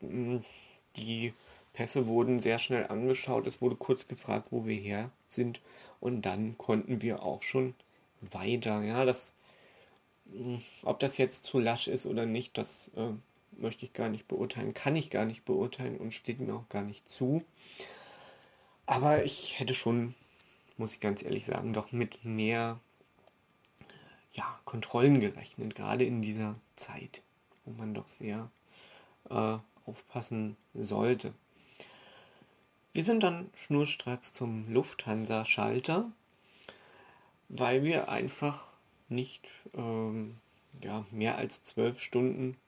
Die 0.00 1.32
Pässe 1.72 2.06
wurden 2.06 2.40
sehr 2.40 2.58
schnell 2.58 2.86
angeschaut. 2.86 3.46
Es 3.46 3.60
wurde 3.60 3.76
kurz 3.76 4.08
gefragt, 4.08 4.48
wo 4.50 4.66
wir 4.66 4.76
her 4.76 5.10
sind. 5.28 5.60
Und 6.00 6.22
dann 6.22 6.58
konnten 6.58 7.02
wir 7.02 7.22
auch 7.22 7.42
schon 7.42 7.74
weiter. 8.20 8.82
Ja, 8.82 9.04
das, 9.04 9.34
hm, 10.30 10.62
ob 10.82 11.00
das 11.00 11.18
jetzt 11.18 11.44
zu 11.44 11.58
lasch 11.58 11.88
ist 11.88 12.06
oder 12.06 12.26
nicht, 12.26 12.58
das 12.58 12.90
äh, 12.96 13.12
möchte 13.52 13.84
ich 13.84 13.92
gar 13.92 14.08
nicht 14.08 14.28
beurteilen, 14.28 14.74
kann 14.74 14.96
ich 14.96 15.10
gar 15.10 15.24
nicht 15.24 15.44
beurteilen 15.44 15.96
und 15.96 16.12
steht 16.12 16.40
mir 16.40 16.54
auch 16.54 16.68
gar 16.68 16.82
nicht 16.82 17.08
zu. 17.08 17.42
Aber 18.86 19.24
ich 19.24 19.58
hätte 19.58 19.74
schon, 19.74 20.14
muss 20.76 20.94
ich 20.94 21.00
ganz 21.00 21.22
ehrlich 21.22 21.46
sagen, 21.46 21.72
doch 21.72 21.92
mit 21.92 22.24
mehr 22.24 22.80
ja, 24.32 24.58
Kontrollen 24.64 25.20
gerechnet, 25.20 25.74
gerade 25.74 26.04
in 26.04 26.22
dieser 26.22 26.56
Zeit, 26.74 27.22
wo 27.64 27.72
man 27.72 27.94
doch 27.94 28.08
sehr 28.08 28.50
äh, 29.30 29.58
aufpassen 29.84 30.56
sollte. 30.74 31.34
Wir 32.94 33.04
sind 33.04 33.22
dann 33.22 33.48
schnurstracks 33.54 34.34
zum 34.34 34.70
Lufthansa-Schalter, 34.70 36.12
weil 37.48 37.84
wir 37.84 38.10
einfach 38.10 38.70
nicht 39.08 39.48
ähm, 39.72 40.36
ja, 40.82 41.06
mehr 41.10 41.38
als 41.38 41.62
zwölf 41.62 42.02
Stunden 42.02 42.58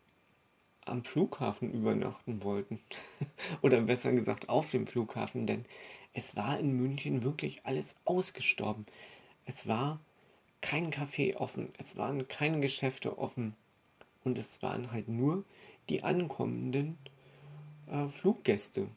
am 0.87 1.05
Flughafen 1.05 1.71
übernachten 1.71 2.43
wollten. 2.43 2.81
Oder 3.61 3.83
besser 3.83 4.13
gesagt 4.13 4.49
auf 4.49 4.71
dem 4.71 4.87
Flughafen, 4.87 5.47
denn 5.47 5.67
es 6.15 6.35
war 6.37 6.59
in 6.59 6.75
München 6.75 7.23
wirklich 7.23 7.67
alles 7.67 7.95
ausgestorben. 8.07 8.87
Es 9.45 9.69
war 9.69 10.01
kein 10.63 10.91
Café 10.91 11.37
offen, 11.37 11.71
es 11.77 11.99
waren 11.99 12.27
keine 12.29 12.61
Geschäfte 12.61 13.19
offen 13.19 13.55
und 14.25 14.39
es 14.39 14.63
waren 14.63 14.91
halt 14.91 15.07
nur 15.07 15.45
die 15.91 16.03
ankommenden 16.03 16.97
äh, 17.89 18.09
Fluggäste, 18.09 18.89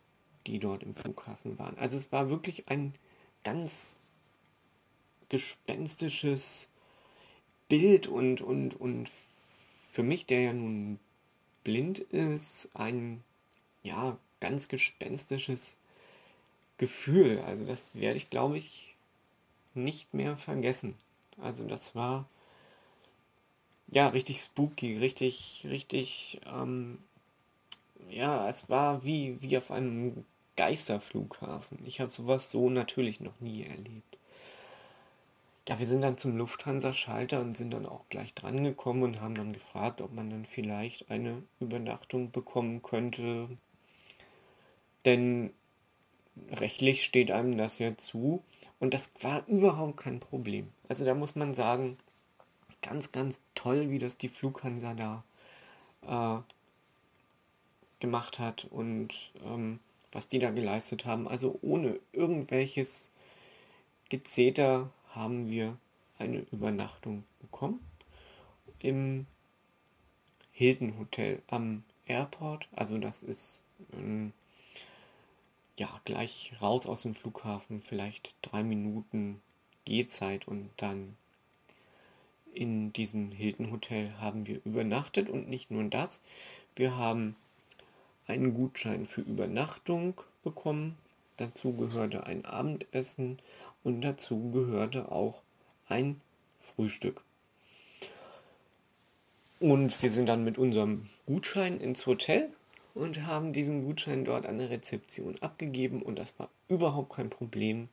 die 0.47 0.59
dort 0.59 0.83
im 0.83 0.95
Flughafen 0.95 1.59
waren. 1.59 1.77
Also 1.77 1.97
es 1.97 2.11
war 2.11 2.29
wirklich 2.29 2.69
ein 2.69 2.93
ganz 3.43 3.99
gespenstisches 5.29 6.69
Bild 7.67 8.07
und, 8.07 8.41
und, 8.41 8.79
und 8.79 9.11
für 9.91 10.03
mich, 10.03 10.25
der 10.25 10.41
ja 10.41 10.53
nun 10.53 10.99
blind 11.63 11.99
ist, 11.99 12.69
ein 12.73 13.23
ja, 13.83 14.17
ganz 14.39 14.67
gespenstisches 14.67 15.77
Gefühl. 16.77 17.39
Also 17.39 17.65
das 17.65 17.95
werde 17.95 18.17
ich, 18.17 18.29
glaube 18.29 18.57
ich, 18.57 18.95
nicht 19.73 20.13
mehr 20.13 20.37
vergessen. 20.37 20.95
Also 21.39 21.67
das 21.67 21.95
war 21.95 22.27
ja 23.89 24.07
richtig 24.07 24.41
spooky, 24.41 24.97
richtig, 24.97 25.65
richtig, 25.69 26.39
ähm, 26.45 26.99
ja, 28.09 28.49
es 28.49 28.69
war 28.69 29.03
wie, 29.03 29.41
wie 29.41 29.57
auf 29.57 29.71
einem 29.71 30.25
Geisterflughafen. 30.57 31.79
Ich 31.85 32.01
habe 32.01 32.11
sowas 32.11 32.51
so 32.51 32.69
natürlich 32.69 33.21
noch 33.21 33.39
nie 33.39 33.63
erlebt. 33.63 34.17
Ja, 35.67 35.79
wir 35.79 35.87
sind 35.87 36.01
dann 36.01 36.17
zum 36.17 36.37
Lufthansa-Schalter 36.37 37.41
und 37.41 37.57
sind 37.57 37.73
dann 37.73 37.85
auch 37.85 38.05
gleich 38.09 38.33
dran 38.33 38.63
gekommen 38.63 39.03
und 39.03 39.21
haben 39.21 39.35
dann 39.35 39.53
gefragt, 39.53 40.01
ob 40.01 40.13
man 40.13 40.29
dann 40.29 40.45
vielleicht 40.45 41.11
eine 41.11 41.43
Übernachtung 41.59 42.31
bekommen 42.31 42.81
könnte. 42.81 43.49
Denn 45.05 45.51
rechtlich 46.51 47.03
steht 47.03 47.31
einem 47.31 47.57
das 47.57 47.79
ja 47.79 47.97
zu. 47.97 48.43
Und 48.79 48.93
das 48.93 49.11
war 49.21 49.45
überhaupt 49.47 49.97
kein 49.97 50.19
Problem. 50.19 50.71
Also 50.87 51.03
da 51.03 51.13
muss 51.15 51.35
man 51.35 51.53
sagen, 51.53 51.97
ganz, 52.81 53.11
ganz 53.11 53.39
toll, 53.55 53.89
wie 53.89 53.99
das 53.99 54.17
die 54.17 54.29
Flughansa 54.29 54.93
da 54.93 55.23
äh, 56.07 56.41
gemacht 57.99 58.39
hat 58.39 58.65
und 58.65 59.09
ähm, 59.43 59.79
was 60.11 60.27
die 60.27 60.39
da 60.39 60.51
geleistet 60.51 61.05
haben. 61.05 61.27
Also 61.27 61.59
ohne 61.61 61.99
irgendwelches 62.13 63.09
Gezeter 64.09 64.89
haben 65.09 65.49
wir 65.49 65.77
eine 66.17 66.45
Übernachtung 66.51 67.23
bekommen 67.39 67.79
im 68.79 69.25
Hilton 70.51 70.97
Hotel 70.97 71.41
am 71.47 71.83
Airport. 72.05 72.67
Also 72.75 72.97
das 72.97 73.23
ist 73.23 73.61
ähm, 73.93 74.33
ja 75.77 76.01
gleich 76.05 76.53
raus 76.61 76.85
aus 76.85 77.01
dem 77.01 77.15
Flughafen, 77.15 77.81
vielleicht 77.81 78.35
drei 78.41 78.63
Minuten 78.63 79.41
Gehzeit 79.85 80.47
und 80.47 80.69
dann 80.77 81.15
in 82.53 82.91
diesem 82.91 83.31
Hilton 83.31 83.71
Hotel 83.71 84.13
haben 84.19 84.47
wir 84.47 84.59
übernachtet 84.65 85.29
und 85.29 85.47
nicht 85.47 85.69
nur 85.69 85.83
das, 85.83 86.21
wir 86.75 86.97
haben 86.97 87.35
einen 88.27 88.53
Gutschein 88.53 89.05
für 89.05 89.21
Übernachtung 89.21 90.21
bekommen. 90.43 90.97
Dazu 91.37 91.73
gehörte 91.73 92.25
ein 92.25 92.45
Abendessen 92.45 93.39
und 93.83 94.01
dazu 94.01 94.51
gehörte 94.51 95.11
auch 95.11 95.41
ein 95.87 96.21
Frühstück. 96.59 97.21
Und 99.59 100.01
wir 100.03 100.11
sind 100.11 100.27
dann 100.27 100.43
mit 100.43 100.57
unserem 100.57 101.09
Gutschein 101.25 101.79
ins 101.79 102.05
Hotel 102.05 102.49
und 102.93 103.25
haben 103.25 103.53
diesen 103.53 103.85
Gutschein 103.85 104.25
dort 104.25 104.45
an 104.45 104.59
der 104.59 104.69
Rezeption 104.69 105.35
abgegeben 105.41 106.01
und 106.01 106.19
das 106.19 106.37
war 106.37 106.49
überhaupt 106.67 107.13
kein 107.13 107.29
Problem. 107.29 107.89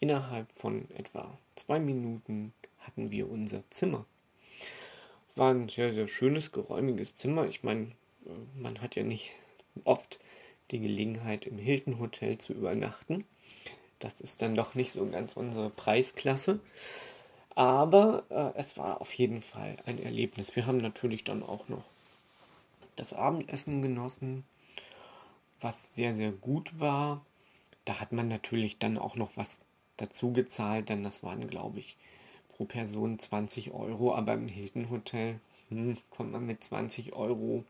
Innerhalb 0.00 0.48
von 0.56 0.88
etwa 0.96 1.38
zwei 1.54 1.78
Minuten 1.78 2.52
hatten 2.80 3.12
wir 3.12 3.30
unser 3.30 3.62
Zimmer. 3.70 4.04
War 5.36 5.52
ein 5.52 5.68
sehr, 5.68 5.92
sehr 5.92 6.08
schönes, 6.08 6.50
geräumiges 6.50 7.14
Zimmer. 7.14 7.46
Ich 7.46 7.62
meine, 7.62 7.92
man 8.56 8.80
hat 8.80 8.96
ja 8.96 9.04
nicht 9.04 9.32
oft 9.84 10.20
die 10.70 10.80
Gelegenheit, 10.80 11.46
im 11.46 11.58
Hilton 11.58 11.98
Hotel 11.98 12.38
zu 12.38 12.52
übernachten. 12.52 13.24
Das 13.98 14.20
ist 14.20 14.42
dann 14.42 14.54
doch 14.54 14.74
nicht 14.74 14.92
so 14.92 15.06
ganz 15.06 15.34
unsere 15.36 15.70
Preisklasse. 15.70 16.60
Aber 17.54 18.24
äh, 18.30 18.58
es 18.58 18.76
war 18.76 19.00
auf 19.00 19.12
jeden 19.14 19.42
Fall 19.42 19.76
ein 19.84 20.02
Erlebnis. 20.02 20.56
Wir 20.56 20.66
haben 20.66 20.78
natürlich 20.78 21.24
dann 21.24 21.42
auch 21.42 21.68
noch 21.68 21.84
das 22.96 23.12
Abendessen 23.12 23.82
genossen, 23.82 24.44
was 25.60 25.94
sehr, 25.94 26.14
sehr 26.14 26.32
gut 26.32 26.80
war. 26.80 27.24
Da 27.84 28.00
hat 28.00 28.12
man 28.12 28.28
natürlich 28.28 28.78
dann 28.78 28.98
auch 28.98 29.16
noch 29.16 29.36
was 29.36 29.60
dazu 29.98 30.32
gezahlt, 30.32 30.88
denn 30.88 31.04
das 31.04 31.22
waren, 31.22 31.48
glaube 31.48 31.78
ich, 31.78 31.96
pro 32.48 32.64
Person 32.64 33.18
20 33.18 33.72
Euro. 33.72 34.14
Aber 34.14 34.32
im 34.34 34.48
Hilton 34.48 34.90
Hotel 34.90 35.38
hm, 35.68 35.98
kommt 36.10 36.32
man 36.32 36.46
mit 36.46 36.64
20 36.64 37.12
Euro 37.12 37.64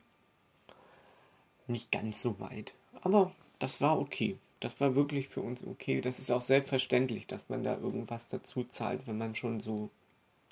nicht 1.72 1.90
ganz 1.90 2.22
so 2.22 2.38
weit. 2.38 2.74
Aber 3.00 3.32
das 3.58 3.80
war 3.80 3.98
okay. 3.98 4.38
Das 4.60 4.80
war 4.80 4.94
wirklich 4.94 5.28
für 5.28 5.40
uns 5.40 5.66
okay. 5.66 6.00
Das 6.00 6.20
ist 6.20 6.30
auch 6.30 6.40
selbstverständlich, 6.40 7.26
dass 7.26 7.48
man 7.48 7.64
da 7.64 7.76
irgendwas 7.76 8.28
dazu 8.28 8.62
zahlt, 8.64 9.06
wenn 9.06 9.18
man 9.18 9.34
schon 9.34 9.58
so 9.58 9.90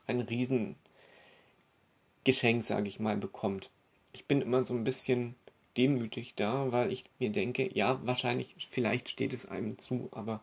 ein 0.08 0.20
Riesengeschenk, 0.20 2.64
sage 2.64 2.88
ich 2.88 2.98
mal, 2.98 3.16
bekommt. 3.16 3.70
Ich 4.12 4.26
bin 4.26 4.42
immer 4.42 4.64
so 4.64 4.74
ein 4.74 4.82
bisschen 4.82 5.36
demütig 5.76 6.34
da, 6.34 6.72
weil 6.72 6.90
ich 6.90 7.04
mir 7.20 7.30
denke, 7.30 7.70
ja, 7.72 8.04
wahrscheinlich, 8.04 8.56
vielleicht 8.70 9.08
steht 9.08 9.32
es 9.32 9.46
einem 9.46 9.78
zu, 9.78 10.08
aber 10.10 10.40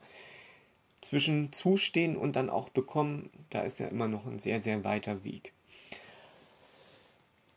zwischen 1.02 1.52
zustehen 1.52 2.16
und 2.16 2.36
dann 2.36 2.50
auch 2.50 2.70
bekommen, 2.70 3.30
da 3.50 3.62
ist 3.62 3.80
ja 3.80 3.88
immer 3.88 4.08
noch 4.08 4.26
ein 4.26 4.40
sehr, 4.40 4.62
sehr 4.62 4.84
weiter 4.84 5.24
Weg. 5.24 5.54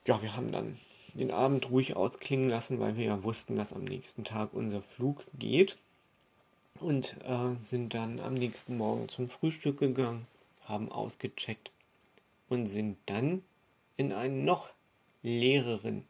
Ja, 0.07 0.21
wir 0.23 0.35
haben 0.35 0.51
dann 0.51 0.79
den 1.15 1.31
Abend 1.31 1.71
ruhig 1.71 1.97
ausklingen 1.97 2.49
lassen, 2.49 2.81
weil 2.81 2.97
wir 2.97 3.05
ja 3.07 3.25
wussten, 3.25 3.57
dass 3.57 3.73
am 3.73 3.85
nächsten 3.85 4.25
Tag 4.25 4.51
unser 4.53 4.83
Flug 4.83 5.25
geht. 5.39 5.79
Und 6.81 7.17
äh, 7.25 7.59
sind 7.59 7.93
dann 7.95 8.21
am 8.21 8.35
nächsten 8.35 8.77
Morgen 8.79 9.09
zum 9.09 9.29
Frühstück 9.29 9.79
gegangen, 9.79 10.27
haben 10.65 10.91
ausgecheckt 10.91 11.71
und 12.49 12.67
sind 12.67 12.97
dann 13.07 13.43
in 13.97 14.13
einen 14.13 14.45
noch 14.45 14.71
leereren 15.23 16.05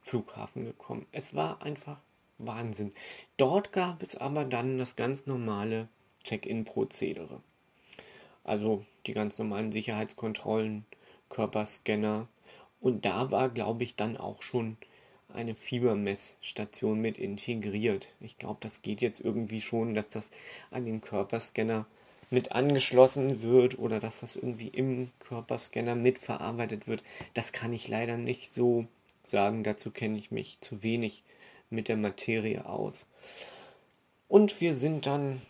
Flughafen 0.00 0.64
gekommen. 0.64 1.06
Es 1.12 1.34
war 1.34 1.62
einfach 1.62 1.98
Wahnsinn. 2.38 2.92
Dort 3.36 3.72
gab 3.72 4.02
es 4.02 4.16
aber 4.16 4.44
dann 4.44 4.78
das 4.78 4.96
ganz 4.96 5.26
normale 5.26 5.88
Check-in-Prozedere. 6.24 7.40
Also 8.42 8.84
die 9.06 9.12
ganz 9.12 9.38
normalen 9.38 9.72
Sicherheitskontrollen, 9.72 10.84
Körperscanner, 11.28 12.28
und 12.84 13.06
da 13.06 13.30
war, 13.30 13.48
glaube 13.48 13.82
ich, 13.82 13.96
dann 13.96 14.18
auch 14.18 14.42
schon 14.42 14.76
eine 15.32 15.54
Fiebermessstation 15.54 17.00
mit 17.00 17.16
integriert. 17.16 18.08
Ich 18.20 18.36
glaube, 18.36 18.58
das 18.60 18.82
geht 18.82 19.00
jetzt 19.00 19.20
irgendwie 19.20 19.62
schon, 19.62 19.94
dass 19.94 20.08
das 20.08 20.30
an 20.70 20.84
den 20.84 21.00
Körperscanner 21.00 21.86
mit 22.28 22.52
angeschlossen 22.52 23.40
wird 23.40 23.78
oder 23.78 24.00
dass 24.00 24.20
das 24.20 24.36
irgendwie 24.36 24.68
im 24.68 25.10
Körperscanner 25.20 25.94
mitverarbeitet 25.94 26.86
wird. 26.86 27.02
Das 27.32 27.52
kann 27.52 27.72
ich 27.72 27.88
leider 27.88 28.18
nicht 28.18 28.50
so 28.50 28.86
sagen. 29.22 29.64
Dazu 29.64 29.90
kenne 29.90 30.18
ich 30.18 30.30
mich 30.30 30.58
zu 30.60 30.82
wenig 30.82 31.22
mit 31.70 31.88
der 31.88 31.96
Materie 31.96 32.66
aus. 32.66 33.06
Und 34.28 34.60
wir 34.60 34.74
sind 34.74 35.06
dann 35.06 35.40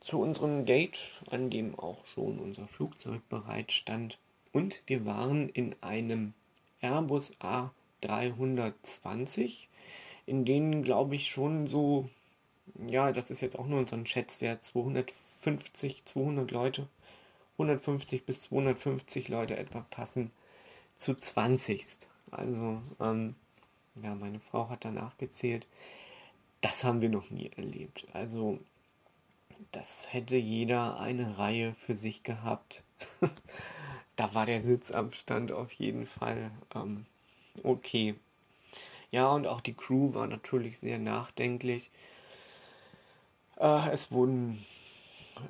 zu 0.00 0.18
unserem 0.18 0.64
Gate, 0.64 1.04
an 1.30 1.50
dem 1.50 1.78
auch 1.78 2.06
schon 2.06 2.38
unser 2.38 2.66
Flugzeug 2.68 3.20
bereit 3.28 3.70
stand. 3.70 4.18
Und 4.50 4.82
wir 4.86 5.04
waren 5.04 5.50
in 5.50 5.76
einem 5.82 6.32
Airbus 6.80 7.32
A320, 7.40 9.66
in 10.26 10.44
denen 10.44 10.82
glaube 10.82 11.14
ich 11.14 11.30
schon 11.30 11.66
so, 11.66 12.08
ja, 12.86 13.12
das 13.12 13.30
ist 13.30 13.40
jetzt 13.40 13.58
auch 13.58 13.66
nur 13.66 13.86
so 13.86 13.96
ein 13.96 14.06
Schätzwert, 14.06 14.64
250, 14.64 16.04
200 16.04 16.50
Leute, 16.50 16.88
150 17.54 18.24
bis 18.24 18.42
250 18.42 19.28
Leute 19.28 19.56
etwa 19.56 19.84
passen 19.90 20.30
zu 20.96 21.14
20. 21.14 21.84
Also, 22.30 22.80
ähm, 23.00 23.34
ja, 24.02 24.14
meine 24.14 24.40
Frau 24.40 24.68
hat 24.68 24.84
danach 24.84 25.16
gezählt. 25.18 25.66
Das 26.60 26.84
haben 26.84 27.00
wir 27.00 27.08
noch 27.08 27.30
nie 27.30 27.50
erlebt. 27.56 28.06
Also, 28.12 28.58
das 29.72 30.12
hätte 30.12 30.36
jeder 30.36 31.00
eine 31.00 31.38
Reihe 31.38 31.74
für 31.74 31.94
sich 31.94 32.22
gehabt. 32.22 32.84
da 34.20 34.34
war 34.34 34.44
der 34.44 34.60
Sitzabstand 34.60 35.50
auf 35.50 35.72
jeden 35.72 36.06
Fall 36.06 36.50
ähm, 36.74 37.06
okay. 37.62 38.16
Ja, 39.10 39.32
und 39.32 39.46
auch 39.46 39.62
die 39.62 39.72
Crew 39.72 40.12
war 40.12 40.26
natürlich 40.26 40.78
sehr 40.78 40.98
nachdenklich. 40.98 41.90
Äh, 43.58 43.88
es 43.90 44.12
wurden 44.12 44.62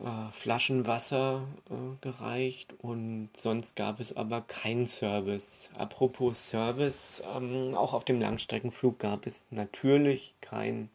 äh, 0.05 0.31
Flaschen 0.31 0.87
Wasser 0.87 1.43
äh, 1.69 1.97
gereicht 2.01 2.73
und 2.79 3.31
sonst 3.37 3.75
gab 3.75 3.99
es 3.99 4.17
aber 4.17 4.41
keinen 4.43 4.87
Service. 4.87 5.69
Apropos 5.77 6.49
Service, 6.49 7.25
ähm, 7.35 7.75
auch 7.75 7.93
auf 7.93 8.05
dem 8.05 8.21
Langstreckenflug 8.21 9.01
gab 9.01 9.27
es 9.27 9.45
natürlich 9.51 10.33
kein 10.41 10.91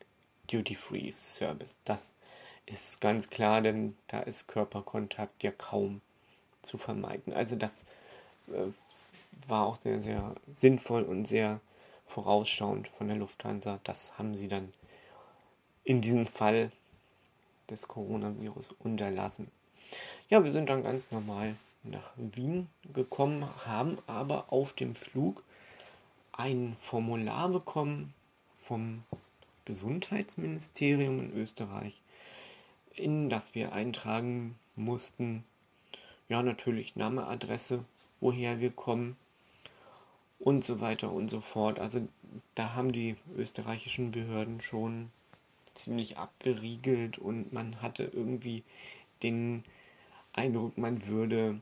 Duty-Free-Service. 0.49 1.77
Das 1.83 2.13
ist 2.67 3.01
ganz 3.01 3.29
klar, 3.29 3.61
denn 3.61 3.97
da 4.07 4.21
ist 4.21 4.47
Körperkontakt 4.47 5.43
ja 5.43 5.51
kaum 5.51 5.99
zu 6.65 6.77
vermeiden. 6.77 7.33
Also 7.33 7.55
das 7.55 7.85
äh, 8.47 8.71
war 9.47 9.65
auch 9.65 9.77
sehr, 9.77 10.01
sehr 10.01 10.35
sinnvoll 10.51 11.03
und 11.03 11.25
sehr 11.25 11.59
vorausschauend 12.05 12.87
von 12.87 13.07
der 13.07 13.17
Lufthansa. 13.17 13.79
Das 13.83 14.17
haben 14.17 14.35
sie 14.35 14.47
dann 14.47 14.71
in 15.83 16.01
diesem 16.01 16.25
Fall 16.25 16.71
des 17.69 17.87
Coronavirus 17.87 18.69
unterlassen. 18.79 19.49
Ja, 20.29 20.43
wir 20.43 20.51
sind 20.51 20.69
dann 20.69 20.83
ganz 20.83 21.11
normal 21.11 21.55
nach 21.83 22.11
Wien 22.15 22.67
gekommen, 22.93 23.47
haben 23.65 23.97
aber 24.07 24.51
auf 24.51 24.73
dem 24.73 24.95
Flug 24.95 25.43
ein 26.31 26.75
Formular 26.81 27.49
bekommen 27.49 28.13
vom 28.57 29.03
Gesundheitsministerium 29.65 31.19
in 31.19 31.33
Österreich, 31.33 32.01
in 32.93 33.29
das 33.29 33.55
wir 33.55 33.73
eintragen 33.73 34.57
mussten, 34.75 35.43
ja 36.29 36.41
natürlich 36.43 36.95
Name, 36.95 37.27
Adresse, 37.27 37.85
woher 38.19 38.59
wir 38.59 38.71
kommen 38.71 39.17
und 40.39 40.63
so 40.63 40.81
weiter 40.81 41.11
und 41.11 41.29
so 41.29 41.41
fort. 41.41 41.79
Also 41.79 42.07
da 42.55 42.73
haben 42.73 42.91
die 42.91 43.15
österreichischen 43.35 44.11
Behörden 44.11 44.61
schon 44.61 45.11
ziemlich 45.73 46.17
abgeriegelt 46.17 47.17
und 47.17 47.53
man 47.53 47.81
hatte 47.81 48.03
irgendwie 48.03 48.63
den 49.23 49.63
Eindruck, 50.33 50.77
man 50.77 51.07
würde 51.07 51.61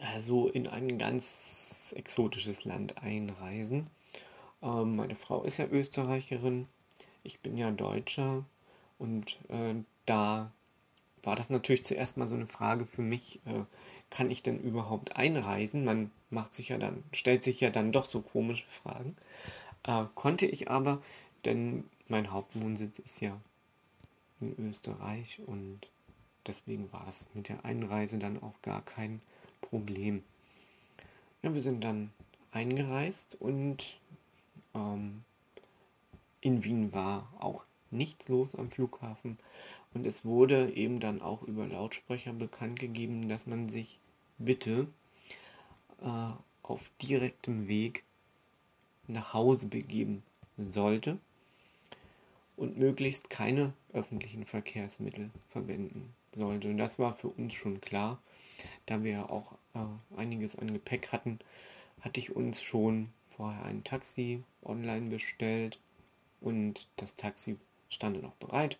äh, 0.00 0.20
so 0.20 0.48
in 0.48 0.66
ein 0.66 0.98
ganz 0.98 1.94
exotisches 1.96 2.64
Land 2.64 3.02
einreisen. 3.02 3.88
Ähm, 4.62 4.96
meine 4.96 5.14
Frau 5.14 5.42
ist 5.42 5.58
ja 5.58 5.66
Österreicherin, 5.66 6.66
ich 7.22 7.40
bin 7.40 7.56
ja 7.56 7.70
Deutscher 7.70 8.44
und 8.98 9.38
äh, 9.48 9.74
da 10.06 10.52
war 11.22 11.36
das 11.36 11.50
natürlich 11.50 11.84
zuerst 11.84 12.16
mal 12.16 12.26
so 12.26 12.34
eine 12.34 12.46
Frage 12.46 12.86
für 12.86 13.02
mich, 13.02 13.40
äh, 13.46 13.64
kann 14.10 14.30
ich 14.30 14.42
denn 14.42 14.60
überhaupt 14.60 15.16
einreisen? 15.16 15.84
Man 15.84 16.10
macht 16.30 16.54
sich 16.54 16.68
ja 16.68 16.78
dann, 16.78 17.02
stellt 17.12 17.42
sich 17.42 17.60
ja 17.60 17.70
dann 17.70 17.92
doch 17.92 18.06
so 18.06 18.20
komische 18.20 18.66
Fragen. 18.66 19.16
Äh, 19.82 20.04
konnte 20.14 20.46
ich 20.46 20.70
aber, 20.70 21.02
denn 21.44 21.84
mein 22.08 22.30
Hauptwohnsitz 22.30 22.98
ist 23.00 23.20
ja 23.20 23.40
in 24.40 24.54
Österreich 24.68 25.40
und 25.46 25.80
deswegen 26.46 26.92
war 26.92 27.04
das 27.06 27.28
mit 27.34 27.48
der 27.48 27.64
Einreise 27.64 28.18
dann 28.18 28.42
auch 28.42 28.60
gar 28.62 28.82
kein 28.82 29.20
Problem. 29.60 30.22
Ja, 31.42 31.54
wir 31.54 31.62
sind 31.62 31.82
dann 31.82 32.10
eingereist 32.52 33.36
und 33.40 33.98
ähm, 34.74 35.24
in 36.40 36.64
Wien 36.64 36.92
war 36.92 37.28
auch 37.38 37.64
nichts 37.90 38.28
los 38.28 38.54
am 38.54 38.70
Flughafen 38.70 39.38
und 39.96 40.06
es 40.06 40.26
wurde 40.26 40.70
eben 40.74 41.00
dann 41.00 41.22
auch 41.22 41.42
über 41.44 41.66
Lautsprecher 41.66 42.34
bekannt 42.34 42.78
gegeben, 42.78 43.30
dass 43.30 43.46
man 43.46 43.70
sich 43.70 43.98
bitte 44.36 44.88
äh, 46.02 46.32
auf 46.62 46.90
direktem 47.00 47.66
Weg 47.66 48.04
nach 49.06 49.32
Hause 49.32 49.68
begeben 49.68 50.22
sollte 50.68 51.18
und 52.56 52.76
möglichst 52.76 53.30
keine 53.30 53.72
öffentlichen 53.94 54.44
Verkehrsmittel 54.44 55.30
verwenden 55.48 56.12
sollte. 56.30 56.68
Und 56.68 56.76
das 56.76 56.98
war 56.98 57.14
für 57.14 57.28
uns 57.28 57.54
schon 57.54 57.80
klar, 57.80 58.20
da 58.84 59.02
wir 59.02 59.12
ja 59.12 59.30
auch 59.30 59.52
äh, 59.74 60.18
einiges 60.18 60.58
an 60.58 60.74
Gepäck 60.74 61.10
hatten, 61.10 61.38
hatte 62.02 62.20
ich 62.20 62.36
uns 62.36 62.60
schon 62.60 63.08
vorher 63.24 63.64
ein 63.64 63.82
Taxi 63.82 64.42
online 64.62 65.08
bestellt 65.08 65.80
und 66.42 66.86
das 66.96 67.16
Taxi 67.16 67.56
stand 67.88 68.22
noch 68.22 68.34
bereit. 68.34 68.78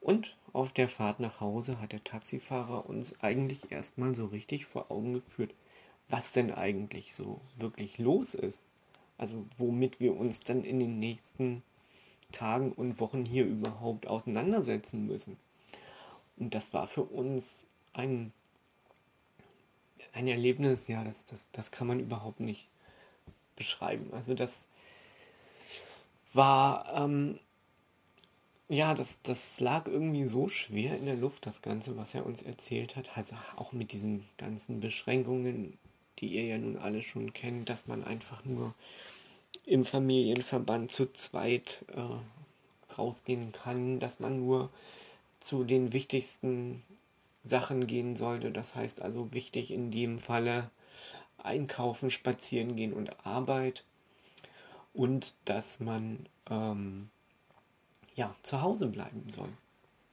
Und 0.00 0.36
auf 0.52 0.72
der 0.72 0.88
Fahrt 0.88 1.20
nach 1.20 1.40
Hause 1.40 1.80
hat 1.80 1.92
der 1.92 2.04
Taxifahrer 2.04 2.88
uns 2.88 3.14
eigentlich 3.20 3.70
erstmal 3.70 4.14
so 4.14 4.26
richtig 4.26 4.66
vor 4.66 4.90
Augen 4.90 5.14
geführt, 5.14 5.52
was 6.08 6.32
denn 6.32 6.52
eigentlich 6.52 7.14
so 7.14 7.40
wirklich 7.56 7.98
los 7.98 8.34
ist. 8.34 8.64
Also 9.18 9.44
womit 9.56 10.00
wir 10.00 10.16
uns 10.16 10.40
dann 10.40 10.64
in 10.64 10.80
den 10.80 10.98
nächsten 10.98 11.62
Tagen 12.32 12.72
und 12.72 13.00
Wochen 13.00 13.24
hier 13.24 13.44
überhaupt 13.44 14.06
auseinandersetzen 14.06 15.06
müssen. 15.06 15.36
Und 16.36 16.54
das 16.54 16.72
war 16.72 16.86
für 16.86 17.02
uns 17.02 17.64
ein, 17.92 18.32
ein 20.12 20.28
Erlebnis, 20.28 20.86
ja, 20.88 21.02
das, 21.02 21.24
das, 21.24 21.48
das 21.52 21.70
kann 21.72 21.86
man 21.86 22.00
überhaupt 22.00 22.40
nicht 22.40 22.68
beschreiben. 23.56 24.10
Also 24.12 24.34
das 24.34 24.68
war, 26.32 26.92
ähm, 26.94 27.40
ja, 28.68 28.94
das, 28.94 29.18
das 29.22 29.60
lag 29.60 29.86
irgendwie 29.86 30.24
so 30.24 30.48
schwer 30.48 30.98
in 30.98 31.06
der 31.06 31.16
Luft, 31.16 31.46
das 31.46 31.62
Ganze, 31.62 31.96
was 31.96 32.14
er 32.14 32.26
uns 32.26 32.42
erzählt 32.42 32.96
hat. 32.96 33.16
Also 33.16 33.36
auch 33.56 33.72
mit 33.72 33.92
diesen 33.92 34.24
ganzen 34.36 34.80
Beschränkungen, 34.80 35.78
die 36.18 36.28
ihr 36.28 36.44
ja 36.44 36.58
nun 36.58 36.76
alle 36.76 37.02
schon 37.02 37.32
kennt, 37.32 37.70
dass 37.70 37.86
man 37.86 38.04
einfach 38.04 38.44
nur 38.44 38.74
im 39.64 39.84
Familienverband 39.84 40.90
zu 40.90 41.10
zweit 41.12 41.84
äh, 41.94 42.94
rausgehen 42.94 43.52
kann, 43.52 44.00
dass 44.00 44.20
man 44.20 44.40
nur 44.40 44.70
zu 45.40 45.64
den 45.64 45.92
wichtigsten 45.92 46.82
Sachen 47.44 47.86
gehen 47.86 48.16
sollte. 48.16 48.50
Das 48.50 48.74
heißt 48.74 49.00
also 49.00 49.32
wichtig 49.32 49.70
in 49.70 49.90
dem 49.90 50.18
Falle 50.18 50.70
einkaufen, 51.38 52.10
spazieren 52.10 52.76
gehen 52.76 52.92
und 52.92 53.24
Arbeit. 53.24 53.84
Und 54.92 55.34
dass 55.44 55.80
man 55.80 56.26
ähm, 56.50 57.08
ja, 58.18 58.34
zu 58.42 58.62
Hause 58.62 58.88
bleiben 58.88 59.24
soll. 59.28 59.48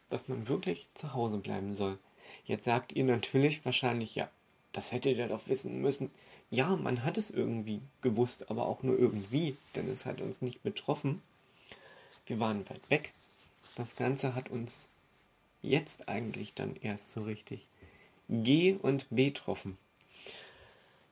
Dass 0.09 0.27
man 0.27 0.47
wirklich 0.47 0.87
zu 0.93 1.13
Hause 1.15 1.39
bleiben 1.39 1.73
soll. 1.73 1.97
Jetzt 2.45 2.65
sagt 2.65 2.93
ihr 2.93 3.03
natürlich 3.03 3.65
wahrscheinlich, 3.65 4.13
ja, 4.13 4.29
das 4.73 4.91
hättet 4.91 5.17
ihr 5.17 5.27
doch 5.27 5.47
wissen 5.47 5.81
müssen. 5.81 6.11
Ja, 6.51 6.75
man 6.75 7.03
hat 7.03 7.17
es 7.17 7.31
irgendwie 7.31 7.81
gewusst, 8.01 8.51
aber 8.51 8.67
auch 8.67 8.83
nur 8.83 8.97
irgendwie, 8.99 9.57
denn 9.75 9.89
es 9.89 10.05
hat 10.05 10.21
uns 10.21 10.43
nicht 10.43 10.61
betroffen. 10.61 11.23
Wir 12.27 12.39
waren 12.39 12.69
weit 12.69 12.87
weg. 12.91 13.11
Das 13.73 13.95
Ganze 13.95 14.35
hat 14.35 14.49
uns 14.49 14.87
jetzt 15.63 16.07
eigentlich 16.07 16.53
dann 16.53 16.75
erst 16.75 17.11
so 17.11 17.23
richtig 17.23 17.65
G 18.29 18.75
und 18.79 19.07
betroffen. 19.09 19.79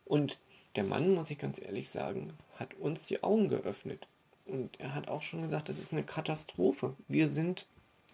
Und 0.05 0.37
der 0.75 0.83
Mann, 0.83 1.15
muss 1.15 1.31
ich 1.31 1.39
ganz 1.39 1.59
ehrlich 1.59 1.89
sagen, 1.89 2.33
hat 2.59 2.75
uns 2.75 3.07
die 3.07 3.23
Augen 3.23 3.49
geöffnet. 3.49 4.07
Und 4.45 4.79
er 4.79 4.93
hat 4.93 5.07
auch 5.07 5.21
schon 5.21 5.41
gesagt, 5.41 5.69
das 5.69 5.79
ist 5.79 5.93
eine 5.93 6.03
Katastrophe. 6.03 6.95
Wir 7.07 7.29
sind, 7.29 7.65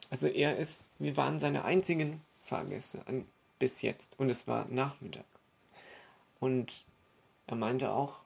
also 0.10 0.28
er 0.28 0.58
ist, 0.58 0.90
wir 1.00 1.18
waren 1.18 1.40
seine 1.40 1.66
einzigen 1.66 2.22
Fahrgäste 2.44 3.06
an, 3.08 3.26
bis 3.58 3.82
jetzt. 3.82 4.20
Und 4.20 4.30
es 4.30 4.48
war 4.48 4.68
Nachmittag. 4.70 5.26
Und 6.40 6.86
er 7.48 7.56
meinte 7.56 7.92
auch, 7.92 8.24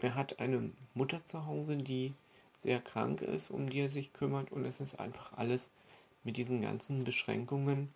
er 0.00 0.14
hat 0.14 0.40
eine 0.40 0.70
Mutter 0.94 1.24
zu 1.26 1.46
Hause, 1.46 1.76
die 1.76 2.14
sehr 2.62 2.80
krank 2.80 3.22
ist, 3.22 3.50
um 3.50 3.68
die 3.68 3.80
er 3.80 3.88
sich 3.88 4.12
kümmert. 4.12 4.50
Und 4.50 4.64
es 4.64 4.80
ist 4.80 4.98
einfach 4.98 5.32
alles 5.34 5.70
mit 6.24 6.36
diesen 6.36 6.62
ganzen 6.62 7.04
Beschränkungen, 7.04 7.92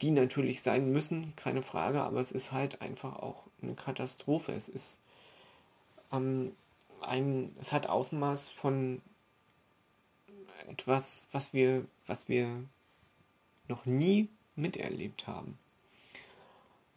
die 0.00 0.10
natürlich 0.10 0.62
sein 0.62 0.92
müssen, 0.92 1.34
keine 1.36 1.62
Frage, 1.62 2.00
aber 2.00 2.20
es 2.20 2.32
ist 2.32 2.52
halt 2.52 2.80
einfach 2.80 3.16
auch 3.16 3.44
eine 3.60 3.74
Katastrophe. 3.74 4.52
Es 4.52 4.68
ist 4.68 4.98
ähm, 6.12 6.52
ein, 7.02 7.54
es 7.60 7.72
hat 7.72 7.86
Ausmaß 7.88 8.48
von 8.48 9.02
etwas, 10.68 11.26
was 11.32 11.52
wir, 11.52 11.86
was 12.06 12.28
wir 12.28 12.64
noch 13.68 13.86
nie 13.86 14.28
miterlebt 14.56 15.26
haben. 15.26 15.58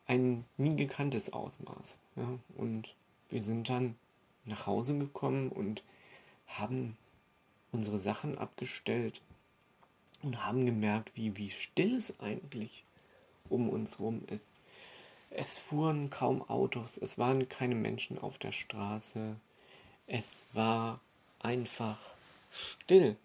Ein 0.05 0.45
nie 0.57 0.75
gekanntes 0.75 1.31
Ausmaß. 1.33 1.97
Ja? 2.15 2.39
Und 2.55 2.95
wir 3.29 3.41
sind 3.41 3.69
dann 3.69 3.95
nach 4.45 4.67
Hause 4.67 4.97
gekommen 4.97 5.49
und 5.49 5.83
haben 6.47 6.97
unsere 7.71 7.99
Sachen 7.99 8.37
abgestellt 8.37 9.21
und 10.21 10.45
haben 10.45 10.65
gemerkt, 10.65 11.13
wie, 11.15 11.37
wie 11.37 11.49
still 11.49 11.95
es 11.95 12.19
eigentlich 12.19 12.83
um 13.49 13.69
uns 13.69 13.99
herum 13.99 14.23
ist. 14.27 14.49
Es 15.29 15.57
fuhren 15.57 16.09
kaum 16.09 16.47
Autos, 16.47 16.97
es 16.97 17.17
waren 17.17 17.49
keine 17.49 17.75
Menschen 17.75 18.19
auf 18.19 18.37
der 18.37 18.51
Straße, 18.51 19.35
es 20.13 20.45
war 20.53 20.99
einfach 21.39 21.97
still. 22.83 23.17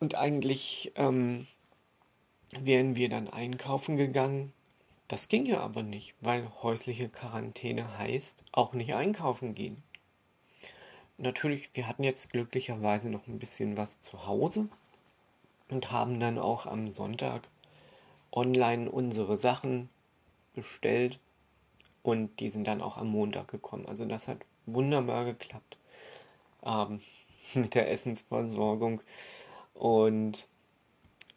Und 0.00 0.14
eigentlich 0.16 0.92
ähm, 0.96 1.46
wären 2.50 2.96
wir 2.96 3.08
dann 3.08 3.28
einkaufen 3.28 3.96
gegangen. 3.96 4.52
Das 5.08 5.28
ging 5.28 5.46
ja 5.46 5.60
aber 5.60 5.82
nicht, 5.82 6.14
weil 6.20 6.48
häusliche 6.62 7.08
Quarantäne 7.08 7.98
heißt 7.98 8.44
auch 8.52 8.72
nicht 8.72 8.94
einkaufen 8.94 9.54
gehen 9.54 9.82
natürlich, 11.22 11.70
wir 11.74 11.86
hatten 11.86 12.04
jetzt 12.04 12.30
glücklicherweise 12.30 13.08
noch 13.08 13.26
ein 13.26 13.38
bisschen 13.38 13.76
was 13.76 14.00
zu 14.00 14.26
Hause 14.26 14.68
und 15.70 15.90
haben 15.90 16.20
dann 16.20 16.38
auch 16.38 16.66
am 16.66 16.90
Sonntag 16.90 17.42
online 18.32 18.90
unsere 18.90 19.38
Sachen 19.38 19.88
bestellt 20.54 21.18
und 22.02 22.40
die 22.40 22.48
sind 22.48 22.66
dann 22.66 22.82
auch 22.82 22.96
am 22.96 23.08
Montag 23.08 23.48
gekommen. 23.48 23.86
Also 23.86 24.04
das 24.04 24.28
hat 24.28 24.38
wunderbar 24.66 25.24
geklappt 25.24 25.78
ähm, 26.64 27.00
mit 27.54 27.74
der 27.74 27.90
Essensversorgung. 27.90 29.00
Und 29.74 30.48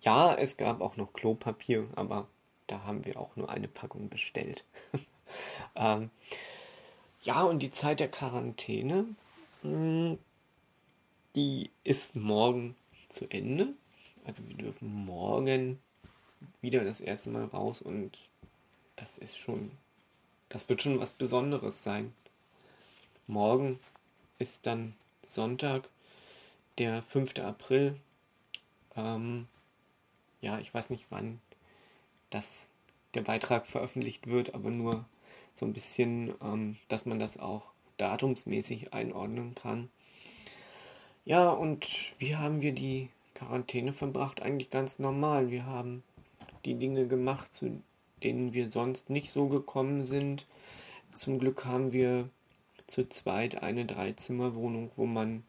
ja, 0.02 0.36
es 0.36 0.58
gab 0.58 0.82
auch 0.82 0.98
noch 0.98 1.14
Klopapier, 1.14 1.88
aber 1.96 2.28
da 2.68 2.84
haben 2.84 3.06
wir 3.06 3.20
auch 3.20 3.36
nur 3.36 3.50
eine 3.50 3.68
Packung 3.68 4.10
bestellt. 4.10 4.64
ähm, 5.76 6.12
ja, 7.22 7.44
und 7.44 7.60
die 7.60 7.72
Zeit 7.72 8.00
der 8.00 8.10
Quarantäne, 8.10 9.06
hm, 9.62 10.20
die 11.36 11.72
ist 11.84 12.16
morgen 12.16 12.76
zu 13.10 13.28
Ende. 13.30 13.74
Also 14.26 14.48
wir 14.48 14.56
dürfen 14.56 15.06
morgen 15.06 15.80
wieder 16.62 16.84
das 16.84 17.00
erste 17.00 17.30
Mal 17.30 17.46
raus 17.46 17.82
und 17.82 18.18
das 18.96 19.18
ist 19.18 19.38
schon, 19.38 19.72
das 20.50 20.70
wird 20.70 20.82
schon 20.82 21.00
was 21.00 21.12
Besonderes 21.12 21.84
sein. 21.84 22.14
Morgen 23.28 23.80
ist 24.38 24.68
dann 24.68 24.94
Sonntag, 25.24 25.90
der 26.78 27.02
5. 27.02 27.40
April. 27.40 28.00
Ähm, 28.96 29.48
ja, 30.42 30.60
ich 30.60 30.72
weiß 30.72 30.92
nicht, 30.92 31.08
wann 31.10 31.42
das 32.30 32.70
der 33.16 33.24
Beitrag 33.24 33.66
veröffentlicht 33.66 34.28
wird, 34.28 34.54
aber 34.54 34.70
nur 34.70 35.06
so 35.56 35.66
ein 35.66 35.74
bisschen, 35.74 36.36
ähm, 36.40 36.78
dass 36.88 37.08
man 37.08 37.18
das 37.18 37.40
auch 37.40 37.72
datumsmäßig 37.98 38.94
einordnen 38.94 39.56
kann. 39.56 39.90
Ja, 41.24 41.50
und 41.50 41.88
wie 42.20 42.36
haben 42.36 42.62
wir 42.62 42.74
die 42.74 43.10
Quarantäne 43.34 43.92
verbracht? 43.92 44.44
Eigentlich 44.44 44.70
ganz 44.70 45.00
normal. 45.00 45.50
Wir 45.50 45.66
haben 45.66 46.04
die 46.64 46.76
Dinge 46.76 47.08
gemacht, 47.08 47.52
zu 47.56 47.82
denen 48.22 48.54
wir 48.54 48.70
sonst 48.70 49.10
nicht 49.10 49.32
so 49.32 49.48
gekommen 49.48 50.06
sind. 50.06 50.46
Zum 51.16 51.40
Glück 51.40 51.66
haben 51.66 51.92
wir 51.92 52.30
zu 52.88 53.08
zweit 53.10 53.62
eine 53.64 53.86
Dreizimmerwohnung, 53.86 54.92
wo 54.96 55.06
man 55.06 55.44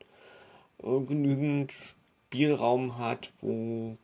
äh, 0.83 1.01
genügend 1.01 1.75
Spielraum 2.29 2.99
hat, 2.99 3.33
wo, 3.41 3.97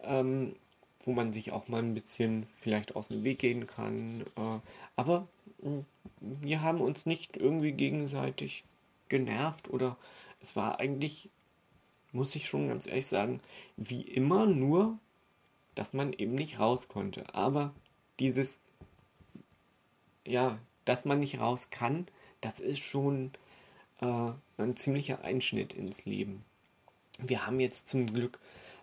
ähm, 0.00 0.56
wo 1.04 1.12
man 1.12 1.32
sich 1.32 1.52
auch 1.52 1.68
mal 1.68 1.82
ein 1.82 1.94
bisschen 1.94 2.46
vielleicht 2.60 2.96
aus 2.96 3.08
dem 3.08 3.24
Weg 3.24 3.40
gehen 3.40 3.66
kann. 3.66 4.24
Äh, 4.36 4.58
aber 4.96 5.28
äh, 5.62 5.82
wir 6.20 6.62
haben 6.62 6.80
uns 6.80 7.06
nicht 7.06 7.36
irgendwie 7.36 7.72
gegenseitig 7.72 8.64
genervt 9.08 9.68
oder 9.68 9.96
es 10.40 10.56
war 10.56 10.80
eigentlich, 10.80 11.30
muss 12.12 12.34
ich 12.34 12.48
schon 12.48 12.68
ganz 12.68 12.86
ehrlich 12.86 13.06
sagen, 13.06 13.40
wie 13.76 14.02
immer 14.02 14.46
nur, 14.46 14.98
dass 15.74 15.92
man 15.92 16.12
eben 16.12 16.34
nicht 16.34 16.58
raus 16.58 16.88
konnte. 16.88 17.24
Aber 17.34 17.74
dieses, 18.18 18.58
ja, 20.26 20.58
dass 20.84 21.04
man 21.04 21.20
nicht 21.20 21.40
raus 21.40 21.70
kann, 21.70 22.06
das 22.44 22.60
ist 22.60 22.80
schon 22.80 23.32
äh, 24.00 24.30
ein 24.58 24.76
ziemlicher 24.76 25.24
Einschnitt 25.24 25.72
ins 25.72 26.04
Leben. 26.04 26.44
Wir 27.18 27.46
haben 27.46 27.58
jetzt 27.58 27.88
zum 27.88 28.06
Glück 28.06 28.38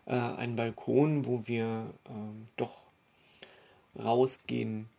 äh, 0.05 0.13
einen 0.13 0.55
Balkon, 0.55 1.25
wo 1.25 1.47
wir 1.47 1.93
äh, 2.05 2.09
doch 2.57 2.83
rausgehen 3.97 4.89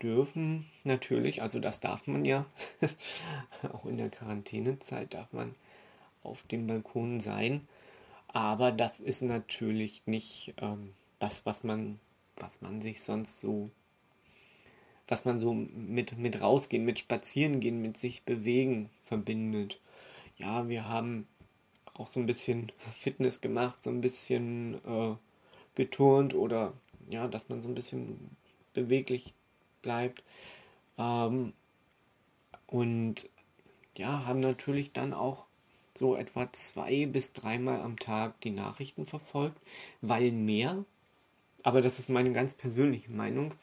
dürfen. 0.00 0.66
Natürlich, 0.84 1.42
also 1.42 1.58
das 1.60 1.80
darf 1.80 2.06
man 2.06 2.24
ja. 2.24 2.46
Auch 3.72 3.84
in 3.84 3.98
der 3.98 4.08
Quarantänezeit 4.08 5.12
darf 5.12 5.32
man 5.32 5.54
auf 6.22 6.42
dem 6.44 6.66
Balkon 6.66 7.20
sein. 7.20 7.68
Aber 8.28 8.72
das 8.72 9.00
ist 9.00 9.22
natürlich 9.22 10.02
nicht 10.06 10.54
ähm, 10.58 10.94
das, 11.18 11.44
was 11.44 11.64
man, 11.64 11.98
was 12.36 12.60
man 12.60 12.82
sich 12.82 13.02
sonst 13.02 13.40
so 13.40 13.70
was 15.08 15.24
man 15.24 15.38
so 15.38 15.54
mit, 15.54 16.18
mit 16.18 16.40
rausgehen, 16.40 16.84
mit 16.84 16.98
Spazierengehen, 16.98 17.80
mit 17.80 17.96
sich 17.96 18.24
bewegen 18.24 18.90
verbindet. 19.04 19.80
Ja, 20.36 20.68
wir 20.68 20.88
haben 20.88 21.26
auch 21.94 22.08
so 22.08 22.20
ein 22.20 22.26
bisschen 22.26 22.72
Fitness 22.98 23.40
gemacht, 23.40 23.84
so 23.84 23.90
ein 23.90 24.00
bisschen 24.00 24.74
äh, 24.86 25.14
geturnt 25.74 26.34
oder 26.34 26.72
ja, 27.08 27.28
dass 27.28 27.48
man 27.48 27.62
so 27.62 27.68
ein 27.68 27.74
bisschen 27.74 28.36
beweglich 28.74 29.32
bleibt. 29.82 30.22
Ähm, 30.98 31.52
und 32.66 33.28
ja, 33.96 34.26
haben 34.26 34.40
natürlich 34.40 34.92
dann 34.92 35.14
auch 35.14 35.46
so 35.94 36.16
etwa 36.16 36.52
zwei 36.52 37.06
bis 37.06 37.32
dreimal 37.32 37.80
am 37.80 37.98
Tag 37.98 38.40
die 38.42 38.50
Nachrichten 38.50 39.06
verfolgt, 39.06 39.60
weil 40.02 40.30
mehr, 40.32 40.84
aber 41.62 41.80
das 41.80 41.98
ist 41.98 42.10
meine 42.10 42.32
ganz 42.32 42.52
persönliche 42.52 43.10
Meinung, 43.10 43.54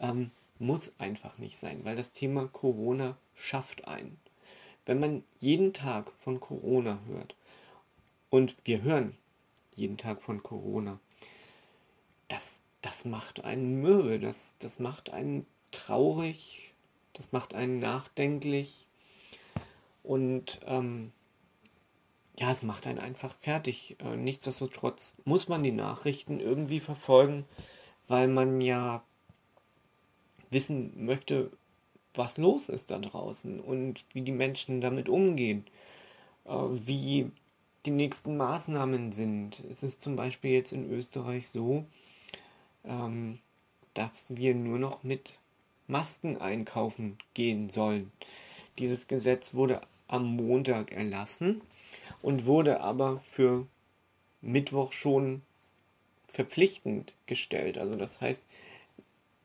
ähm, 0.00 0.30
muss 0.58 0.92
einfach 0.98 1.38
nicht 1.38 1.58
sein, 1.58 1.84
weil 1.84 1.96
das 1.96 2.12
Thema 2.12 2.48
Corona 2.48 3.16
schafft 3.34 3.86
einen. 3.86 4.18
Wenn 4.84 5.00
man 5.00 5.24
jeden 5.38 5.72
Tag 5.72 6.12
von 6.18 6.40
Corona 6.40 6.98
hört, 7.06 7.34
und 8.30 8.56
wir 8.64 8.82
hören 8.82 9.16
jeden 9.74 9.96
Tag 9.96 10.22
von 10.22 10.42
Corona, 10.42 10.98
das, 12.28 12.60
das 12.82 13.04
macht 13.04 13.44
einen 13.44 13.80
mürbe, 13.80 14.18
das, 14.18 14.54
das 14.58 14.78
macht 14.78 15.10
einen 15.10 15.46
traurig, 15.70 16.74
das 17.12 17.32
macht 17.32 17.54
einen 17.54 17.78
nachdenklich 17.78 18.86
und 20.02 20.60
ähm, 20.66 21.12
ja, 22.38 22.50
es 22.50 22.62
macht 22.62 22.86
einen 22.86 22.98
einfach 22.98 23.34
fertig. 23.36 23.96
Äh, 24.00 24.16
nichtsdestotrotz 24.16 25.14
muss 25.24 25.48
man 25.48 25.62
die 25.62 25.72
Nachrichten 25.72 26.40
irgendwie 26.40 26.80
verfolgen, 26.80 27.44
weil 28.08 28.28
man 28.28 28.60
ja 28.60 29.02
wissen 30.50 31.04
möchte, 31.04 31.50
was 32.14 32.38
los 32.38 32.68
ist 32.68 32.90
da 32.90 32.98
draußen 32.98 33.60
und 33.60 34.04
wie 34.12 34.22
die 34.22 34.32
Menschen 34.32 34.80
damit 34.80 35.08
umgehen, 35.08 35.66
äh, 36.44 36.50
wie 36.50 37.30
die 37.84 37.90
nächsten 37.90 38.36
Maßnahmen 38.36 39.12
sind. 39.12 39.62
Es 39.70 39.82
ist 39.82 40.00
zum 40.00 40.16
Beispiel 40.16 40.52
jetzt 40.52 40.72
in 40.72 40.90
Österreich 40.90 41.48
so, 41.48 41.84
ähm, 42.84 43.38
dass 43.94 44.36
wir 44.36 44.54
nur 44.54 44.78
noch 44.78 45.02
mit 45.02 45.38
Masken 45.86 46.38
einkaufen 46.38 47.18
gehen 47.34 47.70
sollen. 47.70 48.10
Dieses 48.78 49.06
Gesetz 49.06 49.54
wurde 49.54 49.80
am 50.08 50.36
Montag 50.36 50.92
erlassen 50.92 51.62
und 52.22 52.46
wurde 52.46 52.80
aber 52.80 53.18
für 53.18 53.66
Mittwoch 54.40 54.92
schon 54.92 55.42
verpflichtend 56.28 57.14
gestellt. 57.26 57.78
Also 57.78 57.96
das 57.96 58.20
heißt, 58.20 58.46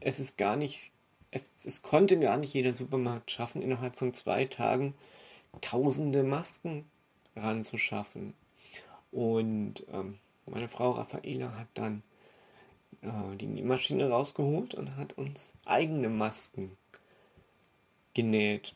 es 0.02 0.20
ist 0.20 0.38
gar 0.38 0.56
nicht, 0.56 0.92
es, 1.32 1.44
es 1.64 1.82
konnte 1.82 2.20
gar 2.20 2.38
nicht 2.38 2.54
jeder 2.54 2.74
Supermarkt 2.74 3.32
schaffen, 3.32 3.62
innerhalb 3.62 3.96
von 3.96 4.14
zwei 4.14 4.46
Tagen 4.46 4.94
tausende 5.62 6.24
Masken 6.24 6.86
ranzuschaffen. 7.36 8.34
Und 9.12 9.86
ähm, 9.92 10.18
meine 10.46 10.68
Frau 10.68 10.92
Raffaela 10.92 11.58
hat 11.58 11.68
dann 11.74 12.04
äh, 13.02 13.36
die 13.36 13.48
Nähmaschine 13.48 14.10
rausgeholt 14.10 14.74
und 14.74 14.96
hat 14.96 15.14
uns 15.14 15.54
eigene 15.66 16.10
Masken 16.10 16.78
genäht. 18.14 18.76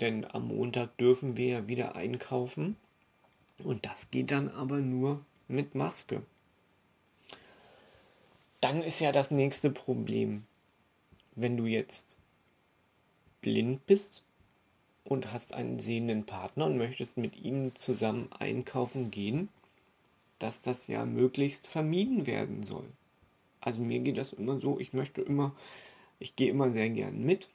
Denn 0.00 0.26
am 0.30 0.48
Montag 0.48 0.96
dürfen 0.98 1.36
wir 1.36 1.46
ja 1.46 1.68
wieder 1.68 1.96
einkaufen. 1.96 2.76
Und 3.64 3.86
das 3.86 4.10
geht 4.10 4.30
dann 4.30 4.48
aber 4.48 4.78
nur 4.78 5.24
mit 5.48 5.74
Maske. 5.74 6.22
Dann 8.60 8.82
ist 8.82 9.00
ja 9.00 9.10
das 9.12 9.30
nächste 9.30 9.70
Problem 9.70 10.44
wenn 11.34 11.56
du 11.56 11.66
jetzt 11.66 12.18
blind 13.40 13.86
bist 13.86 14.24
und 15.04 15.32
hast 15.32 15.54
einen 15.54 15.78
sehenden 15.78 16.24
Partner 16.24 16.66
und 16.66 16.78
möchtest 16.78 17.16
mit 17.16 17.36
ihm 17.36 17.74
zusammen 17.74 18.28
einkaufen 18.38 19.10
gehen, 19.10 19.48
dass 20.38 20.60
das 20.60 20.86
ja 20.86 21.04
möglichst 21.04 21.66
vermieden 21.66 22.26
werden 22.26 22.62
soll. 22.62 22.86
Also 23.60 23.80
mir 23.80 24.00
geht 24.00 24.16
das 24.16 24.32
immer 24.32 24.58
so, 24.58 24.78
ich 24.78 24.92
möchte 24.92 25.20
immer, 25.20 25.52
ich 26.18 26.36
gehe 26.36 26.50
immer 26.50 26.72
sehr 26.72 26.88
gern 26.88 27.22
mit. 27.24 27.48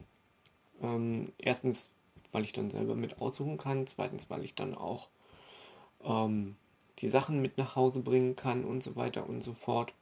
Ähm, 0.81 1.31
erstens, 1.37 1.89
weil 2.31 2.43
ich 2.43 2.53
dann 2.53 2.69
selber 2.69 2.95
mit 2.95 3.19
aussuchen 3.19 3.57
kann, 3.57 3.87
zweitens, 3.87 4.29
weil 4.29 4.43
ich 4.43 4.53
dann 4.53 4.75
auch 4.75 5.09
ähm, 6.03 6.55
die 6.99 7.07
Sachen 7.07 7.41
mit 7.41 7.57
nach 7.57 7.75
Hause 7.75 8.01
bringen 8.01 8.35
kann 8.35 8.63
und 8.63 8.83
so 8.83 8.95
weiter 8.95 9.27
und 9.27 9.43
so 9.43 9.53
fort. 9.53 9.93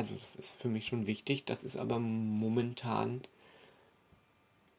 Also 0.00 0.14
das 0.14 0.34
ist 0.34 0.52
für 0.58 0.68
mich 0.68 0.86
schon 0.86 1.06
wichtig. 1.06 1.44
Das 1.44 1.62
ist 1.62 1.76
aber 1.76 1.98
momentan 1.98 3.20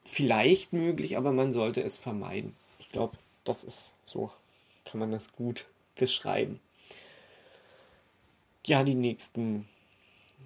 vielleicht 0.04 0.74
möglich, 0.74 1.16
aber 1.16 1.32
man 1.32 1.52
sollte 1.52 1.84
es 1.84 1.96
vermeiden. 1.96 2.56
Ich 2.80 2.90
glaube, 2.90 3.20
das 3.44 3.64
ist 3.64 3.94
so, 4.04 4.32
kann 4.84 5.00
man 5.00 5.12
das 5.12 5.32
gut 5.32 5.68
beschreiben. 5.96 6.60
Ja, 8.66 8.84
die 8.84 8.96
nächsten 8.96 9.70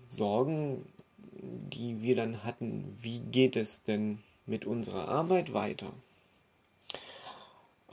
Sorgen, 0.10 0.86
die 1.32 2.02
wir 2.02 2.18
dann 2.18 2.44
hatten, 2.44 2.98
wie 3.00 3.20
geht 3.20 3.56
es 3.56 3.84
denn 3.84 4.22
mit 4.46 4.66
unserer 4.66 5.08
Arbeit 5.08 5.54
weiter? 5.54 5.94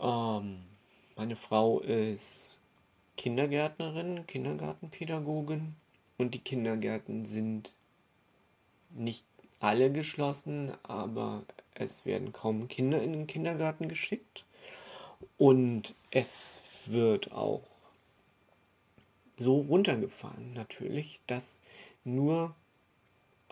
Ähm, 0.01 0.65
meine 1.15 1.37
Frau 1.37 1.79
ist 1.79 2.59
Kindergärtnerin, 3.17 4.27
Kindergartenpädagogin 4.27 5.77
und 6.23 6.35
die 6.35 6.39
Kindergärten 6.39 7.27
sind 7.27 7.75
nicht 8.91 9.25
alle 9.61 9.93
geschlossen, 9.93 10.73
aber 10.83 11.45
es 11.75 12.05
werden 12.07 12.33
kaum 12.33 12.69
Kinder 12.69 13.03
in 13.03 13.13
den 13.13 13.27
Kindergarten 13.27 13.89
geschickt. 13.89 14.45
Und 15.39 15.95
es 16.11 16.63
wird 16.87 17.33
auch 17.33 17.63
so 19.37 19.61
runtergefahren 19.61 20.53
natürlich, 20.53 21.21
dass 21.27 21.61
nur 22.05 22.55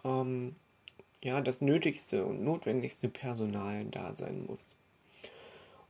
ähm, 0.04 0.56
ja, 1.22 1.40
das 1.40 1.60
nötigste 1.60 2.24
und 2.24 2.42
notwendigste 2.42 3.08
Personal 3.08 3.84
da 3.84 4.14
sein 4.14 4.46
muss. 4.46 4.76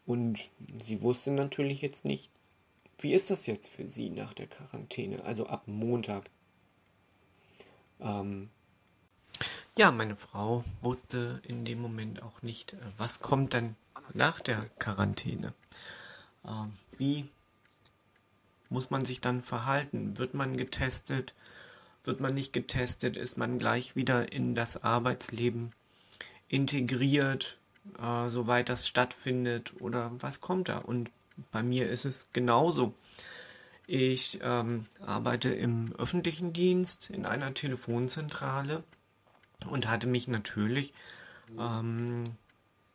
Und 0.07 0.51
sie 0.83 1.03
wusste 1.03 1.31
natürlich 1.31 1.83
jetzt 1.83 2.05
nicht, 2.05 2.31
wie 2.99 3.14
ist 3.14 3.31
das 3.31 3.47
jetzt 3.47 3.68
für 3.68 3.89
sie 3.89 4.11
nach 4.11 4.35
der 4.35 4.47
Quarantäne, 4.47 5.24
also 5.24 5.47
ab 5.47 5.62
Montag. 5.66 6.28
Ähm, 8.01 8.51
ja, 9.77 9.91
meine 9.91 10.17
Frau 10.17 10.65
wusste 10.81 11.41
in 11.45 11.65
dem 11.65 11.81
Moment 11.81 12.23
auch 12.23 12.43
nicht, 12.43 12.75
äh, 12.75 12.77
was 12.99 13.21
kommt 13.21 13.55
dann 13.55 13.77
nach 14.15 14.41
der 14.41 14.67
Quarantäne. 14.79 15.55
Ähm, 16.47 16.73
wie 16.97 17.29
muss 18.69 18.91
man 18.91 19.05
sich 19.05 19.21
dann 19.21 19.43
verhalten? 19.43 20.19
Wird 20.19 20.35
man 20.35 20.57
getestet? 20.57 21.35
Wird 22.05 22.21
man 22.21 22.35
nicht 22.35 22.53
getestet? 22.53 23.17
Ist 23.17 23.37
man 23.37 23.59
gleich 23.59 23.97
wieder 23.97 24.33
in 24.33 24.55
das 24.55 24.83
Arbeitsleben 24.83 25.73
integriert, 26.49 27.59
äh, 28.01 28.29
soweit 28.29 28.69
das 28.69 28.87
stattfindet? 28.87 29.75
Oder 29.81 30.13
was 30.19 30.41
kommt 30.41 30.69
da? 30.69 30.79
Und 30.79 31.11
bei 31.53 31.63
mir 31.63 31.91
ist 31.91 32.05
es 32.05 32.27
genauso. 32.33 32.95
Ich 33.93 34.38
ähm, 34.41 34.86
arbeite 35.05 35.49
im 35.49 35.93
öffentlichen 35.99 36.53
Dienst 36.53 37.11
in 37.11 37.26
einer 37.26 37.55
Telefonzentrale 37.55 38.84
und 39.68 39.88
hatte 39.88 40.07
mich 40.07 40.28
natürlich 40.28 40.95
ähm, 41.59 42.22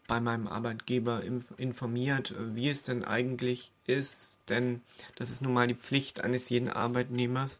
bei 0.08 0.22
meinem 0.22 0.48
Arbeitgeber 0.48 1.22
informiert, 1.58 2.34
wie 2.40 2.70
es 2.70 2.84
denn 2.84 3.04
eigentlich 3.04 3.74
ist, 3.86 4.38
denn 4.48 4.84
das 5.18 5.32
ist 5.32 5.42
nun 5.42 5.52
mal 5.52 5.68
die 5.68 5.76
Pflicht 5.76 6.22
eines 6.22 6.48
jeden 6.48 6.70
Arbeitnehmers, 6.70 7.60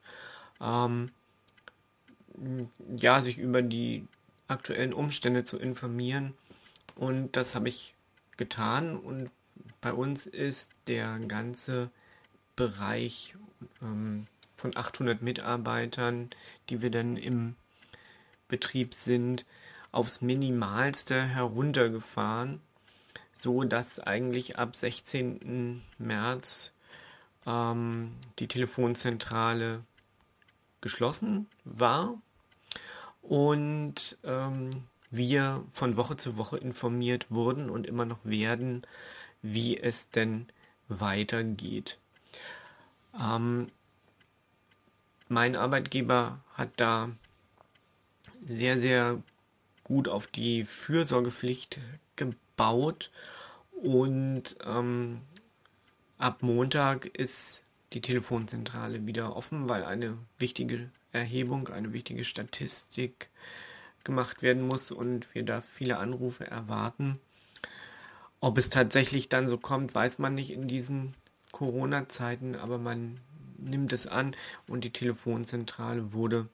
ähm, 0.62 1.12
ja, 2.96 3.20
sich 3.20 3.38
über 3.38 3.62
die 3.62 4.08
aktuellen 4.48 4.94
Umstände 4.94 5.44
zu 5.44 5.60
informieren. 5.60 6.36
Und 6.96 7.36
das 7.36 7.54
habe 7.54 7.68
ich 7.68 7.96
getan 8.38 8.96
und 8.96 9.30
bei 9.82 9.92
uns 9.92 10.26
ist 10.26 10.72
der 10.88 11.20
ganze 11.28 11.92
Bereich 12.56 13.36
ähm, 13.82 14.28
von 14.56 14.76
800 14.76 15.22
Mitarbeitern, 15.22 16.30
die 16.70 16.82
wir 16.82 16.92
dann 16.92 17.18
im 17.18 17.56
Betrieb 18.48 18.94
sind, 18.94 19.46
aufs 19.92 20.22
Minimalste 20.22 21.22
heruntergefahren, 21.22 22.62
so 23.34 23.64
dass 23.64 24.00
eigentlich 24.00 24.58
ab 24.58 24.76
16. 24.76 25.82
März 25.98 26.74
ähm, 27.46 28.12
die 28.40 28.48
Telefonzentrale 28.48 29.84
geschlossen 30.82 31.48
war 31.64 32.22
und 33.22 34.18
ähm, 34.24 34.70
wir 35.10 35.64
von 35.72 35.98
Woche 35.98 36.18
zu 36.18 36.38
Woche 36.38 36.58
informiert 36.58 37.32
wurden 37.32 37.70
und 37.70 37.88
immer 37.88 38.06
noch 38.06 38.24
werden, 38.24 38.84
wie 39.42 39.78
es 39.78 40.10
denn 40.10 40.48
weitergeht. 40.88 41.98
Ähm, 43.20 43.68
mein 45.28 45.56
Arbeitgeber 45.56 46.40
hat 46.54 46.70
da 46.78 47.10
sehr, 48.44 48.80
sehr 48.80 49.22
gut 49.84 50.08
auf 50.08 50.28
die 50.28 50.64
Fürsorgepflicht 50.64 51.80
gebaut 52.16 53.12
und 53.72 54.58
ähm, 54.66 55.22
ab 56.18 56.44
Montag 56.44 57.06
ist 57.06 57.64
die 57.94 58.02
Telefonzentrale 58.02 59.06
wieder 59.08 59.36
offen, 59.36 59.70
weil 59.70 59.84
eine 59.84 60.18
wichtige 60.38 60.90
Erhebung, 61.12 61.70
eine 61.70 61.94
wichtige 61.94 62.24
Statistik 62.24 63.30
gemacht 64.04 64.42
werden 64.42 64.68
muss 64.68 64.92
und 64.92 65.34
wir 65.34 65.44
da 65.44 65.62
viele 65.62 65.98
Anrufe 65.98 66.46
erwarten. 66.46 67.20
Ob 68.40 68.58
es 68.58 68.70
tatsächlich 68.70 69.30
dann 69.30 69.48
so 69.48 69.58
kommt, 69.58 69.96
weiß 69.96 70.20
man 70.20 70.36
nicht 70.36 70.52
in 70.52 70.68
diesen 70.68 71.16
Corona-Zeiten, 71.56 72.56
aber 72.56 72.78
man 72.78 73.22
nimmt 73.58 73.94
es 73.94 74.08
an 74.08 74.36
und 74.68 74.84
die 74.84 74.90
Telefonzentrale 74.90 76.12
wurde 76.12 76.50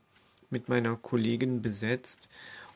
mit 0.52 0.70
meiner 0.70 0.95
Kollegin 0.95 1.64
besetzt 1.64 2.30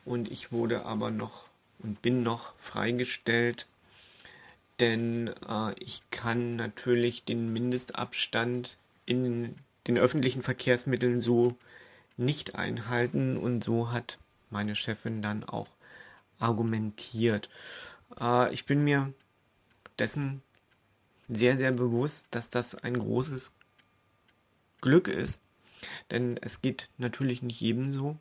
und 0.04 0.28
ich 0.28 0.50
wurde 0.50 0.84
aber 0.84 1.12
noch 1.12 1.44
und 1.78 2.02
bin 2.02 2.24
noch 2.24 2.54
freigestellt, 2.58 3.68
denn 4.80 5.30
äh, 5.48 5.72
ich 5.78 6.02
kann 6.10 6.56
natürlich 6.56 7.24
den 7.24 7.52
Mindestabstand 7.52 8.76
in 9.04 9.54
den 9.86 9.96
öffentlichen 9.96 10.42
Verkehrsmitteln 10.42 11.20
so 11.20 11.54
nicht 12.16 12.56
einhalten 12.56 13.36
und 13.36 13.62
so 13.62 13.92
hat 13.92 14.18
meine 14.50 14.74
Chefin 14.74 15.22
dann 15.22 15.44
auch 15.44 15.68
argumentiert. 16.40 17.48
Äh, 18.18 18.52
ich 18.52 18.66
bin 18.66 18.82
mir 18.82 19.12
dessen 20.00 20.42
sehr, 21.28 21.56
sehr 21.56 21.72
bewusst, 21.72 22.28
dass 22.30 22.50
das 22.50 22.74
ein 22.74 22.98
großes 22.98 23.52
Glück 24.80 25.08
ist, 25.08 25.40
denn 26.10 26.36
es 26.40 26.62
geht 26.62 26.88
natürlich 26.98 27.42
nicht 27.42 27.60
jedem 27.60 27.92
so. 27.92 28.16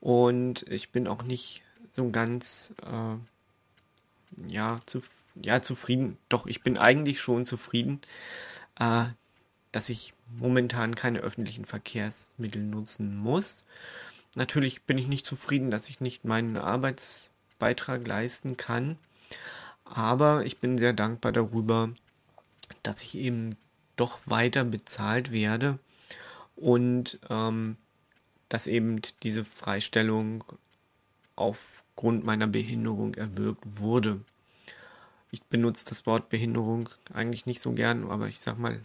Und 0.00 0.62
ich 0.68 0.92
bin 0.92 1.08
auch 1.08 1.22
nicht 1.22 1.62
so 1.90 2.10
ganz 2.10 2.74
äh, 2.82 3.16
ja, 4.48 4.80
zu, 4.86 5.02
ja, 5.40 5.62
zufrieden. 5.62 6.18
Doch, 6.28 6.46
ich 6.46 6.62
bin 6.62 6.78
eigentlich 6.78 7.20
schon 7.20 7.44
zufrieden, 7.44 8.00
äh, 8.78 9.06
dass 9.72 9.88
ich 9.88 10.14
momentan 10.38 10.94
keine 10.94 11.20
öffentlichen 11.20 11.64
Verkehrsmittel 11.64 12.62
nutzen 12.62 13.16
muss. 13.16 13.64
Natürlich 14.34 14.82
bin 14.82 14.98
ich 14.98 15.08
nicht 15.08 15.26
zufrieden, 15.26 15.70
dass 15.70 15.88
ich 15.88 16.00
nicht 16.00 16.24
meinen 16.24 16.58
Arbeitsbeitrag 16.58 18.06
leisten 18.06 18.56
kann. 18.56 18.98
Aber 19.84 20.44
ich 20.44 20.58
bin 20.58 20.78
sehr 20.78 20.92
dankbar 20.92 21.32
darüber, 21.32 21.90
dass 22.82 23.02
ich 23.02 23.16
eben 23.16 23.56
doch 23.96 24.18
weiter 24.26 24.64
bezahlt 24.64 25.32
werde 25.32 25.78
und 26.56 27.18
ähm, 27.30 27.76
dass 28.48 28.66
eben 28.66 29.00
diese 29.22 29.44
Freistellung 29.44 30.44
aufgrund 31.36 32.24
meiner 32.24 32.46
Behinderung 32.46 33.14
erwirkt 33.14 33.62
wurde. 33.64 34.20
Ich 35.30 35.42
benutze 35.42 35.86
das 35.88 36.06
Wort 36.06 36.28
Behinderung 36.28 36.88
eigentlich 37.12 37.46
nicht 37.46 37.60
so 37.60 37.72
gern, 37.72 38.08
aber 38.10 38.28
ich 38.28 38.38
sag 38.38 38.58
mal, 38.58 38.80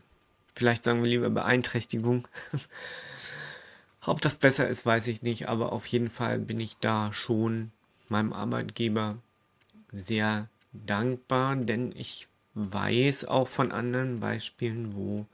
vielleicht 0.54 0.84
sagen 0.84 1.04
wir 1.04 1.10
lieber 1.10 1.30
Beeinträchtigung. 1.30 2.28
Ob 4.06 4.22
das 4.22 4.38
besser 4.38 4.68
ist, 4.68 4.86
weiß 4.86 5.08
ich 5.08 5.22
nicht, 5.22 5.48
aber 5.48 5.72
auf 5.72 5.86
jeden 5.86 6.10
Fall 6.10 6.40
bin 6.40 6.60
ich 6.60 6.78
da 6.78 7.14
schon 7.14 7.72
meinem 8.08 8.34
Arbeitgeber 8.34 9.18
sehr 9.92 10.50
dankbar, 10.72 11.56
denn 11.56 11.92
ich 11.96 12.29
weiß 12.54 13.26
auch 13.26 13.48
von 13.48 13.72
anderen 13.72 14.20
Beispielen, 14.20 14.96
wo 14.96 15.26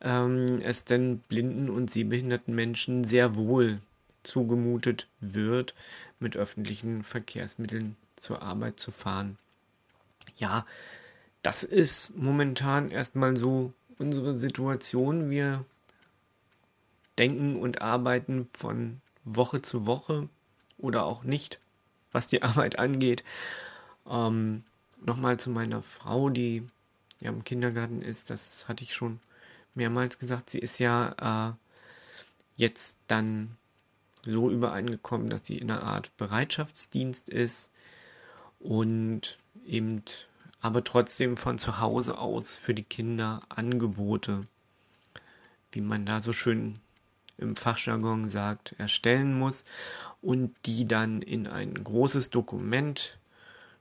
ähm, 0.00 0.60
es 0.62 0.84
denn 0.84 1.18
blinden 1.18 1.70
und 1.70 1.90
sehbehinderten 1.90 2.54
Menschen 2.54 3.04
sehr 3.04 3.36
wohl 3.36 3.80
zugemutet 4.22 5.08
wird, 5.20 5.74
mit 6.18 6.36
öffentlichen 6.36 7.02
Verkehrsmitteln 7.02 7.96
zur 8.16 8.42
Arbeit 8.42 8.80
zu 8.80 8.90
fahren. 8.90 9.38
Ja, 10.36 10.64
das 11.42 11.62
ist 11.62 12.16
momentan 12.16 12.90
erstmal 12.90 13.36
so 13.36 13.72
unsere 13.98 14.36
Situation. 14.38 15.30
Wir 15.30 15.64
denken 17.18 17.56
und 17.56 17.82
arbeiten 17.82 18.48
von 18.52 19.00
Woche 19.24 19.62
zu 19.62 19.86
Woche 19.86 20.28
oder 20.78 21.04
auch 21.04 21.24
nicht, 21.24 21.60
was 22.12 22.28
die 22.28 22.42
Arbeit 22.42 22.78
angeht. 22.78 23.24
Ähm, 24.08 24.64
Nochmal 25.04 25.38
zu 25.38 25.50
meiner 25.50 25.82
Frau, 25.82 26.30
die 26.30 26.66
ja 27.20 27.30
im 27.30 27.44
Kindergarten 27.44 28.02
ist, 28.02 28.30
das 28.30 28.68
hatte 28.68 28.84
ich 28.84 28.94
schon 28.94 29.20
mehrmals 29.74 30.18
gesagt. 30.18 30.50
Sie 30.50 30.58
ist 30.58 30.78
ja 30.78 31.50
äh, 31.50 31.54
jetzt 32.56 32.98
dann 33.06 33.56
so 34.22 34.50
übereingekommen, 34.50 35.28
dass 35.28 35.46
sie 35.46 35.58
in 35.58 35.70
einer 35.70 35.82
Art 35.82 36.16
Bereitschaftsdienst 36.16 37.28
ist 37.28 37.70
und 38.58 39.38
eben 39.66 40.02
aber 40.60 40.82
trotzdem 40.82 41.36
von 41.36 41.58
zu 41.58 41.78
Hause 41.78 42.16
aus 42.16 42.56
für 42.56 42.72
die 42.72 42.84
Kinder 42.84 43.42
Angebote, 43.50 44.46
wie 45.72 45.82
man 45.82 46.06
da 46.06 46.22
so 46.22 46.32
schön 46.32 46.72
im 47.36 47.56
Fachjargon 47.56 48.28
sagt, 48.28 48.74
erstellen 48.78 49.38
muss 49.38 49.64
und 50.22 50.54
die 50.64 50.88
dann 50.88 51.20
in 51.20 51.46
ein 51.46 51.74
großes 51.74 52.30
Dokument 52.30 53.18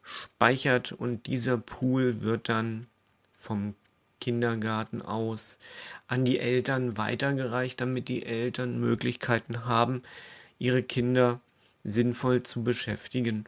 speichert 0.04 0.92
und 0.92 1.28
dieser 1.28 1.58
Pool 1.58 2.22
wird 2.22 2.50
dann 2.50 2.88
vom 3.34 3.76
Kindergarten 4.20 5.02
aus 5.02 5.60
an 6.08 6.24
die 6.24 6.40
Eltern 6.40 6.98
weitergereicht, 6.98 7.82
damit 7.82 8.08
die 8.08 8.26
Eltern 8.26 8.80
Möglichkeiten 8.80 9.66
haben, 9.66 10.02
ihre 10.60 10.82
Kinder 10.82 11.42
sinnvoll 11.84 12.44
zu 12.44 12.64
beschäftigen. 12.64 13.46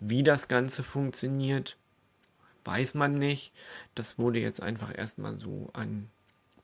Wie 0.00 0.22
das 0.22 0.48
Ganze 0.48 0.82
funktioniert, 0.82 1.76
weiß 2.64 2.94
man 2.94 3.14
nicht. 3.14 3.52
Das 3.94 4.18
wurde 4.18 4.40
jetzt 4.40 4.60
einfach 4.60 4.96
erstmal 4.96 5.38
so 5.38 5.70
ein 5.72 6.10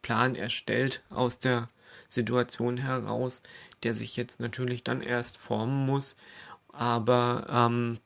Plan 0.03 0.35
erstellt 0.35 1.03
aus 1.11 1.39
der 1.39 1.69
Situation 2.09 2.77
heraus, 2.77 3.43
der 3.83 3.95
sich 3.95 4.17
jetzt 4.17 4.41
natürlich 4.41 4.85
dann 4.85 5.01
erst 5.01 5.39
formen 5.39 5.87
muss. 5.87 6.17
Aber 6.73 7.47
ähm, 7.49 7.99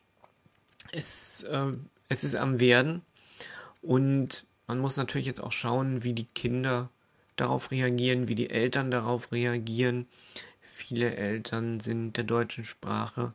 es, 0.92 1.42
äh, 1.44 1.72
es 2.08 2.24
ist 2.24 2.34
am 2.34 2.60
Werden 2.60 3.02
und 3.82 4.46
man 4.66 4.78
muss 4.78 4.96
natürlich 4.96 5.26
jetzt 5.26 5.42
auch 5.42 5.52
schauen, 5.52 6.04
wie 6.04 6.12
die 6.12 6.26
Kinder 6.26 6.90
darauf 7.36 7.70
reagieren, 7.70 8.28
wie 8.28 8.34
die 8.34 8.50
Eltern 8.50 8.90
darauf 8.90 9.32
reagieren. 9.32 10.06
Viele 10.60 11.14
Eltern 11.16 11.80
sind 11.80 12.16
der 12.16 12.24
deutschen 12.24 12.64
Sprache 12.64 13.32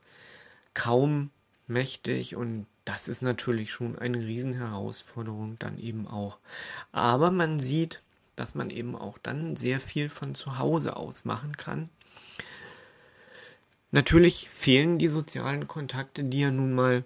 kaum 0.73 1.31
mächtig 1.67 2.35
und 2.35 2.65
das 2.85 3.07
ist 3.07 3.21
natürlich 3.21 3.71
schon 3.71 3.97
eine 3.97 4.19
Riesenherausforderung 4.19 5.57
dann 5.59 5.79
eben 5.79 6.07
auch. 6.07 6.37
Aber 6.91 7.31
man 7.31 7.59
sieht, 7.59 8.01
dass 8.35 8.55
man 8.55 8.69
eben 8.69 8.95
auch 8.95 9.17
dann 9.17 9.55
sehr 9.55 9.79
viel 9.79 10.09
von 10.09 10.35
zu 10.35 10.59
Hause 10.59 10.97
aus 10.97 11.23
machen 11.23 11.55
kann. 11.55 11.89
Natürlich 13.91 14.49
fehlen 14.49 14.97
die 14.97 15.07
sozialen 15.07 15.67
Kontakte, 15.67 16.23
die 16.23 16.39
ja 16.39 16.51
nun 16.51 16.73
mal 16.73 17.05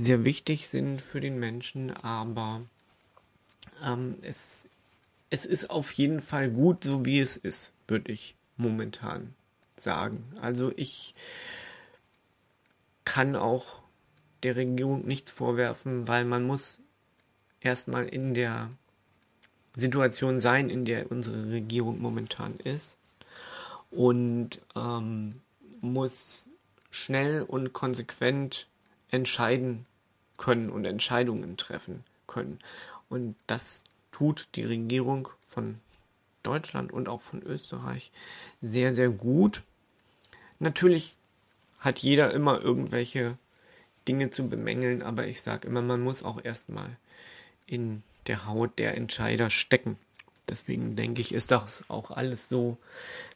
sehr 0.00 0.24
wichtig 0.24 0.68
sind 0.68 1.00
für 1.02 1.20
den 1.20 1.38
Menschen, 1.38 1.90
aber 1.90 2.62
ähm, 3.84 4.16
es, 4.22 4.66
es 5.28 5.44
ist 5.44 5.70
auf 5.70 5.92
jeden 5.92 6.20
Fall 6.22 6.50
gut, 6.50 6.84
so 6.84 7.04
wie 7.04 7.20
es 7.20 7.36
ist, 7.36 7.72
würde 7.86 8.10
ich 8.12 8.34
momentan 8.56 9.34
sagen. 9.76 10.24
Also 10.40 10.72
ich 10.76 11.14
kann 13.04 13.36
auch 13.36 13.80
der 14.42 14.56
Regierung 14.56 15.06
nichts 15.06 15.30
vorwerfen, 15.30 16.08
weil 16.08 16.24
man 16.24 16.46
muss 16.46 16.78
erstmal 17.60 18.08
in 18.08 18.32
der 18.32 18.70
Situation 19.74 20.40
sein, 20.40 20.70
in 20.70 20.84
der 20.84 21.10
unsere 21.10 21.50
Regierung 21.50 22.00
momentan 22.00 22.56
ist 22.64 22.96
und 23.90 24.60
ähm, 24.74 25.42
muss 25.80 26.48
schnell 26.90 27.42
und 27.42 27.72
konsequent 27.72 28.66
entscheiden 29.10 29.86
können 30.40 30.70
und 30.70 30.86
Entscheidungen 30.86 31.56
treffen 31.58 32.02
können. 32.26 32.58
Und 33.10 33.36
das 33.46 33.84
tut 34.10 34.48
die 34.54 34.64
Regierung 34.64 35.28
von 35.46 35.78
Deutschland 36.42 36.92
und 36.92 37.08
auch 37.08 37.20
von 37.20 37.42
Österreich 37.42 38.10
sehr, 38.62 38.94
sehr 38.94 39.10
gut. 39.10 39.62
Natürlich 40.58 41.18
hat 41.78 41.98
jeder 41.98 42.32
immer 42.32 42.60
irgendwelche 42.60 43.36
Dinge 44.08 44.30
zu 44.30 44.48
bemängeln, 44.48 45.02
aber 45.02 45.26
ich 45.26 45.42
sage 45.42 45.68
immer, 45.68 45.82
man 45.82 46.00
muss 46.00 46.22
auch 46.22 46.42
erstmal 46.42 46.96
in 47.66 48.02
der 48.26 48.46
Haut 48.46 48.78
der 48.78 48.96
Entscheider 48.96 49.50
stecken. 49.50 49.98
Deswegen 50.48 50.96
denke 50.96 51.20
ich, 51.20 51.34
ist 51.34 51.50
das 51.50 51.84
auch 51.88 52.10
alles 52.10 52.48
so 52.48 52.78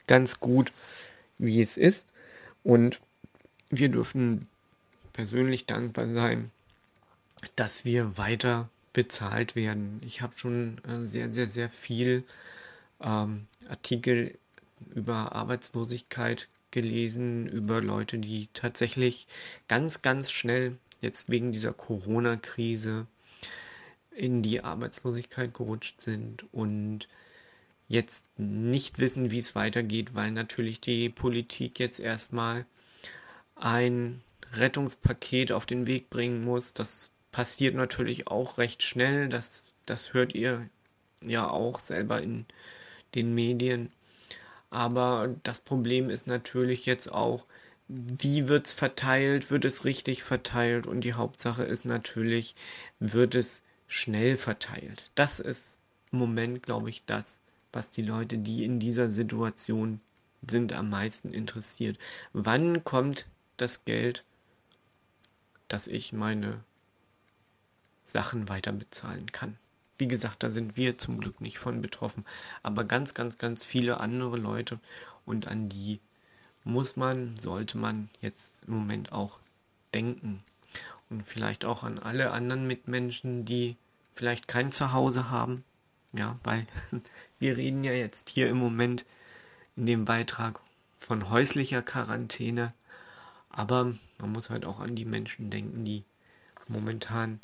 ganz 0.07 0.39
gut, 0.39 0.71
wie 1.37 1.61
es 1.61 1.77
ist. 1.77 2.11
Und 2.63 2.99
wir 3.69 3.89
dürfen 3.89 4.47
persönlich 5.13 5.67
dankbar 5.67 6.07
sein, 6.07 6.51
dass 7.55 7.85
wir 7.85 8.17
weiter 8.17 8.69
bezahlt 8.93 9.55
werden. 9.55 10.01
Ich 10.05 10.21
habe 10.21 10.35
schon 10.37 10.77
äh, 10.87 11.05
sehr, 11.05 11.31
sehr, 11.31 11.47
sehr 11.47 11.69
viel 11.69 12.23
ähm, 13.01 13.47
Artikel 13.67 14.37
über 14.93 15.33
Arbeitslosigkeit 15.33 16.47
gelesen, 16.71 17.47
über 17.47 17.81
Leute, 17.81 18.17
die 18.17 18.49
tatsächlich 18.53 19.27
ganz, 19.67 20.01
ganz 20.01 20.31
schnell 20.31 20.77
jetzt 21.01 21.29
wegen 21.29 21.51
dieser 21.51 21.73
Corona-Krise 21.73 23.07
in 24.15 24.41
die 24.41 24.63
Arbeitslosigkeit 24.63 25.53
gerutscht 25.53 26.01
sind 26.01 26.45
und 26.53 27.07
jetzt 27.87 28.25
nicht 28.37 28.99
wissen, 28.99 29.31
wie 29.31 29.37
es 29.37 29.55
weitergeht, 29.55 30.15
weil 30.15 30.31
natürlich 30.31 30.81
die 30.81 31.09
Politik 31.09 31.79
jetzt 31.79 31.99
erstmal 31.99 32.65
ein 33.55 34.21
Rettungspaket 34.53 35.51
auf 35.51 35.65
den 35.65 35.85
Weg 35.85 36.09
bringen 36.09 36.43
muss. 36.43 36.73
Das 36.73 37.11
passiert 37.35 37.75
natürlich 37.75 38.27
auch 38.27 38.57
recht 38.57 38.81
schnell. 38.81 39.27
Das, 39.27 39.65
das 39.85 40.13
hört 40.13 40.33
ihr 40.33 40.69
ja 41.21 41.49
auch 41.49 41.79
selber 41.79 42.21
in 42.21 42.45
den 43.13 43.35
Medien. 43.35 43.91
Aber 44.69 45.35
das 45.43 45.59
Problem 45.59 46.09
ist 46.09 46.27
natürlich 46.27 46.85
jetzt 46.85 47.11
auch, 47.11 47.45
wie 47.89 48.47
wird 48.47 48.67
es 48.67 48.71
verteilt? 48.71 49.51
Wird 49.51 49.65
es 49.65 49.83
richtig 49.83 50.23
verteilt? 50.23 50.87
Und 50.87 51.01
die 51.01 51.15
Hauptsache 51.15 51.63
ist 51.65 51.83
natürlich, 51.83 52.55
wird 52.99 53.35
es 53.35 53.63
schnell 53.89 54.37
verteilt. 54.37 55.11
Das 55.15 55.41
ist 55.41 55.77
im 56.13 56.19
Moment, 56.19 56.63
glaube 56.63 56.89
ich, 56.89 57.03
das, 57.05 57.41
was 57.73 57.91
die 57.91 58.03
Leute, 58.03 58.37
die 58.37 58.63
in 58.63 58.79
dieser 58.79 59.09
Situation 59.09 59.99
sind, 60.49 60.71
am 60.71 60.89
meisten 60.89 61.33
interessiert. 61.33 61.99
Wann 62.31 62.85
kommt 62.85 63.27
das 63.57 63.83
Geld, 63.83 64.23
dass 65.67 65.87
ich 65.87 66.13
meine 66.13 66.63
Sachen 68.05 68.47
weiter 68.47 68.71
bezahlen 68.71 69.31
kann? 69.31 69.57
Wie 69.97 70.07
gesagt, 70.07 70.43
da 70.43 70.51
sind 70.51 70.77
wir 70.77 70.97
zum 70.97 71.19
Glück 71.19 71.41
nicht 71.41 71.57
von 71.57 71.81
betroffen, 71.81 72.25
aber 72.63 72.83
ganz, 72.83 73.13
ganz, 73.13 73.37
ganz 73.37 73.65
viele 73.65 73.99
andere 73.99 74.37
Leute 74.37 74.79
und 75.25 75.47
an 75.47 75.69
die 75.69 75.99
muss 76.63 76.95
man, 76.95 77.37
sollte 77.37 77.77
man 77.77 78.09
jetzt 78.21 78.61
im 78.67 78.75
Moment 78.75 79.11
auch 79.11 79.39
denken 79.93 80.43
und 81.09 81.23
vielleicht 81.23 81.65
auch 81.65 81.83
an 81.83 81.99
alle 81.99 82.31
anderen 82.31 82.67
Mitmenschen, 82.67 83.45
die 83.45 83.77
vielleicht 84.11 84.47
kein 84.47 84.71
Zuhause 84.71 85.29
haben. 85.29 85.63
Ja, 86.13 86.39
weil 86.43 86.65
wir 87.39 87.57
reden 87.57 87.83
ja 87.83 87.91
jetzt 87.91 88.29
hier 88.29 88.49
im 88.49 88.57
Moment 88.57 89.05
in 89.75 89.85
dem 89.85 90.05
Beitrag 90.05 90.59
von 90.97 91.29
häuslicher 91.29 91.81
Quarantäne. 91.81 92.73
Aber 93.49 93.93
man 94.17 94.31
muss 94.31 94.49
halt 94.49 94.65
auch 94.65 94.79
an 94.79 94.95
die 94.95 95.05
Menschen 95.05 95.49
denken, 95.49 95.85
die 95.85 96.03
momentan 96.67 97.39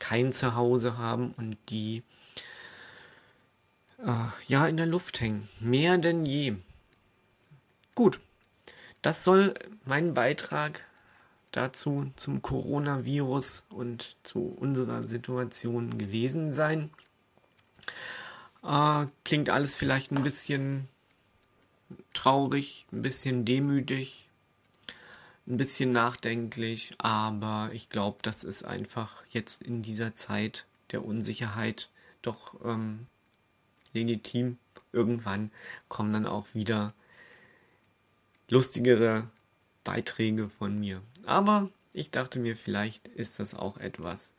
kein 0.00 0.32
Zuhause 0.32 0.98
haben 0.98 1.32
und 1.36 1.56
die 1.68 2.02
äh, 3.98 4.28
ja 4.46 4.66
in 4.66 4.76
der 4.76 4.86
Luft 4.86 5.20
hängen. 5.20 5.48
Mehr 5.60 5.98
denn 5.98 6.26
je. 6.26 6.56
Gut, 7.94 8.18
das 9.02 9.22
soll 9.22 9.54
mein 9.84 10.14
Beitrag 10.14 10.82
dazu 11.52 12.10
zum 12.16 12.42
Coronavirus 12.42 13.66
und 13.70 14.16
zu 14.22 14.40
unserer 14.40 15.06
Situation 15.06 15.98
gewesen 15.98 16.52
sein. 16.52 16.90
Äh, 18.62 19.06
klingt 19.24 19.50
alles 19.50 19.76
vielleicht 19.76 20.12
ein 20.12 20.22
bisschen 20.22 20.88
traurig, 22.14 22.86
ein 22.92 23.02
bisschen 23.02 23.44
demütig, 23.44 24.29
ein 25.50 25.56
bisschen 25.56 25.92
nachdenklich, 25.92 26.94
aber 26.98 27.70
ich 27.72 27.90
glaube, 27.90 28.18
das 28.22 28.44
ist 28.44 28.64
einfach 28.64 29.24
jetzt 29.30 29.62
in 29.62 29.82
dieser 29.82 30.14
Zeit 30.14 30.66
der 30.92 31.04
Unsicherheit 31.04 31.90
doch 32.22 32.54
ähm, 32.64 33.06
legitim. 33.92 34.58
Irgendwann 34.92 35.50
kommen 35.88 36.12
dann 36.12 36.26
auch 36.26 36.54
wieder 36.54 36.94
lustigere 38.48 39.28
Beiträge 39.82 40.48
von 40.48 40.78
mir. 40.78 41.02
Aber 41.26 41.68
ich 41.92 42.10
dachte 42.10 42.38
mir, 42.38 42.56
vielleicht 42.56 43.08
ist 43.08 43.40
das 43.40 43.54
auch 43.54 43.76
etwas, 43.76 44.34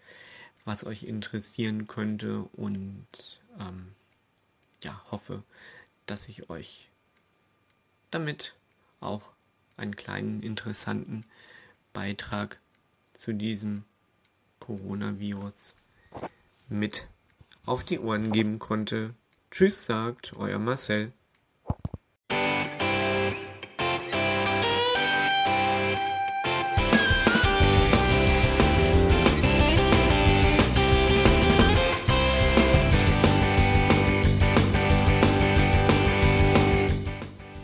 was 0.64 0.86
euch 0.86 1.04
interessieren 1.04 1.88
könnte 1.88 2.44
und 2.54 3.42
ähm, 3.60 3.94
ja, 4.84 5.02
hoffe, 5.12 5.44
dass 6.06 6.30
ich 6.30 6.50
euch 6.50 6.90
damit 8.12 8.56
auch 9.00 9.32
einen 9.82 9.96
kleinen 9.96 10.42
interessanten 10.44 11.26
Beitrag 11.92 12.60
zu 13.16 13.34
diesem 13.34 13.84
Coronavirus 14.60 15.76
mit 16.70 17.08
auf 17.66 17.84
die 17.84 18.00
Ohren 18.00 18.32
geben 18.32 18.60
konnte. 18.60 19.14
Tschüss 19.50 19.86
sagt 19.86 20.34
euer 20.38 20.60
Marcel. 20.60 21.12